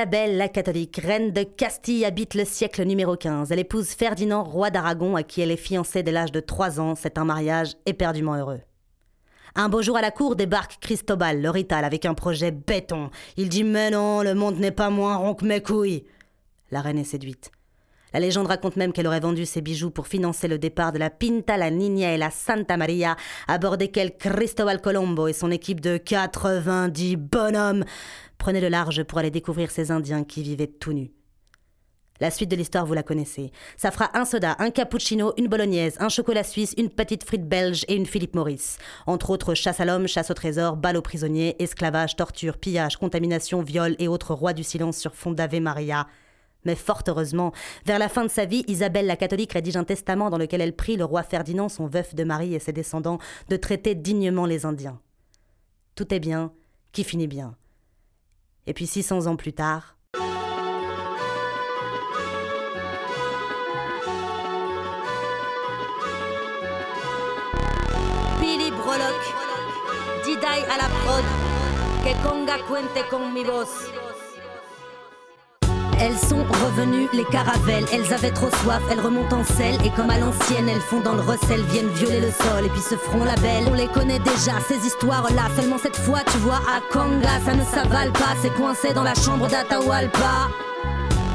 Isabelle 0.03 0.35
la 0.35 0.49
catholique, 0.49 0.97
reine 0.97 1.31
de 1.31 1.43
Castille, 1.43 2.03
habite 2.03 2.33
le 2.33 2.43
siècle 2.43 2.83
numéro 2.83 3.15
15. 3.15 3.53
Elle 3.53 3.59
épouse 3.59 3.91
Ferdinand, 3.91 4.43
roi 4.43 4.69
d'Aragon, 4.69 5.15
à 5.15 5.23
qui 5.23 5.39
elle 5.39 5.49
est 5.49 5.55
fiancée 5.55 6.03
dès 6.03 6.11
l'âge 6.11 6.33
de 6.33 6.41
3 6.41 6.81
ans. 6.81 6.93
C'est 6.93 7.17
un 7.17 7.23
mariage 7.23 7.77
éperdument 7.85 8.35
heureux. 8.35 8.59
Un 9.55 9.69
beau 9.69 9.81
jour 9.81 9.95
à 9.95 10.01
la 10.01 10.11
cour 10.11 10.35
débarque 10.35 10.77
Cristobal, 10.81 11.41
le 11.41 11.49
rital, 11.49 11.85
avec 11.85 12.05
un 12.05 12.15
projet 12.15 12.51
béton. 12.51 13.11
Il 13.37 13.47
dit 13.47 13.63
Mais 13.63 13.91
non, 13.91 14.23
le 14.23 14.33
monde 14.33 14.57
n'est 14.57 14.71
pas 14.71 14.89
moins 14.89 15.15
rond 15.15 15.35
que 15.35 15.45
mes 15.45 15.63
couilles. 15.63 16.03
La 16.69 16.81
reine 16.81 16.99
est 16.99 17.05
séduite. 17.05 17.49
La 18.13 18.19
légende 18.19 18.47
raconte 18.47 18.75
même 18.75 18.93
qu'elle 18.93 19.07
aurait 19.07 19.19
vendu 19.19 19.45
ses 19.45 19.61
bijoux 19.61 19.89
pour 19.89 20.07
financer 20.07 20.47
le 20.47 20.59
départ 20.59 20.91
de 20.91 20.99
la 20.99 21.09
Pinta, 21.09 21.57
la 21.57 21.71
Niña 21.71 22.13
et 22.13 22.17
la 22.17 22.29
Santa 22.29 22.77
Maria, 22.77 23.15
à 23.47 23.57
bord 23.57 23.77
desquels 23.77 24.15
Cristobal 24.17 24.81
Colombo 24.81 25.27
et 25.27 25.33
son 25.33 25.49
équipe 25.49 25.81
de 25.81 25.97
90 25.97 27.15
bonhommes 27.15 27.83
prenaient 28.37 28.61
le 28.61 28.69
large 28.69 29.03
pour 29.03 29.17
aller 29.17 29.31
découvrir 29.31 29.71
ces 29.71 29.89
Indiens 29.89 30.23
qui 30.23 30.43
vivaient 30.43 30.67
tout 30.67 30.93
nus. 30.93 31.11
La 32.19 32.29
suite 32.29 32.51
de 32.51 32.55
l'histoire, 32.55 32.85
vous 32.85 32.93
la 32.93 33.01
connaissez. 33.01 33.51
Ça 33.75 33.89
fera 33.89 34.15
un 34.17 34.23
soda, 34.23 34.55
un 34.59 34.69
cappuccino, 34.69 35.33
une 35.37 35.47
bolognaise, 35.47 35.97
un 35.99 36.09
chocolat 36.09 36.43
suisse, 36.43 36.75
une 36.77 36.89
petite 36.89 37.23
frite 37.23 37.49
belge 37.49 37.83
et 37.87 37.95
une 37.95 38.05
Philippe 38.05 38.35
Maurice. 38.35 38.77
Entre 39.07 39.31
autres, 39.31 39.55
chasse 39.55 39.79
à 39.79 39.85
l'homme, 39.85 40.07
chasse 40.07 40.29
au 40.29 40.35
trésor, 40.35 40.77
balle 40.77 40.97
aux 40.97 41.01
prisonniers, 41.01 41.55
esclavage, 41.57 42.15
torture, 42.15 42.57
pillage, 42.57 42.97
contamination, 42.97 43.61
viol 43.61 43.95
et 43.97 44.07
autres 44.07 44.35
rois 44.35 44.53
du 44.53 44.63
silence 44.63 44.97
sur 44.97 45.15
fond 45.15 45.31
d'Ave 45.31 45.59
Maria. 45.59 46.07
Mais 46.65 46.75
fort 46.75 47.03
heureusement, 47.07 47.51
vers 47.85 47.99
la 47.99 48.09
fin 48.09 48.23
de 48.23 48.29
sa 48.29 48.45
vie, 48.45 48.63
Isabelle 48.67 49.05
la 49.05 49.15
catholique 49.15 49.53
rédige 49.53 49.77
un 49.77 49.83
testament 49.83 50.29
dans 50.29 50.37
lequel 50.37 50.61
elle 50.61 50.75
prie 50.75 50.97
le 50.97 51.05
roi 51.05 51.23
Ferdinand, 51.23 51.69
son 51.69 51.87
veuf 51.87 52.15
de 52.15 52.23
Marie 52.23 52.55
et 52.55 52.59
ses 52.59 52.73
descendants, 52.73 53.19
de 53.49 53.55
traiter 53.55 53.95
dignement 53.95 54.45
les 54.45 54.65
Indiens. 54.65 54.99
Tout 55.95 56.13
est 56.13 56.19
bien, 56.19 56.51
qui 56.91 57.03
finit 57.03 57.27
bien. 57.27 57.55
Et 58.65 58.73
puis 58.73 58.87
600 58.87 59.27
ans 59.27 59.35
plus 59.35 59.53
tard, 59.53 59.97
Didai 70.23 70.63
à 70.69 70.77
la 70.77 70.89
prod. 70.89 71.23
Que 72.03 72.13
conga 72.21 72.57
cuente 72.67 73.07
con 73.09 73.33
mi 73.33 73.43
voz. 73.43 74.02
Elles 75.99 76.17
sont 76.17 76.43
revenues, 76.65 77.07
les 77.13 77.25
caravelles, 77.25 77.85
elles 77.93 78.13
avaient 78.13 78.31
trop 78.31 78.49
soif, 78.63 78.81
elles 78.91 78.99
remontent 78.99 79.37
en 79.37 79.43
selle. 79.43 79.77
Et 79.85 79.89
comme 79.91 80.09
à 80.09 80.17
l'ancienne, 80.17 80.69
elles 80.69 80.81
font 80.81 81.01
dans 81.01 81.13
le 81.13 81.21
recel, 81.21 81.61
viennent 81.63 81.89
violer 81.89 82.19
le 82.19 82.31
sol. 82.31 82.65
Et 82.65 82.69
puis 82.69 82.81
se 82.81 82.95
feront 82.95 83.23
la 83.23 83.35
belle. 83.35 83.65
On 83.69 83.73
les 83.73 83.87
connaît 83.87 84.19
déjà, 84.19 84.53
ces 84.67 84.85
histoires-là, 84.85 85.43
seulement 85.55 85.77
cette 85.77 85.97
fois, 85.97 86.19
tu 86.31 86.37
vois, 86.39 86.61
à 86.67 86.81
Kanga, 86.91 87.39
ça 87.45 87.53
ne 87.53 87.63
s'avale 87.63 88.11
pas, 88.11 88.35
c'est 88.41 88.53
coincé 88.53 88.93
dans 88.93 89.03
la 89.03 89.15
chambre 89.15 89.47
d'Atahualpa. 89.47 90.49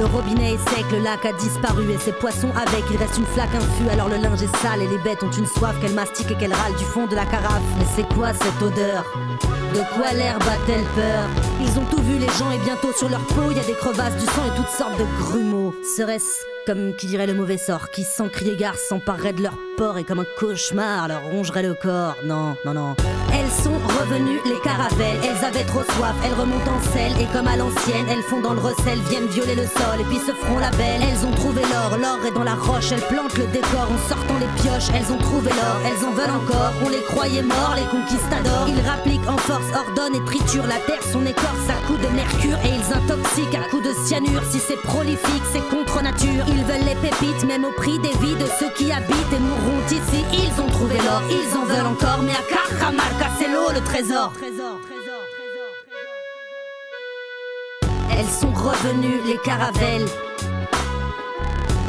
Le 0.00 0.06
robinet 0.06 0.54
est 0.54 0.68
sec, 0.68 0.84
le 0.92 1.00
lac 1.00 1.24
a 1.26 1.32
disparu 1.32 1.90
et 1.90 1.98
ses 1.98 2.12
poissons 2.12 2.50
avec. 2.54 2.84
Il 2.90 2.96
reste 2.96 3.18
une 3.18 3.26
flaque 3.26 3.54
infus, 3.54 3.88
alors 3.90 4.08
le 4.08 4.16
linge 4.16 4.42
est 4.42 4.56
sale 4.58 4.82
et 4.82 4.86
les 4.86 4.98
bêtes 4.98 5.22
ont 5.24 5.30
une 5.30 5.46
soif 5.46 5.74
qu'elles 5.80 5.94
mastiquent 5.94 6.30
et 6.30 6.36
qu'elles 6.36 6.54
râlent 6.54 6.76
du 6.76 6.84
fond 6.84 7.06
de 7.06 7.16
la 7.16 7.26
carafe. 7.26 7.62
Mais 7.78 7.86
c'est 7.96 8.14
quoi 8.14 8.32
cette 8.32 8.62
odeur? 8.62 9.04
De 9.74 9.80
quoi 9.94 10.12
l'herbe 10.12 10.42
a-t-elle 10.42 10.84
peur? 10.94 11.24
Ils 11.60 11.78
ont 11.78 11.84
tout 11.84 12.02
vu 12.02 12.18
les 12.18 12.28
gens 12.38 12.50
et 12.52 12.58
bientôt 12.58 12.92
sur 12.92 13.08
leur 13.08 13.24
peau 13.26 13.50
il 13.50 13.56
y 13.56 13.60
a 13.60 13.64
des 13.64 13.74
crevasses, 13.74 14.16
du 14.16 14.26
sang 14.26 14.44
et 14.46 14.56
toutes 14.56 14.68
sortes 14.68 14.98
de 14.98 15.04
grumeaux. 15.20 15.74
Serait-ce 15.96 16.57
comme 16.68 16.94
qui 16.94 17.06
dirait 17.06 17.26
le 17.26 17.32
mauvais 17.32 17.56
sort, 17.56 17.88
qui 17.88 18.04
sans 18.04 18.28
crier 18.28 18.54
gare 18.54 18.76
s'emparerait 18.76 19.32
de 19.32 19.42
leur 19.42 19.56
porc 19.78 19.96
et 19.96 20.04
comme 20.04 20.18
un 20.18 20.26
cauchemar 20.38 21.08
leur 21.08 21.22
rongerait 21.24 21.62
le 21.62 21.72
corps 21.72 22.16
Non, 22.26 22.56
non, 22.66 22.74
non. 22.74 22.94
Elles 23.32 23.50
sont 23.50 23.78
revenues, 23.98 24.40
les 24.44 24.60
caravelles, 24.60 25.16
elles 25.24 25.44
avaient 25.46 25.64
trop 25.64 25.82
soif, 25.82 26.14
elles 26.22 26.34
remontent 26.34 26.70
en 26.70 26.82
selle 26.92 27.12
et 27.22 27.26
comme 27.32 27.48
à 27.48 27.56
l'ancienne, 27.56 28.04
elles 28.10 28.22
font 28.22 28.42
dans 28.42 28.52
le 28.52 28.60
recel, 28.60 28.98
viennent 29.08 29.28
violer 29.28 29.54
le 29.54 29.64
sol 29.64 30.00
et 30.00 30.04
puis 30.04 30.18
se 30.18 30.32
feront 30.32 30.58
la 30.58 30.70
belle. 30.72 31.00
Elles 31.00 31.24
ont 31.24 31.30
trouvé 31.30 31.62
l'or, 31.62 31.96
l'or 31.96 32.18
est 32.26 32.34
dans 32.34 32.44
la 32.44 32.54
roche, 32.54 32.92
elles 32.92 33.06
plantent 33.08 33.38
le 33.38 33.46
décor 33.46 33.88
en 33.88 34.08
sortant 34.08 34.36
les 34.38 34.60
pioches, 34.60 34.92
elles 34.92 35.10
ont 35.10 35.18
trouvé 35.18 35.48
l'or, 35.48 35.80
elles 35.88 36.04
en 36.04 36.12
veulent 36.12 36.36
encore, 36.36 36.72
on 36.84 36.90
les 36.90 37.02
croyait 37.02 37.42
morts, 37.42 37.76
les 37.76 37.88
conquistadors. 37.88 38.68
Ils 38.68 38.86
rappliquent 38.86 39.28
en 39.28 39.38
force, 39.38 39.72
ordonnent 39.72 40.16
et 40.16 40.24
triturent 40.26 40.66
la 40.68 40.80
terre, 40.84 41.02
son 41.12 41.24
écorce 41.24 41.68
à 41.72 41.80
coups 41.86 42.02
de 42.02 42.12
mercure 42.12 42.58
et 42.60 42.76
ils 42.76 42.92
intoxiquent 42.92 43.56
à 43.56 43.68
coups 43.70 43.88
de 43.88 43.94
cyanure. 44.04 44.42
Si 44.50 44.58
c'est 44.58 44.80
prolifique, 44.82 45.48
c'est 45.52 45.66
contre 45.70 46.02
nature. 46.02 46.44
Veulent 46.64 46.84
les 46.84 46.94
pépites, 46.96 47.44
même 47.46 47.64
au 47.64 47.72
prix 47.72 47.98
des 47.98 48.16
vies 48.20 48.36
de 48.36 48.46
ceux 48.58 48.70
qui 48.76 48.92
habitent 48.92 49.32
et 49.32 49.38
mourront 49.38 49.82
ici. 49.90 50.24
Ils 50.32 50.60
ont 50.60 50.66
trouvé 50.66 50.96
l'or, 50.98 51.22
ils 51.30 51.56
en 51.56 51.64
veulent 51.64 51.86
encore, 51.86 52.22
mais 52.22 52.32
à 52.32 52.42
Cajamarca, 52.48 53.26
c'est 53.38 53.48
l'eau, 53.48 53.70
le 53.72 53.80
trésor. 53.80 54.32
Elles 58.10 58.26
sont 58.26 58.52
revenues, 58.52 59.20
les 59.26 59.38
caravelles. 59.38 60.06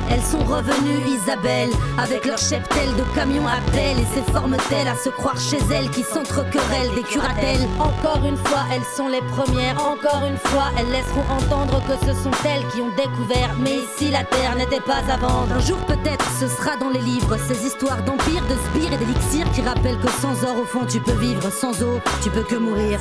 Elles 0.10 0.24
sont 0.24 0.44
revenues, 0.44 1.06
Isabelle, 1.08 1.70
avec 1.98 2.26
leur 2.26 2.38
cheptel 2.38 2.90
de 2.96 3.04
camions 3.16 3.48
à 3.48 3.60
pelle 3.72 4.00
et 4.00 4.08
ces 4.14 4.32
formes-elles 4.32 4.88
à 4.88 4.96
se 4.96 5.10
croire 5.10 5.40
chez 5.40 5.60
elles 5.72 5.90
qui 5.92 6.04
s'entrequerellent 6.04 6.94
des 6.96 7.04
curatelles. 7.04 7.68
Encore 7.80 8.26
une 8.26 8.38
fois, 8.38 8.64
elles 8.74 8.86
sont 8.96 9.08
les 9.08 9.22
premières, 9.22 9.80
encore 9.80 10.24
une 10.28 10.38
fois, 10.38 10.66
elles 10.78 10.90
laisseront 10.92 11.26
entendre 11.30 11.82
que 11.86 12.06
ce 12.06 12.14
sont 12.24 12.32
elles 12.46 12.66
qui 12.74 12.82
ont 12.82 12.96
découvert. 12.98 13.56
Mais 13.60 13.78
ici, 13.78 14.12
la 14.12 14.24
terre 14.24 14.56
n'était 14.56 14.82
pas 14.82 15.02
à 15.08 15.18
vendre. 15.18 15.54
Un 15.56 15.60
jour, 15.60 15.78
peut-être, 15.86 16.26
ce 16.40 16.48
sera 16.48 16.76
dans 16.78 16.90
les 16.90 17.02
livres, 17.02 17.38
ces 17.38 17.66
histoires 17.66 18.02
d'empire, 18.04 18.44
de 18.48 18.56
sbires 18.70 18.94
et 18.94 18.98
d'élixir 18.98 19.50
qui 19.52 19.62
rappellent 19.62 20.00
que 20.00 20.10
sans 20.22 20.44
or, 20.44 20.58
au 20.62 20.66
fond, 20.66 20.86
tu 20.88 21.00
peux 21.00 21.20
vivre, 21.20 21.52
sans 21.52 21.82
eau, 21.84 22.00
tu 22.24 22.30
peux 22.30 22.44
que 22.44 22.56
mourir. 22.56 23.00